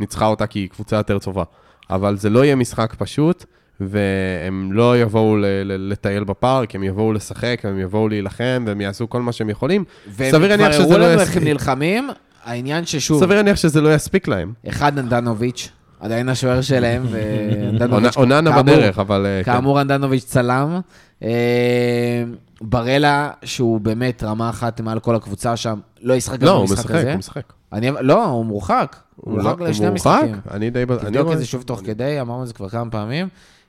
ניצחה 0.00 0.26
אותה 0.26 0.46
כי 0.46 0.58
היא 0.58 0.68
קבוצה 0.68 0.96
יותר 0.96 1.18
טובה. 1.18 1.44
אבל 1.90 2.16
זה 2.16 2.30
לא 2.30 2.44
יהיה 2.44 2.56
משחק 2.56 2.94
פשוט, 2.98 3.44
והם 3.80 4.72
לא 4.72 4.98
יבואו 4.98 5.36
לטייל 5.64 6.24
בפארק, 6.24 6.74
הם 6.74 6.84
יבואו 6.84 7.12
לשחק, 7.12 7.60
הם 7.64 7.80
יבואו 7.80 8.08
להילחם, 8.08 8.64
והם 8.66 8.80
יעשו 8.80 9.08
כל 9.08 9.22
מה 9.22 9.32
שהם 9.32 9.50
יכולים. 9.50 9.84
והם 10.08 10.30
כבר 10.30 10.64
הראו 10.64 10.92
לנו 10.92 10.98
לא 10.98 11.20
איך 11.20 11.36
הם 11.36 11.44
נלחמים, 11.44 12.10
העניין 12.44 12.86
ששוב... 12.86 13.20
סביר 13.20 13.36
להניח 13.36 13.56
שזה 13.56 13.80
לא 13.80 13.94
יספיק 13.94 14.28
להם. 14.28 14.52
אחד 14.68 14.98
אנדנוביץ', 14.98 15.68
עדיין 16.00 16.28
השוער 16.28 16.60
שלהם, 16.60 17.06
ואנדנוביץ'... 17.10 18.16
אוננה 18.16 18.62
בדרך, 18.62 18.98
אבל... 18.98 19.26
אה, 19.26 19.44
כן. 19.44 19.52
כאמור, 19.52 19.80
אנדנוביץ' 19.80 20.24
צלם. 20.24 20.80
אה, 21.22 22.24
ברלה, 22.60 23.30
שהוא 23.44 23.80
באמת 23.80 24.22
רמה 24.22 24.50
אחת 24.50 24.80
מעל 24.80 25.00
כל 25.00 25.14
הקבוצה 25.14 25.56
שם, 25.56 25.78
לא 26.02 26.14
ישחק 26.14 26.38
גם 26.38 26.58
במשחק 26.58 26.90
הזה. 26.90 27.04
לא, 27.04 27.10
הוא 27.10 27.18
משחק, 27.18 27.34
הוא 27.72 27.82
משחק. 27.82 28.00
לא, 28.00 28.24
הוא 28.24 28.44
מורחק. 28.44 28.96
הוא 29.20 29.42
מורחק 29.42 29.60
לשני 29.60 29.86
המשחקים. 29.86 30.34
אני 30.50 30.70
די... 30.70 30.84
תבדוק 30.86 31.32
את 31.32 31.38
זה 31.38 31.46
שוב 31.46 31.62
תוך 31.62 31.80
כדי, 31.84 32.20
אמרנו 32.20 32.42
את 32.42 32.48
זה 32.48 32.54
כבר 32.54 32.68
כמה 32.68 32.90
פעמים. 32.90 33.28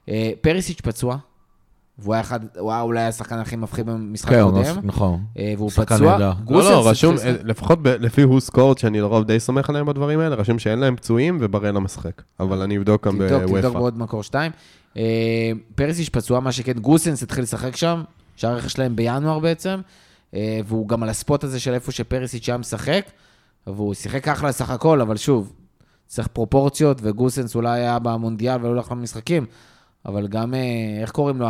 אה, 0.09 0.31
פריסיץ' 0.41 0.81
פצוע, 0.81 1.17
והוא 1.99 2.13
היה 2.13 2.21
אחד, 2.21 2.39
הוא 2.57 2.71
היה 2.71 2.81
אולי 2.81 3.03
השחקן 3.03 3.37
הכי 3.39 3.55
מפחיד 3.55 3.85
במשחק 3.85 4.29
כן, 4.29 4.39
הקודם. 4.39 4.63
כן, 4.63 4.79
נכון. 4.83 5.23
אה, 5.37 5.53
והוא 5.57 5.69
פצוע. 5.69 6.17
לא, 6.17 6.35
לא, 6.49 6.89
רשום, 6.89 7.15
לפחות 7.43 7.79
לפי 7.83 8.21
הוא 8.21 8.39
סקורט, 8.39 8.77
שאני 8.77 9.01
לרוב 9.01 9.23
די 9.23 9.39
סומך 9.39 9.69
עליהם 9.69 9.85
בדברים 9.85 10.19
האלה, 10.19 10.35
רשום 10.35 10.59
שאין 10.59 10.79
להם 10.79 10.95
פצועים 10.95 11.37
ובראל 11.41 11.71
משחק. 11.71 12.21
אבל 12.39 12.61
אני 12.61 12.77
אבדוק 12.77 13.07
גם 13.07 13.17
בוופא. 13.17 13.45
תבדוק 13.45 13.73
בעוד 13.73 13.97
מקור 13.97 14.23
שתיים. 14.23 14.51
אה, 14.97 15.51
פריסיץ' 15.75 16.09
פצוע, 16.09 16.39
מה 16.39 16.51
שכן, 16.51 16.73
גוסנס 16.73 17.23
התחיל 17.23 17.43
לשחק 17.43 17.75
שם, 17.75 18.03
שהרכש 18.35 18.73
שלהם 18.73 18.95
בינואר 18.95 19.39
בעצם. 19.39 19.79
אה, 20.33 20.59
והוא 20.65 20.87
גם 20.87 21.03
על 21.03 21.09
הספוט 21.09 21.43
הזה 21.43 21.59
של 21.59 21.73
איפה 21.73 21.91
שפריסיץ' 21.91 22.49
היה 22.49 22.57
משחק, 22.57 23.05
והוא 23.75 23.93
שיחק 23.93 24.27
אחלה 24.27 24.51
סך 24.51 24.69
הכל, 24.69 25.01
אבל 25.01 25.17
שוב, 25.17 25.53
צריך 26.07 26.27
פרופורציות, 26.27 26.97
וגוסנס 27.01 27.55
אולי 27.55 27.79
היה 27.79 27.99
במונדיאל 27.99 28.57
ולא 28.61 28.67
הולך 28.67 28.91
למשחקים, 28.91 29.45
אבל 30.05 30.27
גם, 30.27 30.53
אה, 30.53 30.59
איך 31.01 31.11
קוראים 31.11 31.39
לו 31.39 31.47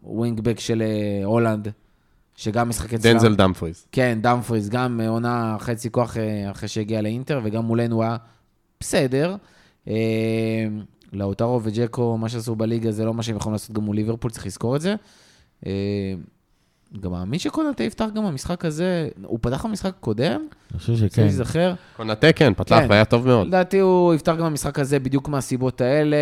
הווינגבק 0.00 0.60
של 0.60 0.82
אה, 0.82 1.24
הולנד, 1.24 1.68
שגם 2.36 2.68
משחק 2.68 2.94
אצלם? 2.94 3.12
דנזל 3.12 3.34
דאמפריס. 3.34 3.86
כן, 3.92 4.18
דאמפריס, 4.22 4.68
גם 4.68 5.00
אה, 5.00 5.08
עונה 5.08 5.56
חצי 5.60 5.90
כוח 5.90 6.16
אחרי 6.50 6.68
שהגיע 6.68 7.02
לאינטר, 7.02 7.40
וגם 7.44 7.64
מולנו 7.64 7.96
הוא 7.96 8.02
היה 8.02 8.16
בסדר. 8.80 9.36
לאוטרו 11.12 11.60
וג'קו, 11.62 12.18
מה 12.18 12.28
שעשו 12.28 12.56
בליגה 12.56 12.92
זה 12.92 13.04
לא 13.04 13.14
מה 13.14 13.22
שהם 13.22 13.36
יכולים 13.36 13.52
לעשות 13.52 13.72
גם 13.72 13.82
מול 13.82 13.96
ליברפול, 13.96 14.30
צריך 14.30 14.46
לזכור 14.46 14.76
את 14.76 14.80
זה. 14.80 14.94
גם 17.00 17.10
מאמין 17.10 17.38
שקונאטה 17.38 17.84
יפתח 17.84 18.06
גם 18.14 18.26
במשחק 18.26 18.64
הזה, 18.64 19.08
הוא 19.24 19.38
פתח 19.42 19.66
במשחק 19.66 19.92
הקודם, 19.98 20.46
אני 20.70 20.80
חושב 20.80 20.96
שכן. 20.96 21.22
להיזכר. 21.22 21.74
קונאטה 21.96 22.32
כן, 22.32 22.52
פתח 22.56 22.78
כן. 22.78 22.86
והיה 22.90 23.04
טוב 23.04 23.26
מאוד. 23.26 23.46
לדעתי 23.46 23.78
הוא 23.78 24.14
יפתח 24.14 24.32
גם 24.38 24.44
במשחק 24.46 24.78
הזה 24.78 24.98
בדיוק 24.98 25.28
מהסיבות 25.28 25.80
האלה. 25.80 26.16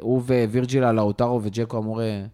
הוא 0.00 0.22
ווירג'יל 0.50 0.84
על 0.84 0.98
לאוטרו 0.98 1.40
וג'קו 1.42 1.78
אמור 1.78 2.02
אה, 2.02 2.24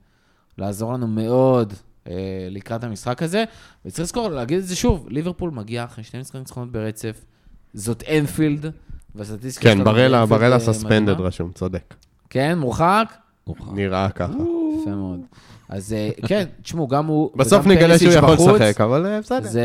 לעזור 0.59 0.93
לנו 0.93 1.07
מאוד 1.07 1.73
אה, 2.09 2.13
לקראת 2.51 2.85
המשחק 2.85 3.23
הזה. 3.23 3.45
וצריך 3.87 4.01
לזכור, 4.01 4.29
להגיד 4.29 4.59
את 4.59 4.67
זה 4.67 4.77
שוב, 4.77 5.07
ליברפול 5.11 5.51
מגיע 5.51 5.85
אחרי 5.85 6.05
שני 6.05 6.21
משחקים 6.21 6.41
ניצחונות 6.41 6.73
ברצף. 6.73 7.25
זאת 7.75 8.03
אנפילד, 8.19 8.67
והסטטיסטיקה 9.15 9.71
כן, 9.75 9.85
ברלה, 9.85 10.27
ברלה 10.27 10.55
אה, 10.55 10.61
suspended 10.61 11.13
מדהימה. 11.13 11.29
רשום, 11.29 11.53
צודק. 11.53 11.95
כן, 12.31 12.59
מורחק? 12.59 13.15
נראה 13.73 14.11
ככה. 14.11 14.33
יפה 14.83 14.91
מאוד. 14.91 15.21
אז 15.69 15.93
אה, 15.93 16.09
כן, 16.27 16.45
תשמעו, 16.63 16.89
גם 16.89 17.07
הוא... 17.07 17.31
בסוף 17.37 17.67
נגלה 17.67 17.99
שהוא 17.99 18.13
יכול 18.13 18.35
לשחק, 18.35 18.81
אבל 18.81 19.07
אה, 19.07 19.21
בסדר. 19.21 19.49
זה, 19.49 19.65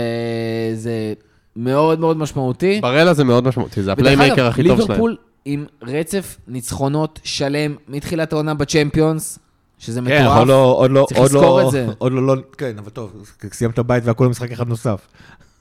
זה 0.73 1.13
מאוד 1.55 1.99
מאוד 1.99 2.17
משמעותי. 2.17 2.79
ברלה 2.81 3.13
זה 3.13 3.23
מאוד 3.23 3.47
משמעותי, 3.47 3.83
זה 3.83 3.91
ה 3.91 3.97
playmaker 3.97 4.47
הכי 4.47 4.63
טוב 4.63 4.75
שלהם. 4.75 4.89
ליברפול 4.89 5.15
עם 5.45 5.65
רצף 5.81 6.37
ניצחונות 6.47 7.19
שלם 7.23 7.75
מתחילת 7.87 8.33
העונה 8.33 8.53
בצ'מפיונס, 8.53 9.39
שזה 9.79 10.01
כן, 10.07 10.21
מטורף. 10.21 10.37
עוד 10.37 10.47
לא, 10.47 10.73
עוד 10.77 10.91
לא, 10.91 11.05
צריך 11.07 11.19
עוד 11.19 11.31
לזכור 11.31 11.61
לא, 11.61 11.67
את 11.67 11.71
זה. 11.71 11.87
עוד 11.97 12.11
לא, 12.11 12.27
לא, 12.27 12.35
כן, 12.57 12.77
אבל 12.77 12.89
טוב, 12.89 13.11
סיימת 13.51 13.79
בית 13.79 14.03
והכל 14.05 14.27
משחק 14.27 14.51
אחד 14.51 14.67
נוסף. 14.67 15.07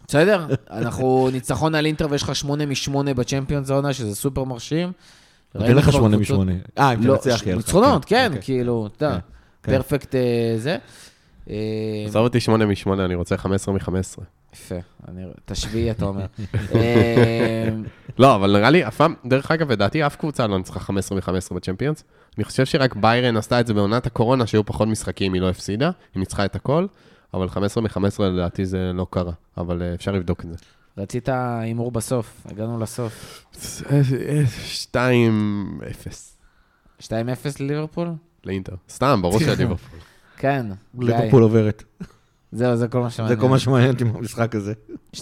בסדר? 0.08 0.46
אנחנו 0.70 1.28
ניצחון 1.32 1.74
על 1.74 1.86
אינטר 1.86 2.06
ויש 2.10 2.22
לך 2.22 2.34
שמונה 2.36 2.66
משמונה 2.66 3.14
בצ'מפיונס 3.14 3.70
העונה, 3.70 3.92
שזה 3.92 4.14
סופר 4.14 4.44
מרשים. 4.44 4.92
נותן 5.54 5.76
לך 5.76 5.92
שמונה 5.92 6.16
משמונה. 6.16 6.52
אה, 6.78 6.92
אם 6.92 7.06
לא, 7.06 7.16
תנצח 7.16 7.42
יהיה 7.46 7.54
לך. 7.54 7.56
ניצחונות, 7.56 8.04
כן, 8.04 8.26
אוקיי. 8.26 8.42
כאילו, 8.42 8.88
אתה 8.96 9.04
יודע, 9.04 9.14
כן. 9.14 9.20
פרפקט 9.60 10.14
אה, 10.14 10.54
זה. 10.56 10.76
עזוב 12.06 12.22
אותי 12.24 12.40
8 12.40 12.66
מ-8, 12.66 12.92
אני 13.04 13.14
רוצה 13.14 13.36
15 13.36 13.74
מ-15. 13.74 14.22
יפה, 14.54 14.74
אני- 15.08 15.24
תשביעי, 15.44 15.90
אתה 15.90 16.04
אומר. 16.04 16.26
אה, 16.74 17.68
לא, 18.18 18.34
אבל 18.36 18.56
נראה 18.58 18.70
לי, 18.70 18.86
אף 18.86 18.96
פעם, 18.96 19.14
דרך 19.26 19.50
אגב, 19.50 19.72
לדעתי 19.72 20.06
אף 20.06 20.16
קבוצה 20.16 20.46
לא 20.46 20.58
ניצחה 20.58 20.80
15 20.80 21.18
מ-15 21.18 21.54
בצ'מפיונס. 21.54 22.04
אני 22.38 22.44
חושב 22.44 22.64
שרק 22.66 22.94
ביירן 22.96 23.36
עשתה 23.36 23.60
את 23.60 23.66
זה 23.66 23.74
בעונת 23.74 24.06
הקורונה, 24.06 24.46
שהיו 24.46 24.64
פחות 24.64 24.88
משחקים, 24.88 25.32
היא 25.32 25.42
לא 25.42 25.50
הפסידה, 25.50 25.90
היא 26.14 26.20
ניצחה 26.20 26.44
את 26.44 26.56
הכל, 26.56 26.86
אבל 27.34 27.48
15 27.48 27.82
מ-15 27.82 28.22
לדעתי 28.22 28.66
זה 28.66 28.90
לא 28.94 29.06
קרה, 29.10 29.32
אבל 29.56 29.82
אה, 29.82 29.94
אפשר 29.94 30.12
לבדוק 30.12 30.44
את 30.44 30.50
זה. 30.50 30.56
רצית 30.98 31.28
הימור 31.32 31.92
בסוף, 31.92 32.46
הגענו 32.50 32.78
לסוף. 32.78 33.44
2-0 33.52 34.94
2-0 37.00 37.06
לליברפול? 37.60 38.08
לאינטר. 38.44 38.74
סתם, 38.90 39.18
ברור 39.22 39.38
שהליברפול. 39.38 39.98
כן. 40.36 40.66
גיא. 40.98 41.08
ליברפול 41.14 41.42
עוברת. 41.42 41.84
זהו, 42.52 42.76
זה 42.76 42.88
כל 42.88 43.00
מה 43.00 43.08
זה 43.08 43.14
שמעניין. 43.14 43.40
כל 43.40 43.48
מה 43.48 43.58
שמעניין 43.58 43.90
אותי 43.90 44.04
במשחק 44.04 44.54
הזה. 44.54 44.72
2-1 45.16 45.20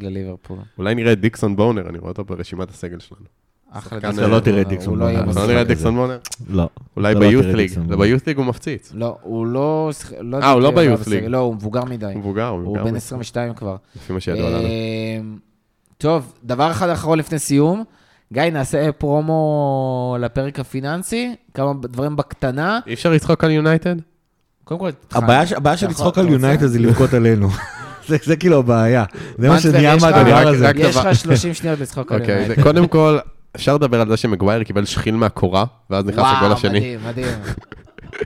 לליברפול. 0.00 0.58
אולי 0.78 0.94
נראה 0.94 1.12
את 1.12 1.20
דיקסון 1.20 1.56
בונר, 1.56 1.88
אני 1.88 1.98
רואה 1.98 2.08
אותו 2.10 2.24
ברשימת 2.24 2.70
הסגל 2.70 2.98
שלנו. 2.98 3.26
אחלה 3.70 4.00
דיקסון 4.00 4.24
אה, 4.24 4.28
לא 4.28 4.40
תראה 4.40 4.60
את 4.60 4.68
דיקסון 4.68 5.00
הוא 5.00 5.08
לא 5.08 5.16
בונר. 5.16 5.30
אתה 5.30 5.40
לא 5.40 5.46
נראה 5.46 5.62
את. 5.62 5.66
דיקסון 5.66 5.94
בונר? 5.94 6.18
לא. 6.48 6.68
אולי 6.96 7.12
אתה 7.12 7.20
לא 7.20 7.26
ביוט 7.26 7.44
ליג. 7.44 7.78
ביוט 7.78 8.26
ליג 8.26 8.36
הוא 8.36 8.46
מפציץ. 8.46 8.92
לא, 8.94 9.16
הוא 9.22 9.46
לא... 9.46 9.90
לא 10.20 10.38
אה, 10.42 10.50
הוא 10.50 10.60
לא 10.60 10.70
ביוט. 10.70 11.06
ליג. 11.06 11.24
לא, 11.24 11.38
הוא 11.38 11.54
מבוגר 11.54 11.84
מדי. 11.84 12.06
הוא 12.06 12.14
מבוגר, 12.16 12.46
הוא 12.48 12.58
הוא 12.58 12.62
מבוגר. 12.62 12.84
בן 12.84 12.90
מאוד. 12.90 12.96
22 12.96 13.54
כבר. 13.54 13.76
לפי 13.96 14.12
מה 14.12 14.20
שידוע 14.20 14.50
לנו. 14.50 14.58
אה, 14.58 15.18
טוב, 15.98 16.34
דבר 16.44 16.70
אחד 16.70 16.88
אחרון 16.88 17.18
לפני 17.18 17.38
סיום. 17.38 17.84
גיא, 18.32 18.42
נעשה 18.42 18.92
פרומו 18.92 20.16
לפרק 20.20 20.60
הפיננסי, 20.60 21.34
כמה 21.54 21.72
דברים 21.82 22.16
בקטנה. 22.16 22.78
אי 22.86 22.94
אפשר 22.94 23.10
לצחוק 23.12 23.44
על 23.44 23.50
יונייטד? 23.50 23.96
קודם 24.64 24.80
כל, 24.80 24.90
הבעיה 25.12 25.46
ש- 25.46 25.52
הבעיה 25.52 25.76
של 25.76 25.88
לצחוק 25.88 26.18
על? 26.18 26.28
יונייטד 26.28 26.66
זה 26.66 26.78
לבכות 26.78 27.14
עלינו. 27.14 27.48
זה- 28.08 28.16
זה 28.24 28.36
כאילו 28.36 28.58
הבעיה. 28.58 29.04
זה 29.38 29.48
מה 29.48 29.60
שנהיה 29.60 29.96
מהדבר 29.96 30.34
רק- 30.36 30.46
הזה. 30.46 30.70
יש 30.76 30.96
לך 30.96 31.16
30 31.16 31.54
שניות 31.54 31.80
לצחוק 31.80 32.12
על 32.12 32.20
אוקיי, 32.20 32.48
קודם 32.62 32.88
כל, 32.88 33.18
אפשר 33.56 33.74
לדבר 33.74 34.00
על 34.00 34.08
זה 34.08 34.16
שמגווייר 34.16 34.62
קיבל 34.62 34.84
שכין 34.84 35.14
מהקורה, 35.16 35.64
ואז 35.90 36.04
נכנס 36.04 36.18
לגול 36.18 36.42
וואו, 36.42 36.52
השני. 36.52 36.78
מדהים, 36.78 37.00
מדהים. 37.08 37.38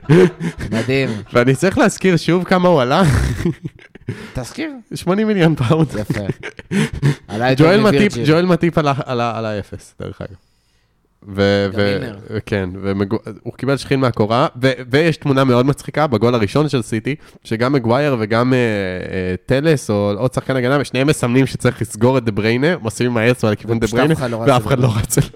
מדהים. 0.79 1.09
ואני 1.33 1.55
צריך 1.55 1.77
להזכיר 1.77 2.17
שוב 2.17 2.43
כמה 2.43 2.67
הוא 2.69 2.81
עלה, 2.81 3.03
תזכיר. 4.33 4.71
80 4.93 5.27
מיליון 5.27 5.55
פאונד. 5.55 5.87
יפה. 5.99 6.19
ג'ואל. 7.57 7.79
מטיפ, 7.81 8.13
ג'ואל 8.25 8.45
מטיפ 8.45 8.77
עלה- 8.77 8.93
עלה 9.05 9.37
עלה 9.37 9.59
אפס, 9.59 9.95
דרך 10.01 10.21
אגב. 10.21 10.35
ו- 11.27 11.65
גם 11.73 11.79
ו- 11.79 11.97
מילנר. 11.99 12.17
כן, 12.45 12.69
והוא 12.81 13.53
קיבל 13.57 13.77
שכין 13.77 13.99
מהקורה, 13.99 14.47
ו- 14.61 14.71
ויש 14.89 15.17
תמונה 15.17 15.43
מאוד 15.43 15.65
מצחיקה 15.65 16.07
בגול 16.07 16.35
הראשון 16.35 16.69
של 16.69 16.81
סיטי, 16.81 17.15
שגם 17.43 17.73
מגווייר 17.73 18.15
וגם 18.19 18.53
אה, 18.53 18.57
אה, 18.57 19.35
טלס, 19.45 19.89
או 19.89 20.13
עוד 20.17 20.33
שחקן 20.33 20.55
הגנה, 20.55 20.83
שניהם 20.83 21.07
מסמנים 21.07 21.45
שצריך 21.47 21.81
לסגור 21.81 22.17
את 22.17 22.23
דה 22.25 22.31
בריינה, 22.31 22.77
מוסיפים 22.77 23.11
עם 23.11 23.17
האצבע 23.17 23.51
לכיוון 23.51 23.79
דה 23.79 23.87
בריינה, 23.87 24.27
לא 24.27 24.37
ואף 24.47 24.67
אחד. 24.67 24.79
לא 24.79 24.89
רץ 24.97 25.17
אליו. 25.17 25.29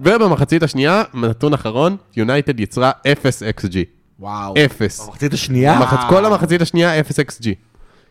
ובמחצית 0.00 0.62
השנייה, 0.62 1.02
נתון 1.14 1.54
אחרון, 1.54 1.96
יונייטד 2.16 2.60
יצרה 2.60 2.90
0 3.12 3.42
XG. 3.42 3.76
וואו. 4.20 4.54
0. 4.66 5.00
במחצית 5.06 5.32
השנייה? 5.32 5.78
המחצ- 5.78 6.08
כל 6.08 6.24
המחצית 6.24 6.62
השנייה 6.62 7.00
0 7.00 7.18
XG. 7.20 7.46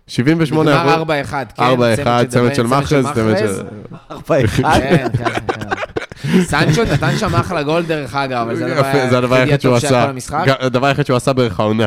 78 0.08 0.72
נגמר 0.72 0.96
אחוז. 0.96 1.10
4-1, 1.10 1.54
כן. 1.56 1.64
4-1, 2.24 2.28
צמד 2.30 2.56
של 2.56 2.64
מאחז, 2.68 3.06
צמד 3.16 3.38
של... 3.38 3.64
ארבע 4.12 4.46
אחד. 4.46 4.80
כן, 4.80 5.08
כן, 5.18 5.26
כן. 5.48 6.42
סנצ'ו 6.44 6.84
נתן 6.94 7.18
שם 7.18 7.36
אחלה 7.36 7.64
גול 7.64 7.84
דרך 7.84 8.16
אגב, 8.16 8.38
אבל 8.42 8.56
זה 9.10 9.18
הדבר 9.18 9.36
היחיד 9.36 9.62
שהוא 9.62 9.76
עשה. 9.76 10.12
הדבר 10.60 10.88
היחיד 10.88 11.06
שהוא 11.06 11.18
עשה 11.18 11.34
בערך 11.34 11.60
העונה. 11.60 11.86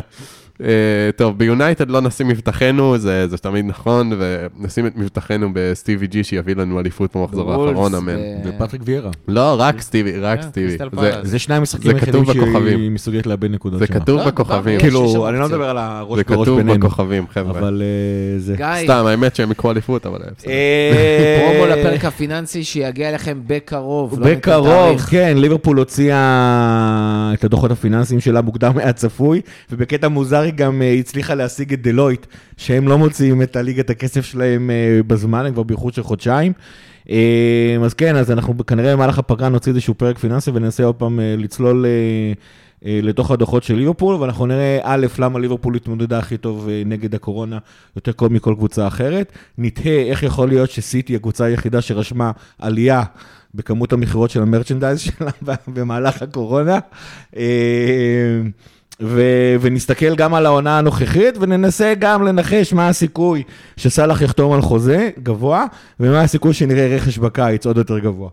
אה, 0.62 0.68
טוב, 1.16 1.38
ביונייטד 1.38 1.90
לא 1.90 2.00
נשים 2.00 2.28
מבטחנו, 2.28 2.98
זה 2.98 3.28
זה 3.28 3.38
תמיד 3.38 3.64
נכון, 3.64 4.12
ונשים 4.18 4.86
את 4.86 4.96
מבטחנו 4.96 5.50
בסטיבי 5.52 6.06
ג'י 6.06 6.24
שיביא 6.24 6.56
לנו 6.56 6.80
אליפות 6.80 7.16
במחזור 7.16 7.52
האחרון, 7.52 7.94
אמן. 7.94 8.16
ו- 8.16 8.44
זה 8.44 8.52
פטריק 8.58 8.82
ויירה. 8.84 9.10
לא, 9.28 9.56
רק 9.58 9.80
סטיבי, 9.80 10.18
רק 10.20 10.40
כן, 10.40 10.48
סטיבי. 10.48 10.76
זה-. 11.00 11.10
זה 11.22 11.38
שני 11.38 11.54
המשחקים 11.54 11.90
זה 11.90 11.96
היחידים 11.96 12.24
כתוב. 12.24 12.34
שהיא 12.68 12.90
מסוגלת 12.90 13.26
לאבד 13.26 13.50
נקודות 13.50 13.78
זה 13.78 13.86
שם. 13.86 13.94
כתוב 13.94 14.18
לא, 14.18 14.26
בכוכבים. 14.26 14.80
כאילו, 14.80 15.28
אני 15.28 15.38
לא. 15.38 15.48
מדבר 15.48 15.70
על 15.70 15.78
הראש 15.78 16.18
זה 16.18 16.24
בראש 16.24 16.42
כתוב 16.42 16.56
בינינו. 16.58 16.78
בכוכבים, 16.78 17.26
חבר'ה. 17.28 17.58
אבל 17.58 17.82
אה, 17.82 18.38
זה... 18.38 18.56
סתם, 18.84 19.04
האמת 19.06 19.36
שהם 19.36 19.50
יקחו 19.50 19.70
אליפות, 19.70 20.06
אבל... 20.06 20.18
בסדר. 20.38 20.52
אה, 20.52 21.42
פרומו 21.46 21.66
לפרק 21.66 22.04
הפיננסי 22.04 22.64
שיגיע 22.64 23.08
אליכם 23.08 23.40
בקרוב. 23.46 24.20
לא 24.20 24.26
בקרוב. 24.26 25.00
כן, 25.00 25.36
ליברפול 25.38 25.78
הוציאה 25.78 27.30
את 27.34 27.44
הדוחות 27.44 27.70
הפיננסיים 27.70 28.20
שלה 28.20 28.40
מוקדם 28.40 28.72
מהצפוי, 28.74 29.40
ובקטע 29.70 30.08
מוזר 30.08 30.45
היא 30.46 30.54
גם 30.54 30.82
אה, 30.82 30.92
הצליחה 30.92 31.34
להשיג 31.34 31.72
את 31.72 31.82
דלויט, 31.82 32.26
שהם 32.56 32.88
לא 32.88 32.98
מוציאים 32.98 33.42
את 33.42 33.56
הליגת 33.56 33.90
הכסף 33.90 34.24
שלהם 34.24 34.70
אה, 34.70 35.00
בזמן, 35.06 35.46
הם 35.46 35.52
כבר 35.52 35.62
באיחוד 35.62 35.94
של 35.94 36.02
חודשיים. 36.02 36.52
אה, 37.10 37.76
אז 37.84 37.94
כן, 37.94 38.16
אז 38.16 38.30
אנחנו 38.30 38.66
כנראה 38.66 38.92
במהלך 38.96 39.18
הפגרה 39.18 39.48
נוציא 39.48 39.72
איזשהו 39.72 39.94
פרק 39.94 40.18
פיננסי 40.18 40.50
וננסה 40.54 40.84
עוד 40.84 40.94
פעם 40.94 41.20
לצלול 41.22 41.86
לתוך 42.82 43.30
הדוחות 43.30 43.62
של 43.62 43.74
ליברפול, 43.74 44.14
ואנחנו 44.14 44.46
נראה 44.46 44.78
א', 44.82 45.06
למה 45.18 45.38
ליברפול 45.38 45.76
התמודדה 45.76 46.18
הכי 46.18 46.36
טוב 46.36 46.68
נגד 46.86 47.14
הקורונה, 47.14 47.58
יותר 47.96 48.12
קוד 48.12 48.32
מכל 48.32 48.54
קבוצה 48.54 48.86
אחרת. 48.86 49.32
נתהה 49.58 50.02
איך 50.02 50.22
יכול 50.22 50.48
להיות 50.48 50.70
שסיטי, 50.70 51.16
הקבוצה 51.16 51.44
היחידה 51.44 51.80
שרשמה 51.80 52.30
עלייה 52.58 53.02
בכמות 53.54 53.92
המכירות 53.92 54.30
של 54.30 54.42
המרצ'נדייז 54.42 55.00
שלה 55.00 55.30
במהלך 55.74 56.22
הקורונה. 56.22 56.78
אה, 59.00 59.06
ו- 59.06 59.56
ונסתכל 59.60 60.16
גם 60.16 60.34
על 60.34 60.46
העונה 60.46 60.78
הנוכחית, 60.78 61.34
וננסה 61.40 61.94
גם 61.98 62.22
לנחש 62.22 62.72
מה 62.72 62.88
הסיכוי 62.88 63.42
שסאלח 63.76 64.22
יחתום 64.22 64.52
על 64.52 64.60
חוזה 64.60 65.10
גבוה, 65.22 65.64
ומה 66.00 66.20
הסיכוי 66.20 66.54
שנראה 66.54 66.96
רכש 66.96 67.18
בקיץ 67.18 67.66
עוד 67.66 67.76
יותר 67.76 67.98
גבוה. 67.98 68.30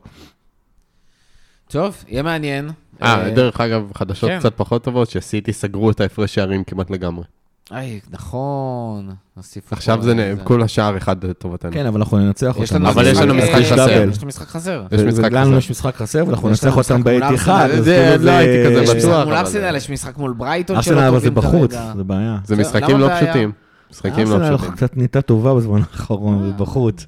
טוב, 1.67 2.03
יהיה 2.07 2.23
מעניין. 2.23 2.69
אה, 3.01 3.29
דרך 3.29 3.61
אגב, 3.61 3.91
חדשות 3.95 4.29
כן. 4.29 4.39
קצת 4.39 4.53
פחות 4.57 4.83
טובות, 4.83 5.09
שסיטי 5.09 5.53
סגרו 5.53 5.91
את 5.91 6.01
ההפרש 6.01 6.35
שערים 6.35 6.63
כמעט 6.63 6.89
לגמרי. 6.89 7.23
איי, 7.71 7.99
נכון. 8.11 9.09
הוסיפו 9.35 9.75
עכשיו 9.75 10.01
זה 10.01 10.13
נ- 10.13 10.43
כולה 10.43 10.67
שער 10.67 10.97
אחד 10.97 11.23
לטובתנו. 11.25 11.71
כן, 11.71 11.85
אבל 11.85 11.99
אנחנו 11.99 12.17
ננצח 12.17 12.55
יש 12.59 12.71
אותם. 12.71 12.81
לנו 12.81 12.89
אבל 12.91 13.07
יש 13.07 13.17
לנו 13.17 13.33
משחק 13.33 13.49
יש 13.59 13.71
חסר. 13.71 13.89
יש 14.09 14.17
לנו 14.17 14.27
משחק 14.27 14.47
חסר. 14.47 14.83
יש 14.91 15.01
משחק 15.01 15.31
חסר. 15.33 15.57
יש 15.57 15.69
משחק 15.71 15.95
חסר, 15.95 16.23
ואנחנו 16.27 16.49
יש 16.51 16.63
ננצח 16.63 16.91
לנו 16.91 16.99
אותם. 17.01 17.23
ארסנל. 17.23 17.71
אז 17.71 17.83
זה- 17.85 18.15
לא 18.19 18.31
הייתי 18.31 18.69
כזה 18.69 18.81
יש 18.83 18.89
בטוח, 18.89 18.97
משחק 18.97 19.25
מול 19.25 19.33
ארסנל, 19.35 19.75
יש 19.75 19.89
משחק 19.89 20.17
מול 20.17 20.33
ברייטון 20.33 20.75
ארסנל 20.75 20.97
אבל 20.99 21.19
זה 21.19 21.31
בחוץ. 21.31 21.71
זה 21.95 22.03
בעיה. 22.03 22.37
זה 22.45 22.55
משחקים 22.55 22.89
למה 22.89 22.97
לא 22.99 23.07
בעיה? 23.07 23.23
פשוטים. 23.25 23.51
משחקים 23.91 24.29
לא 24.29 24.35
ארסנל 24.35 24.57
פשוטים. 24.57 24.75
קצת 24.75 24.97
נהייתה 24.97 25.21
טובה 25.21 25.53
בזמן 25.55 25.79
האחרון, 25.91 26.53
בחוץ. 26.57 27.05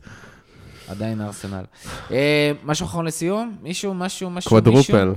עדיין 0.88 1.22
ארסנל. 1.22 1.64
אה, 2.12 2.51
משהו 2.66 2.86
אחרון 2.86 3.06
לסיום? 3.06 3.56
מישהו, 3.64 3.93
משהו, 3.93 4.30
משהו, 4.30 4.30
מישהו? 4.30 4.49
קוודרופל. 4.49 5.14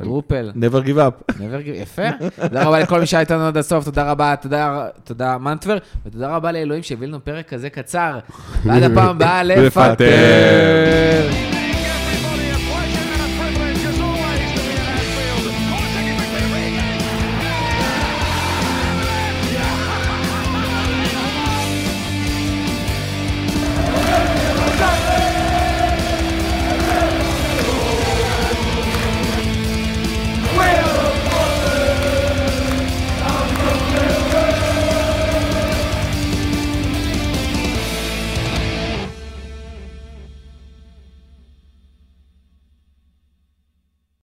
קוודרופל. 0.00 0.52
never 0.56 0.86
give 0.86 0.98
up. 0.98 1.32
never 1.32 1.40
give- 1.66 1.82
יפה. 1.82 2.02
תודה 2.42 2.64
רבה 2.64 2.80
לכל 2.80 3.00
מי 3.00 3.06
שהיה 3.06 3.20
איתנו 3.20 3.46
עד 3.46 3.56
הסוף, 3.56 3.84
תודה 3.84 4.10
רבה, 4.10 4.34
תודה, 4.42 4.86
תודה 5.04 5.38
מנטבר, 5.38 5.78
ותודה 6.06 6.36
רבה 6.36 6.52
לאלוהים 6.52 6.82
שהביא 6.82 7.08
לנו 7.08 7.24
פרק 7.24 7.48
כזה 7.48 7.70
קצר. 7.70 8.18
ועד 8.64 8.82
הפעם 8.82 9.08
הבאה 9.08 9.42
לפטר. 9.42 9.90
לפטר. 9.92 11.53